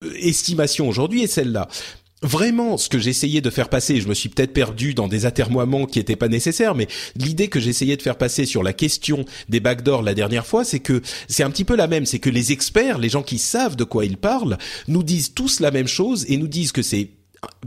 [0.04, 1.68] euh, estimation aujourd'hui est celle-là.
[2.22, 5.86] Vraiment, ce que j'essayais de faire passer, je me suis peut-être perdu dans des atermoiements
[5.86, 9.60] qui n'étaient pas nécessaires, mais l'idée que j'essayais de faire passer sur la question des
[9.60, 12.52] backdoors la dernière fois, c'est que c'est un petit peu la même, c'est que les
[12.52, 14.58] experts, les gens qui savent de quoi ils parlent,
[14.88, 17.10] nous disent tous la même chose et nous disent que c'est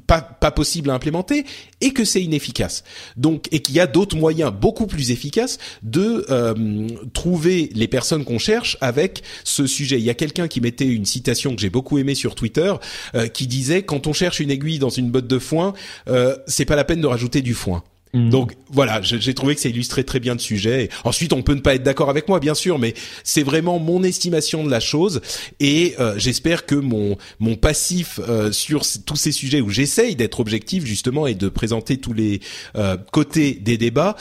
[0.07, 1.45] pas, pas possible à implémenter
[1.81, 2.85] et que c'est inefficace.
[3.17, 8.25] Donc et qu'il y a d'autres moyens beaucoup plus efficaces de euh, trouver les personnes
[8.25, 9.99] qu'on cherche avec ce sujet.
[9.99, 12.73] Il y a quelqu'un qui mettait une citation que j'ai beaucoup aimée sur Twitter
[13.15, 15.75] euh, qui disait quand on cherche une aiguille dans une botte de foin,
[16.09, 17.83] euh, c'est pas la peine de rajouter du foin.
[18.15, 18.31] Mhm.
[18.31, 20.89] Donc voilà, j'ai trouvé que ça illustrait très bien le sujet.
[21.05, 22.95] Ensuite, on peut ne pas être d'accord avec moi, bien sûr, mais
[23.25, 25.21] c'est vraiment mon estimation de la chose.
[25.61, 30.41] Et euh, j'espère que mon mon passif euh, sur tous ces sujets où j'essaye d'être
[30.41, 32.41] objectif justement et de présenter tous les
[32.77, 34.17] euh, côtés des débats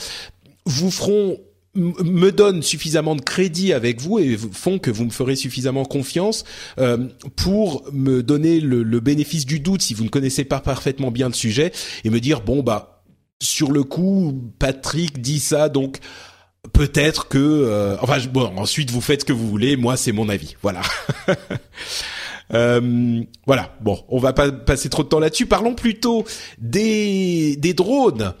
[0.64, 1.38] vous feront
[1.74, 6.44] me donne suffisamment de crédit avec vous et font que vous me ferez suffisamment confiance
[7.36, 11.28] pour me donner le, le bénéfice du doute si vous ne connaissez pas parfaitement bien
[11.28, 11.70] le sujet
[12.04, 12.97] et me dire bon bah
[13.40, 15.98] sur le coup, Patrick dit ça, donc
[16.72, 19.76] peut-être que, euh, enfin, bon, ensuite vous faites ce que vous voulez.
[19.76, 20.56] Moi, c'est mon avis.
[20.62, 20.82] Voilà.
[22.54, 23.74] euh, voilà.
[23.80, 25.46] Bon, on va pas passer trop de temps là-dessus.
[25.46, 26.24] Parlons plutôt
[26.58, 28.34] des des drones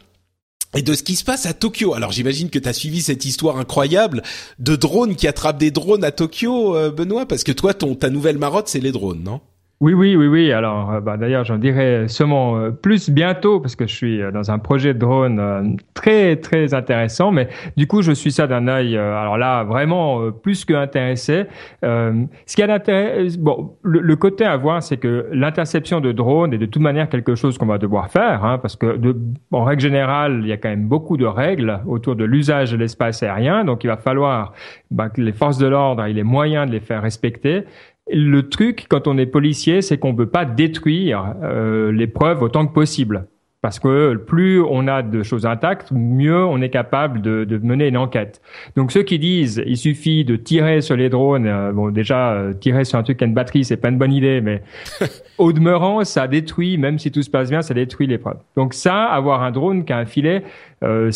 [0.74, 1.94] et de ce qui se passe à Tokyo.
[1.94, 4.22] Alors j'imagine que tu as suivi cette histoire incroyable
[4.58, 8.10] de drones qui attrapent des drones à Tokyo, euh, Benoît, parce que toi, ton ta
[8.10, 9.40] nouvelle marotte, c'est les drones, non?
[9.80, 10.52] Oui, oui, oui, oui.
[10.52, 14.32] Alors, euh, bah, d'ailleurs, j'en dirai seulement euh, plus bientôt parce que je suis euh,
[14.32, 17.30] dans un projet de drone très, très intéressant.
[17.30, 18.96] Mais du coup, je suis ça d'un œil.
[18.96, 21.44] alors là, vraiment plus que intéressé.
[21.82, 26.58] ce qui a d'intérêt, bon, le, côté à voir, c'est que l'interception de drones est
[26.58, 29.16] de toute manière quelque chose qu'on va devoir faire, hein, parce que de,
[29.52, 32.76] en règle générale, il y a quand même beaucoup de règles autour de l'usage de
[32.76, 33.64] l'espace aérien.
[33.64, 34.54] Donc, il va falloir
[34.90, 37.64] bah, que les forces de l'ordre aient les moyens de les faire respecter.
[38.10, 42.42] Le truc, quand on est policier, c'est qu'on ne peut pas détruire euh, les preuves
[42.42, 43.26] autant que possible.
[43.60, 47.88] Parce que plus on a de choses intactes, mieux on est capable de, de mener
[47.88, 48.40] une enquête.
[48.76, 52.52] Donc ceux qui disent il suffit de tirer sur les drones, euh, bon déjà euh,
[52.52, 54.62] tirer sur un truc qui a une batterie c'est pas une bonne idée, mais
[55.38, 58.38] au demeurant ça détruit, même si tout se passe bien, ça détruit les preuves.
[58.54, 60.44] Donc ça, avoir un drone qui a un filet,
[60.84, 61.10] euh,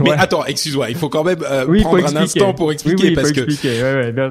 [0.00, 3.46] mais attends, excuse-moi, il faut quand même euh, prendre un instant pour expliquer parce que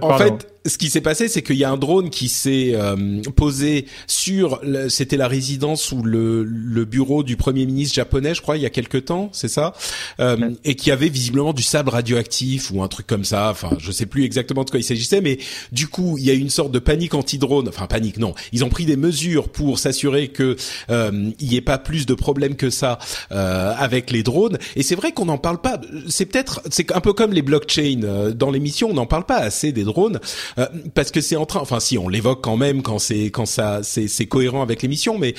[0.03, 3.21] en fait, ce qui s'est passé, c'est qu'il y a un drone qui s'est euh,
[3.37, 4.59] posé sur,
[4.89, 8.65] c'était la résidence ou le, le, bureau du premier ministre japonais, je crois, il y
[8.65, 9.73] a quelque temps, c'est ça,
[10.19, 13.49] euh, et qui avait visiblement du sable radioactif ou un truc comme ça.
[13.51, 15.37] Enfin, je sais plus exactement de quoi il s'agissait, mais
[15.71, 17.69] du coup, il y a eu une sorte de panique anti-drone.
[17.69, 18.33] Enfin, panique, non.
[18.51, 20.57] Ils ont pris des mesures pour s'assurer que
[20.89, 22.99] il n'y ait pas plus de problèmes que ça
[23.29, 25.79] avec les drones et c'est vrai qu'on n'en parle pas.
[26.07, 29.37] C'est peut-être, c'est un peu comme les blockchains euh, dans l'émission, on n'en parle pas
[29.37, 30.19] assez des drones
[30.57, 31.59] euh, parce que c'est en train.
[31.59, 35.35] Enfin, si on l'évoque quand même quand c'est quand ça c'est cohérent avec l'émission, mais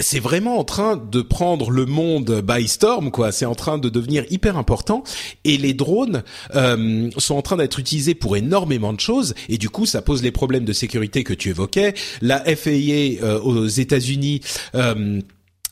[0.00, 3.30] c'est vraiment en train de prendre le monde by storm, quoi.
[3.30, 5.04] C'est en train de devenir hyper important.
[5.44, 6.22] Et les drones
[6.54, 9.34] euh, sont en train d'être utilisés pour énormément de choses.
[9.48, 11.94] Et du coup, ça pose les problèmes de sécurité que tu évoquais.
[12.20, 14.40] La FAA aux États-Unis.
[14.74, 15.20] Euh,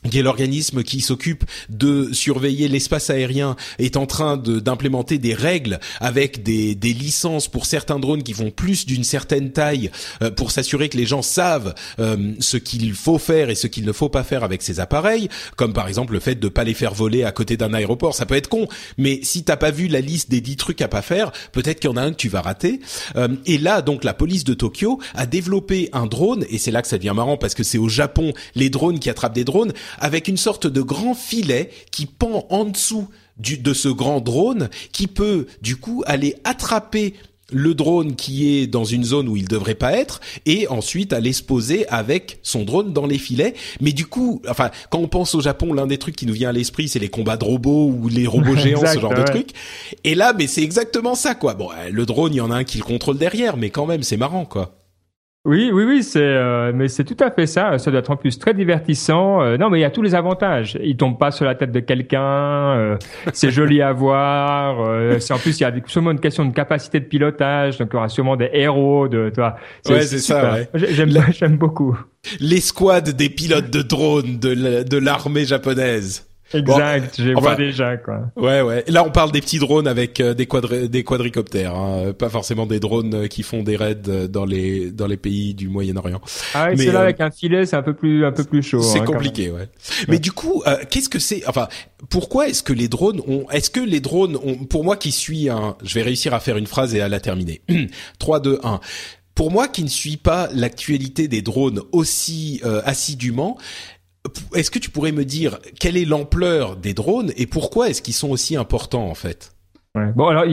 [0.09, 5.79] qui est l'organisme qui s'occupe de surveiller l'espace aérien, est en train d'implémenter des règles
[6.01, 9.91] avec des, licences pour certains drones qui font plus d'une certaine taille
[10.23, 13.85] euh, pour s'assurer que les gens savent euh, ce qu'il faut faire et ce qu'il
[13.85, 16.75] ne faut pas faire avec ces appareils, comme par exemple le fait de pas les
[16.75, 18.15] faire voler à côté d'un aéroport.
[18.15, 18.67] Ça peut être con,
[18.99, 21.91] mais si t'as pas vu la liste des 10 trucs à pas faire, peut-être qu'il
[21.91, 22.81] y en a un que tu vas rater.
[23.17, 26.83] Euh, et là, donc, la police de Tokyo a développé un drone, et c'est là
[26.83, 29.73] que ça devient marrant parce que c'est au Japon les drones qui attrapent des drones
[29.99, 34.69] avec une sorte de grand filet qui pend en dessous du, de ce grand drone
[34.93, 37.15] qui peut du coup aller attraper
[37.53, 41.33] le drone qui est dans une zone où il devrait pas être et ensuite aller
[41.33, 43.55] se poser avec son drone dans les filets.
[43.81, 46.51] Mais du coup, enfin, quand on pense au Japon, l'un des trucs qui nous vient
[46.51, 49.51] à l'esprit, c'est les combats de robots ou les robots géants, ce genre de trucs.
[50.05, 51.55] Et là, mais c'est exactement ça, quoi.
[51.55, 54.03] Bon, le drone, il y en a un qui le contrôle derrière, mais quand même,
[54.03, 54.80] c'est marrant, quoi.
[55.47, 57.79] Oui, oui, oui, c'est, euh, mais c'est tout à fait ça.
[57.79, 59.41] Ça doit être en plus très divertissant.
[59.41, 60.79] Euh, non, mais il y a tous les avantages.
[60.83, 62.21] Il tombe pas sur la tête de quelqu'un.
[62.77, 62.97] Euh,
[63.33, 65.19] c'est joli à voir.
[65.19, 67.79] c'est en plus il y a sûrement une question de capacité de pilotage.
[67.79, 69.57] Donc il y aura sûrement des héros de, toi.
[69.89, 70.53] Ouais, c'est ça.
[70.53, 70.69] Ouais.
[70.75, 71.99] J'aime, j'aime beaucoup.
[72.39, 76.30] L'escouade des pilotes de drones de l'armée japonaise.
[76.53, 78.31] Exact, je vois déjà quoi.
[78.37, 78.85] Ouais ouais.
[78.89, 80.49] Là on parle des petits drones avec euh, des
[80.89, 82.13] des quadricoptères, hein.
[82.13, 85.55] pas forcément des drones euh, qui font des raids euh, dans les dans les pays
[85.55, 86.21] du Moyen-Orient.
[86.55, 88.83] Ah oui, c'est là avec un filet, c'est un peu plus un peu plus chaud.
[88.83, 89.69] C'est hein, compliqué, ouais.
[90.09, 91.69] Mais du coup, qu'est-ce que c'est Enfin,
[92.09, 95.49] pourquoi est-ce que les drones ont Est-ce que les drones ont Pour moi qui suis
[95.49, 97.63] un, je vais réussir à faire une phrase et à la terminer.
[98.19, 98.81] 3, 2, 1
[99.37, 103.57] pour moi qui ne suis pas l'actualité des drones aussi assidûment,
[104.55, 108.15] est-ce que tu pourrais me dire quelle est l'ampleur des drones et pourquoi est-ce qu'ils
[108.15, 109.53] sont aussi importants en fait?
[109.95, 110.13] Ouais.
[110.15, 110.45] Bon alors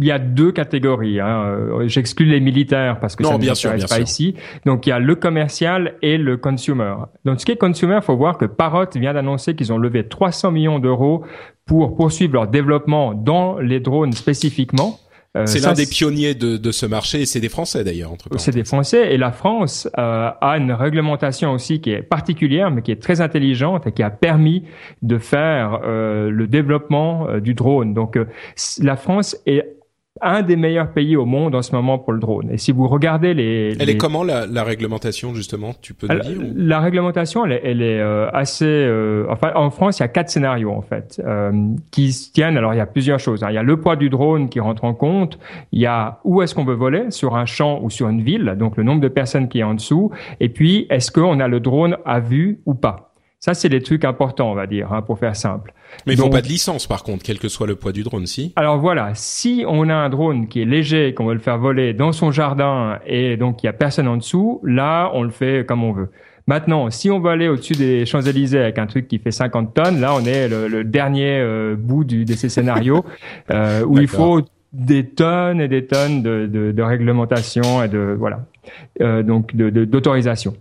[0.00, 1.18] il y a deux catégories.
[1.18, 1.44] Hein.
[1.46, 4.34] Euh, j'exclus les militaires parce que ça ne m'intéresse pas ici.
[4.64, 6.94] Donc il y a le commercial et le consumer.
[7.24, 10.06] Donc ce qui est consumer, il faut voir que Parrot vient d'annoncer qu'ils ont levé
[10.06, 11.24] 300 millions d'euros
[11.66, 15.00] pour poursuivre leur développement dans les drones spécifiquement.
[15.36, 18.12] Euh, c'est l'un des pionniers de, de ce marché, c'est des Français d'ailleurs.
[18.36, 22.80] C'est des Français et la France euh, a une réglementation aussi qui est particulière, mais
[22.80, 24.64] qui est très intelligente et qui a permis
[25.02, 27.92] de faire euh, le développement du drone.
[27.92, 28.18] Donc
[28.80, 29.77] la France est
[30.20, 32.50] un des meilleurs pays au monde en ce moment pour le drone.
[32.50, 36.20] Et si vous regardez les, elle est comment la, la, réglementation justement Tu peux nous
[36.20, 38.64] dire La réglementation, elle est, elle est euh, assez.
[38.66, 41.52] Euh, enfin, en France, il y a quatre scénarios en fait euh,
[41.90, 42.56] qui se tiennent.
[42.56, 43.42] Alors, il y a plusieurs choses.
[43.42, 43.48] Hein.
[43.50, 45.38] Il y a le poids du drone qui rentre en compte.
[45.72, 48.56] Il y a où est-ce qu'on veut voler sur un champ ou sur une ville,
[48.58, 50.10] donc le nombre de personnes qui est en dessous.
[50.40, 53.07] Et puis, est-ce qu'on a le drone à vue ou pas?
[53.40, 55.72] Ça, c'est des trucs importants, on va dire, hein, pour faire simple.
[56.06, 58.26] Mais il faut pas de licence, par contre, quel que soit le poids du drone,
[58.26, 58.52] si.
[58.56, 61.94] Alors voilà, si on a un drone qui est léger, qu'on veut le faire voler
[61.94, 65.64] dans son jardin et donc il y a personne en dessous, là, on le fait
[65.66, 66.10] comme on veut.
[66.48, 70.00] Maintenant, si on veut aller au-dessus des Champs-Élysées avec un truc qui fait 50 tonnes,
[70.00, 73.04] là, on est le, dernier euh, bout du, de ces scénarios
[73.50, 74.40] euh, où il faut
[74.72, 78.46] des tonnes et des tonnes de, de, de réglementation et de voilà,
[79.00, 80.56] euh, donc d'autorisation.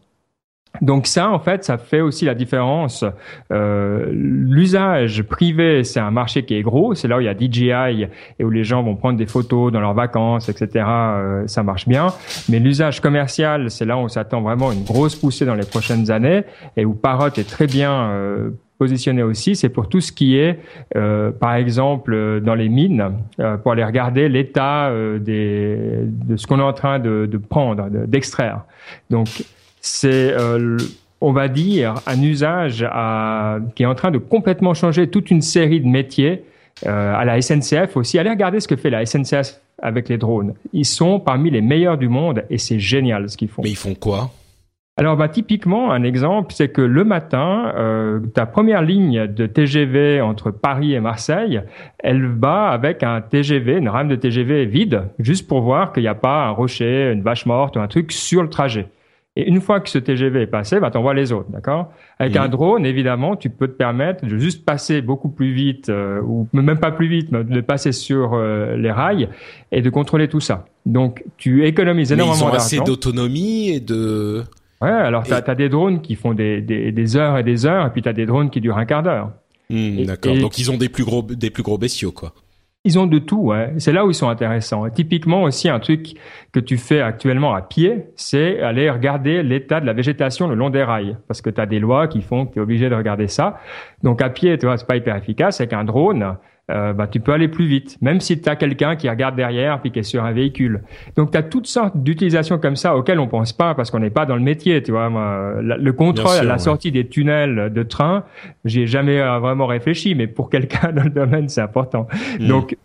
[0.82, 3.04] Donc ça, en fait, ça fait aussi la différence.
[3.52, 6.94] Euh, L'usage privé, c'est un marché qui est gros.
[6.96, 8.08] C'est là où il y a DJI
[8.40, 10.86] et où les gens vont prendre des photos dans leurs vacances, etc.
[10.88, 12.08] Euh, ça marche bien.
[12.50, 16.12] Mais l'usage commercial, c'est là où on s'attend vraiment une grosse poussée dans les prochaines
[16.12, 16.44] années
[16.76, 20.60] et où Parrot est très bien euh, positionner aussi, c'est pour tout ce qui est,
[20.96, 26.48] euh, par exemple, euh, dans les mines, euh, pour aller regarder l'état des, de ce
[26.48, 28.62] qu'on est en train de, de prendre, d'extraire.
[29.10, 29.28] Donc,
[29.82, 30.36] c'est,
[31.22, 35.42] on va dire, un usage à, qui est en train de complètement changer toute une
[35.42, 36.44] série de métiers.
[36.86, 38.20] à la SNCF aussi.
[38.20, 40.54] Allez regarder ce que fait la SNCF avec les drones.
[40.74, 43.62] Ils sont parmi les meilleurs du monde et c'est génial ce qu'ils font.
[43.64, 44.32] Mais ils font quoi?
[45.00, 50.22] Alors, bah, typiquement, un exemple, c'est que le matin, euh, ta première ligne de TGV
[50.22, 51.62] entre Paris et Marseille,
[52.00, 56.10] elle va avec un TGV, une rame de TGV vide, juste pour voir qu'il n'y
[56.10, 58.88] a pas un rocher, une vache morte ou un truc sur le trajet.
[59.38, 61.92] Et une fois que ce TGV est passé, bah, t'envoies les autres, d'accord?
[62.18, 66.20] Avec un drone, évidemment, tu peux te permettre de juste passer beaucoup plus vite, euh,
[66.24, 69.30] ou même pas plus vite, mais de passer sur euh, les rails
[69.72, 70.66] et de contrôler tout ça.
[70.88, 72.50] Donc, tu économises énormément d'argent.
[72.50, 74.42] Ils ont assez d'autonomie et de...
[74.82, 77.86] Ouais, alors tu as, des drones qui font des, des, des, heures et des heures,
[77.86, 79.34] et puis tu as des drones qui durent un quart d'heure.
[79.70, 80.36] Hmm, D'accord.
[80.38, 82.34] Donc ils ont des plus gros des plus gros bestiaux, quoi.
[82.88, 83.52] Ils ont de tout.
[83.80, 84.90] C'est là où ils sont intéressants.
[84.90, 86.14] typiquement aussi un truc
[86.54, 90.70] que tu fais actuellement à pied, c'est aller regarder l'état de la végétation le long
[90.70, 92.96] des rails, parce que tu as des lois qui font que tu es obligé de
[92.96, 93.60] regarder ça.
[94.04, 95.60] Donc à pied, tu vois, c'est pas hyper efficace.
[95.60, 96.38] Avec un drone,
[96.70, 99.80] euh, bah, tu peux aller plus vite, même si tu as quelqu'un qui regarde derrière
[99.80, 100.84] puis qui est sur un véhicule.
[101.16, 104.10] Donc tu as toutes sortes d'utilisations comme ça auxquelles on pense pas parce qu'on n'est
[104.10, 105.10] pas dans le métier, tu vois.
[105.62, 108.26] le contrôle à la sortie des tunnels de train,
[108.66, 112.08] j'ai jamais euh, vraiment réfléchi, mais pour quelqu'un dans le domaine, c'est important.
[112.40, 112.48] Mm.
[112.48, 112.78] Donc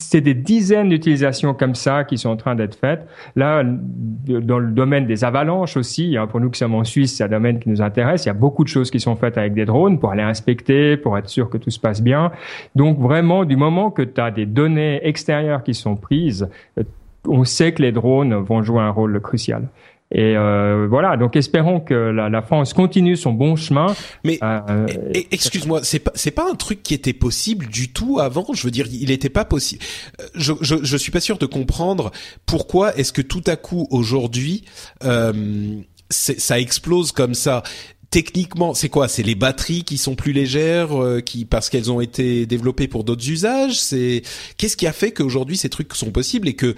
[0.00, 3.06] c'est des dizaines d'utilisations comme ça qui sont en train d'être faites.
[3.36, 7.24] Là, dans le domaine des avalanches aussi, hein, pour nous qui sommes en Suisse, c'est
[7.24, 8.24] un domaine qui nous intéresse.
[8.24, 10.96] Il y a beaucoup de choses qui sont faites avec des drones pour aller inspecter,
[10.96, 12.32] pour être sûr que tout se passe bien.
[12.74, 16.48] Donc vraiment, du moment que tu as des données extérieures qui sont prises,
[16.78, 16.82] euh,
[17.28, 19.68] on sait que les drones vont jouer un rôle crucial.
[20.12, 23.94] Et euh, voilà, donc espérons que la, la, France continue son bon chemin.
[24.24, 24.86] Mais euh,
[25.30, 28.46] excuse-moi, c'est pas c'est pas un truc qui était possible du tout avant?
[28.52, 29.84] Je veux dire, il n'était pas possible.
[30.20, 32.10] Euh, je, je je suis pas sûr de comprendre
[32.44, 34.64] pourquoi est-ce que tout à coup aujourd'hui
[35.04, 35.80] euh,
[36.10, 37.62] ça explose comme ça
[38.10, 39.08] techniquement, c'est quoi?
[39.08, 43.04] C'est les batteries qui sont plus légères, euh, qui parce qu'elles ont été développées pour
[43.04, 43.80] d'autres usages?
[43.80, 44.22] C'est
[44.56, 46.74] qu'est-ce qui a fait qu'aujourd'hui ces trucs sont possibles et que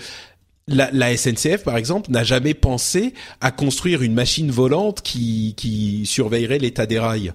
[0.69, 6.07] la, la, SNCF, par exemple, n'a jamais pensé à construire une machine volante qui, qui
[6.07, 7.33] surveillerait l'état des rails.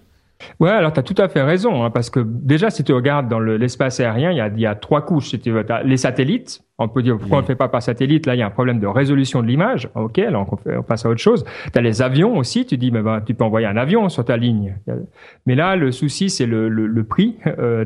[0.59, 3.27] Ouais, alors tu as tout à fait raison, hein, parce que déjà, si tu regardes
[3.27, 5.29] dans l'espace aérien, il y a, il y a trois couches.
[5.29, 8.27] Si tu veux, les satellites, on peut dire pourquoi on ne fait pas par satellite?
[8.27, 9.89] Là, il y a un problème de résolution de l'image.
[9.95, 11.43] Ok, là on, passe à autre chose.
[11.73, 12.65] Tu as les avions aussi.
[12.67, 14.75] Tu dis, mais ben, tu peux envoyer un avion sur ta ligne.
[15.47, 17.37] Mais là, le souci, c'est le, le, le, prix.
[17.57, 17.85] Euh,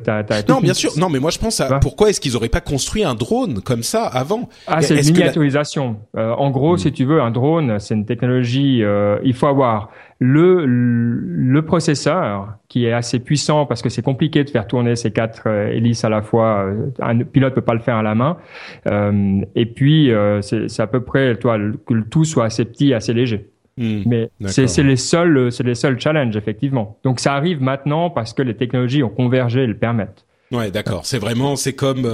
[0.50, 0.92] non, bien sûr.
[0.98, 3.84] Non, mais moi je pense à pourquoi est-ce qu'ils auraient pas construit un drone comme
[3.84, 4.50] ça avant?
[4.68, 5.98] Ah, c'est une miniaturisation.
[6.18, 6.80] Euh, en gros, hmm.
[6.80, 8.84] si tu veux, un drone, c'est une technologie.
[8.84, 9.90] Euh, il faut avoir
[10.24, 15.10] le, le processeur qui est assez puissant parce que c'est compliqué de faire tourner ces
[15.10, 16.68] quatre euh, hélices à la fois.
[16.68, 18.38] Euh, un pilote peut pas le faire à la main.
[18.86, 20.12] Euh, et puis
[20.42, 21.58] c'est à peu près toi
[21.88, 23.50] que le tout soit assez petit, assez léger.
[23.78, 24.04] Hmm.
[24.06, 27.00] Mais c'est les seuls, c'est les seuls challenges effectivement.
[27.04, 30.28] Donc ça arrive maintenant parce que les technologies ont convergé et le permettent.
[30.52, 31.06] Ouais, d'accord.
[31.06, 32.06] C'est vraiment, c'est comme,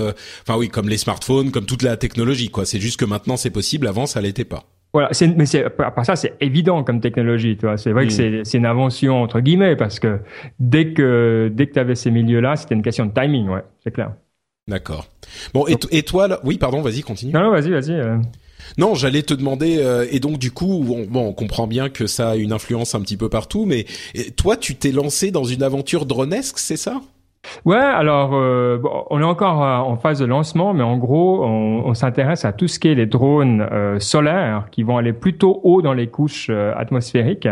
[0.47, 2.65] enfin oui, comme les smartphones, comme toute la technologie, quoi.
[2.65, 3.85] C'est juste que maintenant c'est possible.
[3.85, 4.63] Avant, ça l'était pas.
[4.97, 7.77] Voilà, mais c'est part ça c'est évident comme technologie, tu vois.
[7.77, 8.43] C'est vrai que mm.
[8.43, 10.21] c'est une invention entre guillemets parce que
[10.59, 13.91] dès que dès que tu avais ces milieux-là, c'était une question de timing, ouais, c'est
[13.91, 14.13] clair.
[14.67, 15.05] D'accord.
[15.53, 16.39] Bon, et, et toi, là...
[16.43, 17.31] oui, pardon, vas-y, continue.
[17.31, 17.91] Non, non vas-y, vas-y.
[17.91, 18.17] Euh.
[18.79, 22.07] Non, j'allais te demander, euh, et donc du coup, on, bon, on comprend bien que
[22.07, 23.85] ça a une influence un petit peu partout, mais
[24.35, 27.03] toi, tu t'es lancé dans une aventure dronesque, c'est ça?
[27.65, 28.79] Ouais, alors euh,
[29.09, 32.67] on est encore euh, en phase de lancement, mais en gros, on, s'intéresse à tout
[32.67, 36.47] ce qui est les drones euh, solaires qui vont aller plutôt haut dans les couches
[36.49, 37.47] euh, atmosphériques.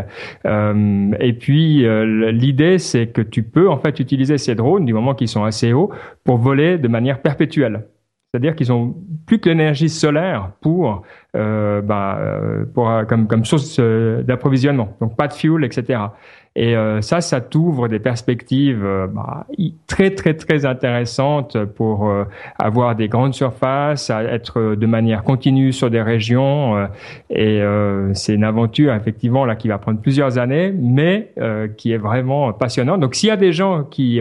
[0.46, 1.86] et puis
[2.32, 5.74] l'idée, c'est que tu peux en fait utiliser ces drones du moment qu'ils sont assez
[5.74, 5.90] hauts
[6.24, 7.88] pour voler de manière perpétuelle.
[8.32, 8.94] C'est-à-dire qu'ils ont
[9.26, 11.04] plus que l'énergie solaire pour,
[11.36, 12.20] euh, bah,
[12.74, 14.96] pour comme, comme source d'approvisionnement.
[15.00, 16.00] Donc pas de fuel, etc.
[16.58, 19.46] Et euh, ça, ça t'ouvre des perspectives euh, bah,
[19.88, 22.24] très très très intéressantes pour euh,
[22.58, 26.88] avoir des grandes surfaces, être de manière continue sur des régions.
[27.30, 27.62] et
[28.14, 31.34] c'est une aventure effectivement là qui va prendre plusieurs années, mais
[31.78, 33.00] qui est vraiment passionnante.
[33.00, 34.20] Donc s'il y a des gens qui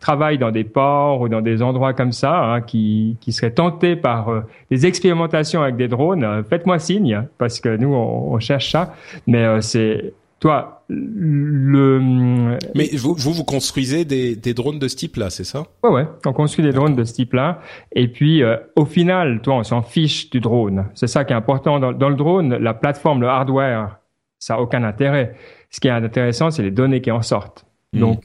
[0.00, 3.96] travaillent dans des ports ou dans des endroits comme ça, hein, qui, qui seraient tentés
[3.96, 8.94] par des expérimentations avec des drones, faites-moi signe parce que nous on, on cherche ça.
[9.26, 10.12] Mais c'est
[10.44, 12.58] toi, le.
[12.74, 15.62] Mais vous, vous, vous construisez des, des drones de ce type-là, c'est ça?
[15.82, 16.06] Ouais, ouais.
[16.26, 17.60] On construit des drones de ce type-là.
[17.92, 20.90] Et puis, euh, au final, toi, on s'en fiche du drone.
[20.92, 21.80] C'est ça qui est important.
[21.80, 24.00] Dans, dans, le drone, la plateforme, le hardware,
[24.38, 25.34] ça a aucun intérêt.
[25.70, 27.64] Ce qui est intéressant, c'est les données qui en sortent.
[27.94, 28.00] Hmm.
[28.00, 28.24] Donc,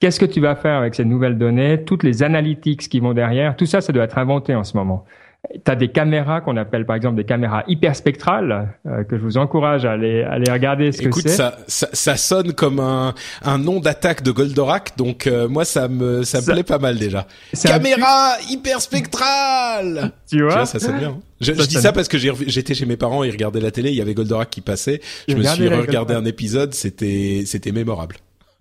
[0.00, 1.84] Qu'est-ce que tu vas faire avec ces nouvelles données?
[1.84, 5.04] Toutes les analytics qui vont derrière, tout ça, ça doit être inventé en ce moment.
[5.52, 9.38] Tu as des caméras qu'on appelle par exemple des caméras hyperspectrales euh, que je vous
[9.38, 11.28] encourage à aller, aller regarder ce que c'est.
[11.30, 15.88] Ça, ça, ça, sonne comme un, un nom d'attaque de Goldorak, donc euh, moi ça
[15.88, 17.26] me ça, me plaît pas mal déjà.
[17.62, 20.12] Caméra hyperspectrale.
[20.30, 21.08] Tu vois, ça sonne bien.
[21.08, 21.20] Hein.
[21.40, 23.96] Je, je dis ça parce que j'étais chez mes parents, ils regardaient la télé, il
[23.96, 25.00] y avait Goldorak qui passait.
[25.26, 28.16] Je me suis regardé un épisode, c'était c'était mémorable.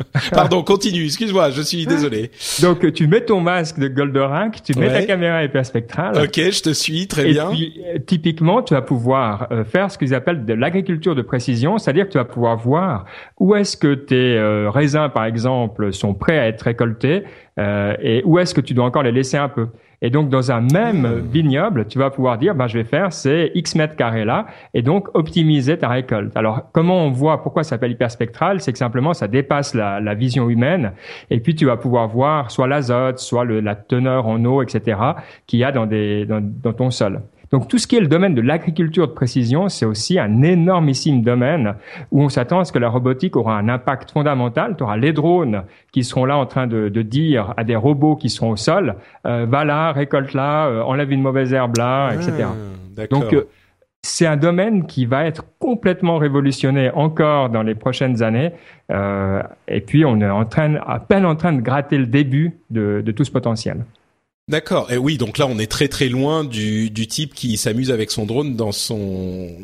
[0.32, 2.32] Pardon, continue, excuse-moi, je suis désolé.
[2.62, 6.24] Donc tu mets ton masque de Goldorak, tu mets ta caméra hyperspectrale.
[6.24, 7.50] Ok, je te suis, très et bien.
[7.50, 11.78] Puis, euh, typiquement, tu vas pouvoir euh, faire ce qu'ils appellent de l'agriculture de précision,
[11.78, 13.06] c'est-à-dire que tu vas pouvoir voir
[13.40, 17.24] où est-ce que tes euh, raisins, par exemple, sont prêts à être récoltés
[18.02, 19.68] et où est-ce que tu dois encore les laisser un peu.
[20.02, 23.52] Et donc, dans un même vignoble, tu vas pouvoir dire, ben, je vais faire ces
[23.54, 26.36] X mètres carrés là, et donc optimiser ta récolte.
[26.38, 28.62] Alors, comment on voit pourquoi ça s'appelle hyperspectral?
[28.62, 30.94] C'est que simplement, ça dépasse la, vision humaine,
[31.30, 35.00] et puis tu vas pouvoir voir soit l'azote, soit la teneur en eau, etc.,
[35.48, 37.22] qu'il y a dans, des, dans ton sol.
[37.52, 41.22] Donc tout ce qui est le domaine de l'agriculture de précision, c'est aussi un énormissime
[41.22, 41.76] domaine
[42.12, 44.76] où on s'attend à ce que la robotique aura un impact fondamental.
[44.78, 48.16] Tu auras les drones qui seront là en train de, de dire à des robots
[48.16, 48.96] qui seront au sol,
[49.26, 52.46] euh, va là, récolte là, euh, enlève une mauvaise herbe là, etc.
[52.98, 53.48] Ah, Donc euh,
[54.02, 58.52] c'est un domaine qui va être complètement révolutionné encore dans les prochaines années.
[58.92, 62.58] Euh, et puis on est en train, à peine en train de gratter le début
[62.70, 63.84] de, de tout ce potentiel.
[64.50, 64.92] D'accord.
[64.92, 68.10] Et oui, donc là, on est très très loin du, du type qui s'amuse avec
[68.10, 69.56] son drone dans son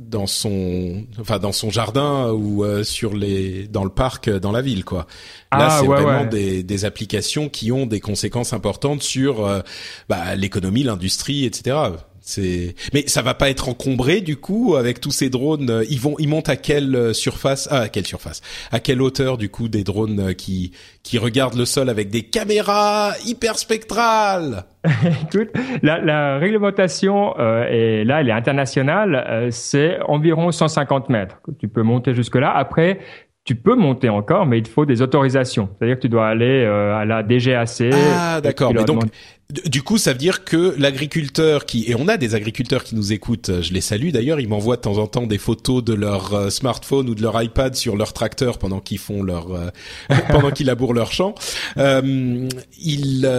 [0.00, 4.50] dans son enfin dans son jardin ou euh, sur les dans le parc euh, dans
[4.50, 5.06] la ville quoi.
[5.52, 9.60] Là ah, c'est vraiment Des, des applications qui ont des conséquences importantes sur euh,
[10.08, 11.76] bah, l'économie, l'industrie, etc.
[12.22, 15.82] C'est mais ça va pas être encombré du coup avec tous ces drones.
[15.90, 18.40] Ils vont ils montent à quelle surface ah, à quelle surface?
[18.70, 20.72] À quelle hauteur du coup des drones qui
[21.02, 24.64] qui regardent le sol avec des caméras hyper spectrales
[25.04, 25.50] Écoute,
[25.82, 29.24] la, la réglementation euh, est là, elle est internationale.
[29.28, 31.40] Euh, c'est environ 150 mètres.
[31.58, 32.52] Tu peux monter jusque là.
[32.52, 32.98] Après,
[33.44, 35.68] tu peux monter encore, mais il faut des autorisations.
[35.78, 37.92] C'est-à-dire que tu dois aller euh, à la DGAC.
[37.92, 38.72] Ah, d'accord.
[38.74, 39.04] Mais donc,
[39.66, 43.12] du coup, ça veut dire que l'agriculteur qui et on a des agriculteurs qui nous
[43.12, 45.92] écoutent, euh, je les salue d'ailleurs, ils m'envoient de temps en temps des photos de
[45.92, 49.48] leur euh, smartphone ou de leur iPad sur leur tracteur pendant qu'ils font leur
[50.30, 51.34] pendant qu'ils labourent leur champ.
[51.76, 52.48] Euh,
[52.80, 53.30] il,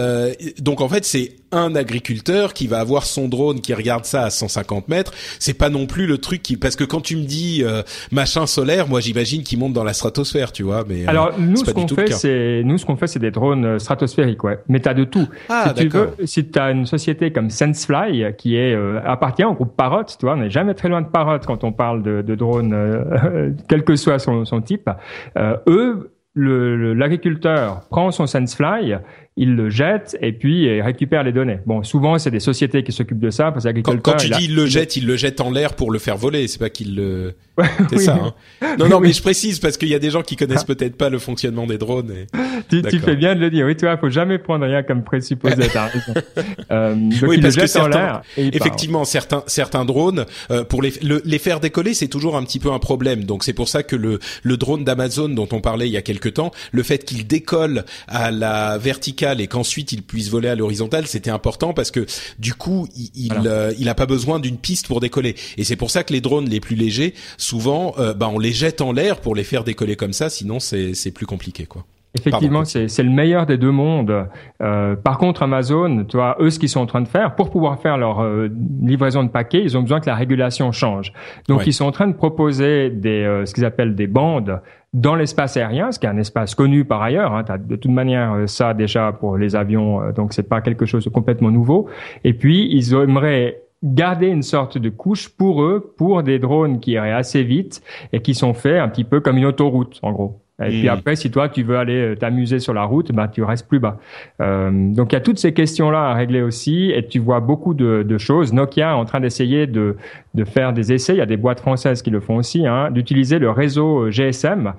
[0.60, 4.30] donc en fait, c'est un agriculteur qui va avoir son drone qui regarde ça à
[4.30, 5.12] 150 mètres.
[5.38, 7.62] C'est pas non plus le truc qui parce que quand tu me dis
[8.10, 10.84] machin solaire, moi j'imagine qu'il monte dans la stratosphère, tu vois.
[10.88, 14.44] Mais alors nous ce qu'on fait, c'est nous ce qu'on fait, c'est des drones stratosphériques,
[14.44, 14.58] ouais.
[14.68, 15.28] Mais t'as de tout.
[15.48, 19.44] Ah, si tu veux, si tu as une société comme SenseFly qui est euh, appartient
[19.44, 22.02] au groupe Parrot, tu vois, on n'est jamais très loin de Parrot quand on parle
[22.02, 24.90] de, drones, euh, quel que soit son, type.
[25.36, 28.96] Euh, eux, l'agriculteur prend son SenseFly,
[29.36, 31.58] il le jette et puis il récupère les données.
[31.66, 34.54] Bon, souvent c'est des sociétés qui s'occupent de ça parce que Quand, tu dis il
[34.54, 36.46] le jette, il le jette en l'air pour le faire voler.
[36.46, 37.34] C'est pas qu'il le.
[37.90, 38.32] c'est ça.
[38.62, 40.96] Hein non, non, mais je précise parce qu'il y a des gens qui connaissent peut-être
[40.96, 42.12] pas le fonctionnement des drones.
[42.12, 42.26] Et...
[42.68, 43.66] tu, tu, fais bien de le dire.
[43.66, 45.54] Oui, tu vois, faut jamais prendre rien comme présupposé.
[46.70, 51.58] euh, donc oui, parce que certains, effectivement, certains certains drones euh, pour les les faire
[51.58, 53.24] décoller, c'est toujours un petit peu un problème.
[53.24, 56.02] Donc c'est pour ça que le le drone d'Amazon dont on parlait il y a
[56.02, 60.54] quelque temps, le fait qu'il décolle à la verticale et qu'ensuite il puisse voler à
[60.54, 62.06] l'horizontale, c'était important parce que
[62.38, 65.34] du coup, il il, euh, il a pas besoin d'une piste pour décoller.
[65.56, 68.52] Et c'est pour ça que les drones les plus légers, souvent, euh, bah on les
[68.52, 71.84] jette en l'air pour les faire décoller comme ça, sinon c'est c'est plus compliqué quoi.
[72.16, 74.28] Effectivement, c'est le meilleur des deux mondes.
[74.62, 77.50] Euh, par contre, Amazon, tu vois, eux, ce qu'ils sont en train de faire, pour
[77.50, 78.48] pouvoir faire leur euh,
[78.82, 81.12] livraison de paquets, ils ont besoin que la régulation change.
[81.48, 84.60] Donc, ils sont en train de proposer des, euh, ce qu'ils appellent des bandes
[84.94, 87.34] dans l'espace aérien, ce qui est un espace connu par ailleurs.
[87.34, 91.04] Hein, de toute manière euh, ça déjà pour les avions, donc c'est pas quelque chose
[91.04, 91.88] de complètement nouveau.
[92.24, 96.92] Et puis, ils aimeraient garder une sorte de couche pour eux, pour des drones qui
[96.92, 100.43] iraient assez vite et qui sont faits un petit peu comme une autoroute, en gros.
[100.62, 103.42] Et puis après, si toi tu veux aller euh, t'amuser sur la route, bah tu
[103.42, 103.98] restes plus bas.
[104.40, 107.74] Euh, donc il y a toutes ces questions-là à régler aussi, et tu vois beaucoup
[107.74, 108.52] de, de choses.
[108.52, 109.96] Nokia est en train d'essayer de,
[110.34, 111.14] de faire des essais.
[111.14, 114.10] Il y a des boîtes françaises qui le font aussi, hein, d'utiliser le réseau euh,
[114.10, 114.74] GSM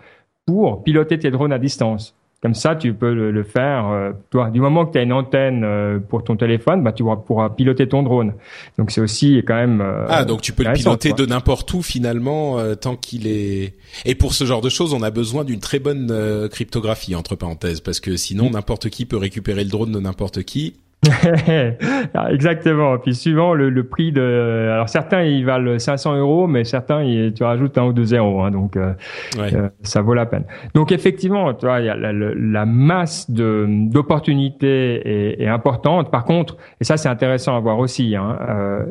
[0.45, 2.15] pour piloter tes drones à distance.
[2.45, 3.87] Comme ça, tu peux le, faire.
[3.87, 7.03] Euh, toi, du moment que tu as une antenne euh, pour ton téléphone, bah, tu
[7.25, 8.33] pourras piloter ton drone.
[8.77, 9.81] Donc c'est aussi quand même.
[9.81, 13.73] Euh, ah, donc tu peux le piloter de n'importe où finalement, tant qu'il est.
[14.05, 17.79] Et pour ce genre de choses, on a besoin d'une très bonne cryptographie entre parenthèses,
[17.79, 18.53] parce que sinon mm.
[18.53, 20.75] n'importe qui peut récupérer le drone de n'importe qui
[22.29, 22.97] exactement.
[22.97, 27.03] Puis suivant le, le, prix de, alors certains ils valent 500 euros, mais certains
[27.35, 28.93] tu rajoutes un ou deux zéros, hein, donc euh,
[29.37, 30.45] euh, ça vaut la peine.
[30.73, 36.11] Donc effectivement, tu vois, il y a la, la masse de d'opportunités est, est, importante.
[36.11, 38.15] Par contre, et ça c'est intéressant à voir aussi.
[38.15, 38.85] Hein, euh,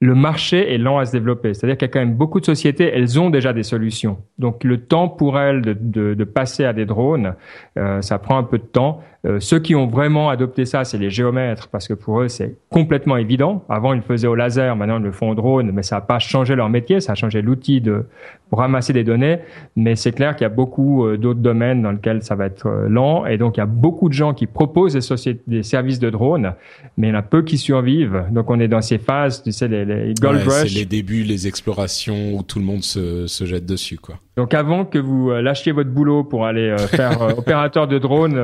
[0.00, 1.54] le marché est lent à se développer.
[1.54, 4.18] C'est-à-dire qu'il y a quand même beaucoup de sociétés, elles ont déjà des solutions.
[4.38, 7.34] Donc le temps pour elles de, de, de passer à des drones,
[7.76, 9.02] euh, ça prend un peu de temps.
[9.26, 12.56] Euh, ceux qui ont vraiment adopté ça, c'est les géomètres, parce que pour eux, c'est
[12.70, 13.64] complètement évident.
[13.68, 16.00] Avant, ils le faisaient au laser, maintenant, ils le font au drone, mais ça n'a
[16.02, 18.04] pas changé leur métier, ça a changé l'outil de
[18.48, 19.40] pour ramasser des données.
[19.74, 22.66] Mais c'est clair qu'il y a beaucoup euh, d'autres domaines dans lesquels ça va être
[22.66, 25.64] euh, lent, et donc il y a beaucoup de gens qui proposent des, sociétés, des
[25.64, 26.54] services de drone,
[26.96, 28.24] mais il y en a peu qui survivent.
[28.30, 30.68] Donc on est dans ces phases, tu sais, les, les gold rush.
[30.68, 34.20] C'est les débuts, les explorations où tout le monde se, se jette dessus, quoi.
[34.38, 38.38] Donc avant que vous lâchiez votre boulot pour aller faire opérateur de drone,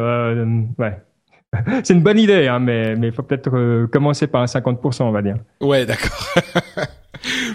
[0.77, 0.99] ouais.
[1.85, 5.11] C'est une bonne idée, hein, mais il faut peut-être euh, commencer par un 50%, on
[5.11, 5.37] va dire.
[5.61, 6.35] Ouais, d'accord.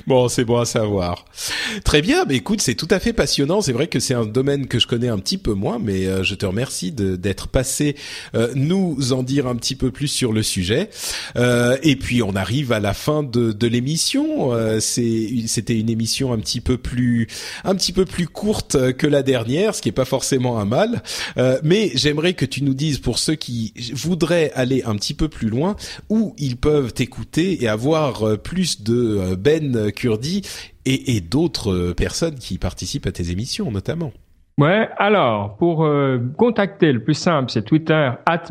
[0.08, 1.26] bon, c'est bon à savoir.
[1.84, 3.62] Très bien, mais écoute, c'est tout à fait passionnant.
[3.62, 6.24] C'est vrai que c'est un domaine que je connais un petit peu moins, mais euh,
[6.24, 7.96] je te remercie d'être passé
[8.36, 10.90] euh, nous en dire un petit peu plus sur le sujet.
[11.36, 14.52] Euh, et puis on arrive à la fin de, de l'émission.
[14.80, 17.28] C'était une émission un petit peu plus,
[17.64, 21.04] un petit peu plus courte que la dernière, ce qui est pas forcément un mal.
[21.64, 25.50] mais j'aimerais que tu nous dises pour ceux qui voudraient aller un petit peu plus
[25.50, 25.76] loin,
[26.10, 30.42] où ils peuvent t'écouter et avoir plus de Ben Kurdi
[30.86, 34.12] et, d'autres personnes qui participent à tes émissions notamment.
[34.60, 38.44] Ouais, alors pour euh, contacter le plus simple, c'est Twitter at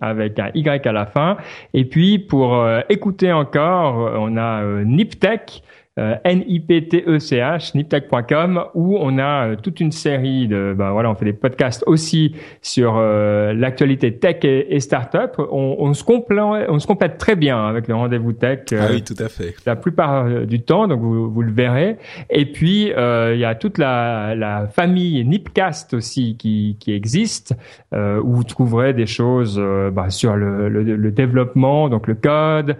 [0.00, 1.36] avec un Y à la fin.
[1.74, 5.64] Et puis pour euh, écouter encore, euh, on a Niptech
[5.98, 11.24] euh, N-I-P-T-E-C-H, niptech.com, où on a euh, toute une série de, ben voilà, on fait
[11.24, 15.32] des podcasts aussi sur euh, l'actualité tech et, et startup.
[15.38, 18.60] On, on, se complète, on se complète très bien avec le rendez-vous tech.
[18.72, 19.54] ah oui, tout à fait.
[19.66, 21.96] La plupart du temps, donc vous, vous le verrez.
[22.30, 27.56] Et puis il y a toute la, la famille Nipcast aussi qui, qui existe,
[27.92, 29.60] où vous trouverez des choses
[29.92, 32.76] bah, sur le, le, le, développement, donc le code,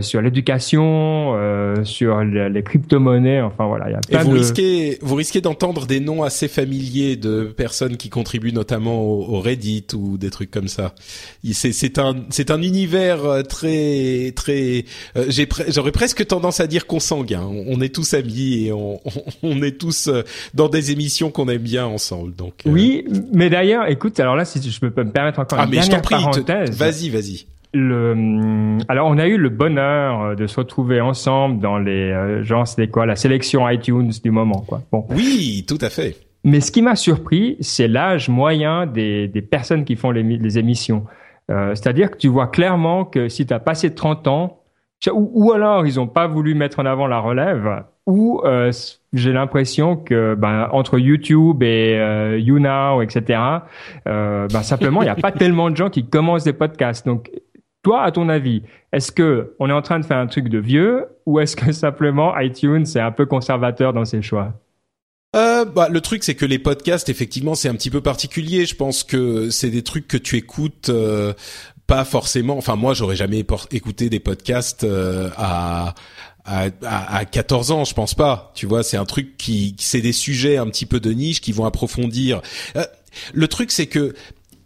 [0.00, 1.36] sur l'éducation,
[1.84, 3.42] sur les crypto-monnaies.
[3.42, 4.38] Enfin voilà, il y a plein Et vous de...
[4.38, 9.86] risquez, vous risquez d'entendre des noms assez familiers de personnes qui contribuent notamment au, Reddit
[9.94, 10.94] ou des trucs comme ça.
[11.52, 14.84] C'est, un, c'est un univers euh, très, très.
[15.16, 15.30] Euh,
[15.68, 17.42] j'aurais presque tendance à dire consanguin.
[17.42, 19.00] On, on est tous amis et on,
[19.42, 20.22] on, est tous euh,
[20.54, 22.34] dans des émissions qu'on aime bien ensemble.
[22.34, 22.54] Donc.
[22.66, 25.76] Oui, mais d'ailleurs, écoute, alors là, si je peux me permettre encore ah, une mais
[25.78, 26.76] dernière je prie, parenthèse.
[26.76, 31.78] Vas-y, vas-y le, alors on a eu le bonheur euh, de se retrouver ensemble dans
[31.78, 34.82] les, euh, genre c'était quoi, la sélection iTunes du moment, quoi.
[34.92, 35.06] Bon.
[35.10, 36.16] Oui, tout à fait.
[36.44, 40.58] Mais ce qui m'a surpris, c'est l'âge moyen des, des personnes qui font les, les
[40.58, 41.04] émissions.
[41.50, 44.58] Euh, C'est-à-dire que tu vois clairement que si tu as passé 30 ans,
[45.10, 48.72] ou, ou alors ils ont pas voulu mettre en avant la relève, ou euh,
[49.12, 53.40] j'ai l'impression que ben, entre YouTube et euh, YouNow, etc.,
[54.08, 57.06] euh, ben, simplement il n'y a pas tellement de gens qui commencent des podcasts.
[57.06, 57.30] Donc
[57.82, 60.58] toi, à ton avis, est-ce que on est en train de faire un truc de
[60.58, 64.54] vieux ou est-ce que simplement iTunes est un peu conservateur dans ses choix?
[65.34, 68.66] Euh, bah, le truc c'est que les podcasts effectivement c'est un petit peu particulier.
[68.66, 71.32] Je pense que c'est des trucs que tu écoutes euh,
[71.86, 72.56] pas forcément.
[72.58, 75.94] Enfin moi j'aurais jamais écouté des podcasts euh, à,
[76.44, 78.52] à, à 14 ans, je pense pas.
[78.54, 81.52] Tu vois, c'est un truc qui, c'est des sujets un petit peu de niche qui
[81.52, 82.42] vont approfondir.
[82.76, 82.84] Euh,
[83.32, 84.14] le truc c'est que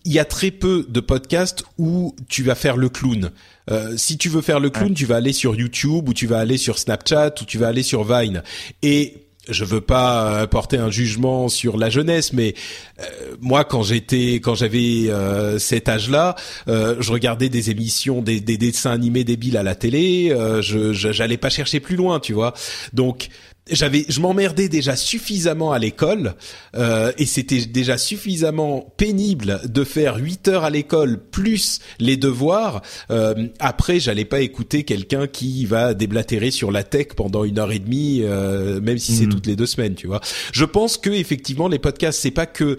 [0.07, 3.31] il y a très peu de podcasts où tu vas faire le clown.
[3.71, 6.39] Euh, si tu veux faire le clown, tu vas aller sur YouTube ou tu vas
[6.39, 8.43] aller sur Snapchat ou tu vas aller sur Vine.
[8.83, 12.55] Et je veux pas euh, porter un jugement sur la jeunesse, mais
[13.01, 18.57] euh, moi, quand j'étais, quand j'avais euh, cet âge-là, je regardais des émissions, des, des,
[18.57, 20.35] dessins animés débiles à la télé.
[20.61, 22.55] je, j'allais pas chercher plus loin, tu vois.
[22.93, 23.29] Donc
[23.71, 26.35] j'avais je m'emmerdais déjà suffisamment à l'école
[26.77, 32.83] euh, et c'était déjà suffisamment pénible de faire 8 heures à l'école plus les devoirs
[33.11, 37.73] euh, après j'allais pas écouter quelqu'un qui va déblatérer sur la tech pendant une heure
[37.73, 39.33] et demie euh, même si c'est Mhm.
[39.33, 40.21] toutes les deux semaines tu vois
[40.53, 42.77] je pense que effectivement les podcasts c'est pas que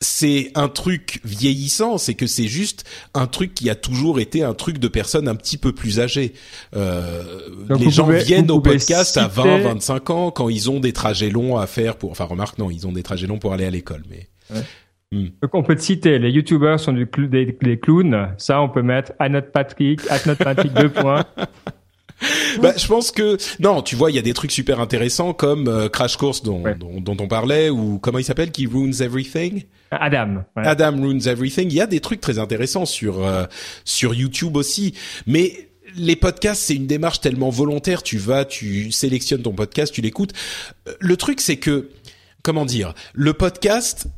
[0.00, 2.84] c'est un truc vieillissant, c'est que c'est juste
[3.14, 6.34] un truc qui a toujours été un truc de personnes un petit peu plus âgées.
[6.76, 7.22] Euh,
[7.78, 10.92] les gens pouvez- viennent au podcast à citer- 20, 25 ans quand ils ont des
[10.92, 12.12] trajets longs à faire pour.
[12.12, 14.28] Enfin, remarque, non, ils ont des trajets longs pour aller à l'école, mais.
[15.10, 18.82] Donc on peut te citer, les youtubeurs sont du des, des clowns, ça on peut
[18.82, 21.24] mettre à notre Patrick, à notre Patrick deux points.
[22.60, 25.68] Bah, je pense que non, tu vois, il y a des trucs super intéressants comme
[25.68, 26.74] euh, Crash Course dont, Ouais.
[26.74, 29.62] dont, dont on parlait ou comment il s'appelle, qui ruins everything?
[29.90, 30.44] Adam.
[30.56, 31.68] Adam ruins everything.
[31.70, 33.26] Il y a des trucs très intéressants sur
[33.84, 34.94] sur YouTube aussi,
[35.26, 38.02] mais les podcasts, c'est une démarche tellement volontaire.
[38.02, 40.32] Tu vas, tu sélectionnes ton podcast, tu l'écoutes.
[41.00, 41.90] Le truc, c'est que,
[42.42, 44.08] comment dire, le podcast,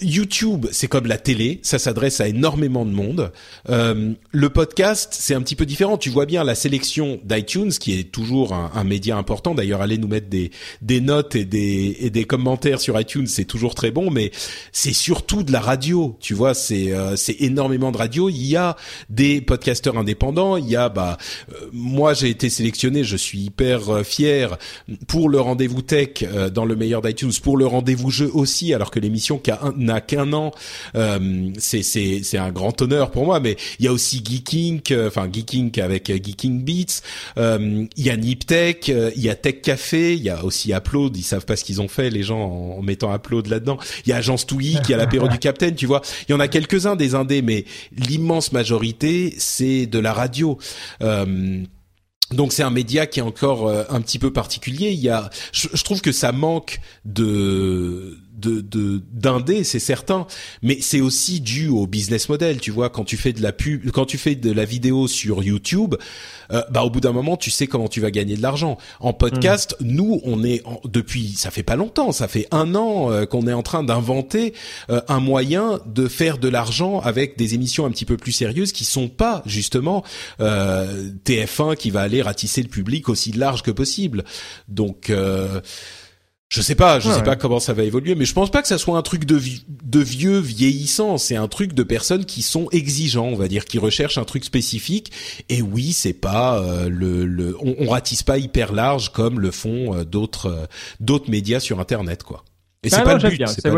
[0.00, 3.30] YouTube, c'est comme la télé, ça s'adresse à énormément de monde.
[3.70, 5.98] Euh, le podcast, c'est un petit peu différent.
[5.98, 9.54] Tu vois bien la sélection d'iTunes, qui est toujours un, média important.
[9.54, 14.10] D'ailleurs, allez nous mettre des, notes et des, commentaires sur iTunes, c'est toujours très bon.
[14.10, 14.32] Mais
[14.72, 16.16] c'est surtout de la radio.
[16.18, 18.28] Tu vois, c'est euh, énormément de radio.
[18.28, 18.76] Il y a
[19.10, 20.56] des podcasteurs indépendants.
[20.56, 21.18] Il y a, bah,
[21.52, 24.58] euh, moi j'ai été sélectionné, je suis hyper fier
[25.06, 28.98] pour le rendez-vous tech dans le meilleur d'iTunes, pour le rendez-vous jeu aussi, alors que
[28.98, 29.38] l'émission
[29.76, 30.52] n'a qu'un an.
[30.94, 33.40] Euh, c'est c'est c'est un grand honneur pour moi.
[33.40, 37.02] Mais il y a aussi Geeking, euh, enfin Geeking avec euh, Geeking Beats.
[37.36, 41.16] Il y a Niptech, il y a Tech Café, il y a aussi Upload.
[41.16, 43.78] Ils savent pas ce qu'ils ont fait les gens en, mettant Upload là-dedans.
[44.06, 45.74] Il y a Agence il y a l'apéro du Capitaine.
[45.74, 47.64] Tu vois, il y en a quelques uns des indés, mais
[47.96, 50.58] l'immense majorité c'est de la radio.
[51.02, 51.62] Euh,
[52.32, 54.90] donc c'est un média qui est encore un petit peu particulier.
[54.90, 58.18] Il y a, je, je trouve que ça manque de
[58.50, 60.26] de d'indé, c'est certain,
[60.62, 62.58] mais c'est aussi dû au business model.
[62.58, 65.42] Tu vois, quand tu fais de la pub, quand tu fais de la vidéo sur
[65.42, 65.94] YouTube,
[66.52, 68.78] euh, bah au bout d'un moment, tu sais comment tu vas gagner de l'argent.
[69.00, 69.86] En podcast, mmh.
[69.86, 73.52] nous, on est depuis, ça fait pas longtemps, ça fait un an euh, qu'on est
[73.52, 74.54] en train d'inventer
[74.90, 78.72] euh, un moyen de faire de l'argent avec des émissions un petit peu plus sérieuses
[78.72, 80.04] qui sont pas justement
[80.40, 84.24] TF1 qui va aller ratisser le public aussi large que possible.
[84.68, 85.12] Donc
[86.52, 88.68] je sais pas, je sais pas comment ça va évoluer, mais je pense pas que
[88.68, 91.16] ça soit un truc de, de vieux vieillissant.
[91.16, 94.44] C'est un truc de personnes qui sont exigeants, on va dire, qui recherchent un truc
[94.44, 95.12] spécifique.
[95.48, 99.50] Et oui, c'est pas euh, le, le on, on, ratisse pas hyper large comme le
[99.50, 100.66] font euh, d'autres euh,
[101.00, 102.44] d'autres médias sur Internet, quoi.
[102.84, 103.30] Et c'est pas, le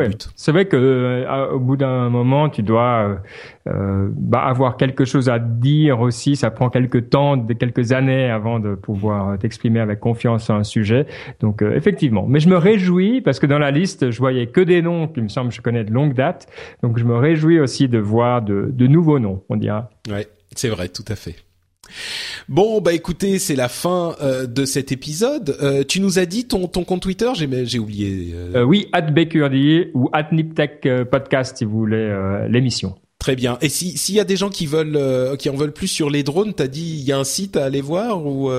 [0.09, 0.64] but, c'est vrai.
[0.64, 3.16] que euh, au bout d'un moment, tu dois euh,
[3.68, 6.36] euh, bah, avoir quelque chose à dire aussi.
[6.36, 11.06] Ça prend quelques temps, quelques années avant de pouvoir t'exprimer avec confiance sur un sujet.
[11.40, 14.81] Donc effectivement, mais je me réjouis parce que dans la liste, je voyais que des
[14.81, 16.47] noms qui me semblent je connais de longue date.
[16.82, 19.90] Donc je me réjouis aussi de voir de, de nouveaux noms, on dira.
[20.10, 20.26] Ouais,
[20.56, 21.43] c'est vrai, tout à fait.
[22.48, 25.56] Bon, bah écoutez, c'est la fin euh, de cet épisode.
[25.62, 28.34] Euh, tu nous as dit ton, ton compte Twitter, j'ai, j'ai oublié.
[28.34, 28.62] Euh...
[28.62, 32.96] oui, @bekurdi ou @niptech podcast si vous voulez l'émission.
[33.18, 33.58] Très bien.
[33.62, 36.22] Et si s'il y a des gens qui veulent, qui en veulent plus sur les
[36.22, 38.50] drones, t'as dit il y a un site à aller voir ou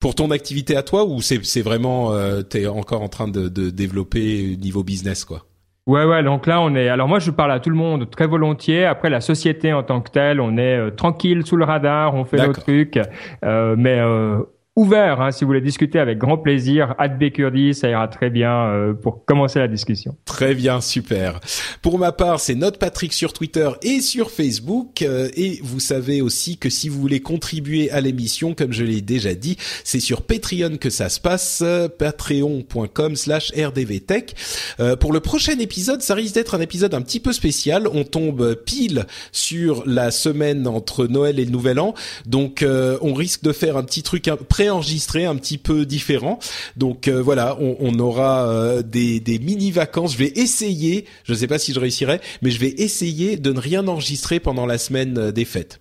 [0.00, 2.12] pour ton activité à toi ou c'est c'est vraiment
[2.42, 5.46] t'es encore en train de, de développer niveau business quoi?
[5.86, 6.22] Ouais, ouais.
[6.22, 6.88] Donc là, on est.
[6.88, 8.86] Alors moi, je parle à tout le monde très volontiers.
[8.86, 12.24] Après, la société en tant que telle, on est euh, tranquille sous le radar, on
[12.24, 12.98] fait nos trucs.
[13.44, 14.38] Euh, mais euh,
[14.76, 15.20] ouvert.
[15.20, 16.94] Hein, si vous voulez discuter avec grand plaisir,
[17.32, 20.16] Kurdi, ça ira très bien euh, pour commencer la discussion.
[20.24, 21.40] Très bien, super.
[21.80, 25.02] Pour ma part, c'est Note Patrick sur Twitter et sur Facebook.
[25.02, 29.00] Euh, et vous savez aussi que si vous voulez contribuer à l'émission, comme je l'ai
[29.00, 31.62] déjà dit, c'est sur Patreon que ça se passe,
[31.98, 34.34] patreon.com slash rdvtech.
[34.80, 37.86] Euh, pour le prochain épisode, ça risque d'être un épisode un petit peu spécial.
[37.92, 41.94] On tombe pile sur la semaine entre Noël et le Nouvel An.
[42.26, 46.38] Donc, on risque de faire un petit truc pré enregistré un petit peu différent.
[46.76, 50.12] Donc euh, voilà, on, aura euh, des, des mini vacances.
[50.12, 53.52] Je vais essayer, je ne sais pas si je réussirai, mais je vais essayer de
[53.52, 55.78] ne rien enregistrer pendant la semaine euh, des fêtes.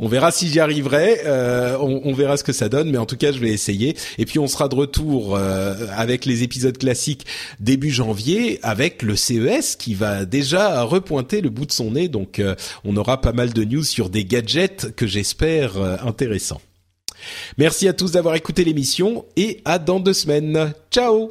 [0.00, 1.20] On verra si j'y arriverai,
[1.78, 3.96] on, verra ce que ça donne, mais en tout cas je vais essayer.
[4.18, 7.24] Et puis on sera de retour avec les épisodes classiques
[7.60, 12.08] début janvier, avec le CES qui va déjà repointer le bout de son nez.
[12.08, 12.42] Donc
[12.82, 16.60] on aura pas mal de news sur des gadgets que j'espère intéressants.
[17.58, 20.72] Merci à tous d'avoir écouté l'émission et à dans deux semaines.
[20.90, 21.30] Ciao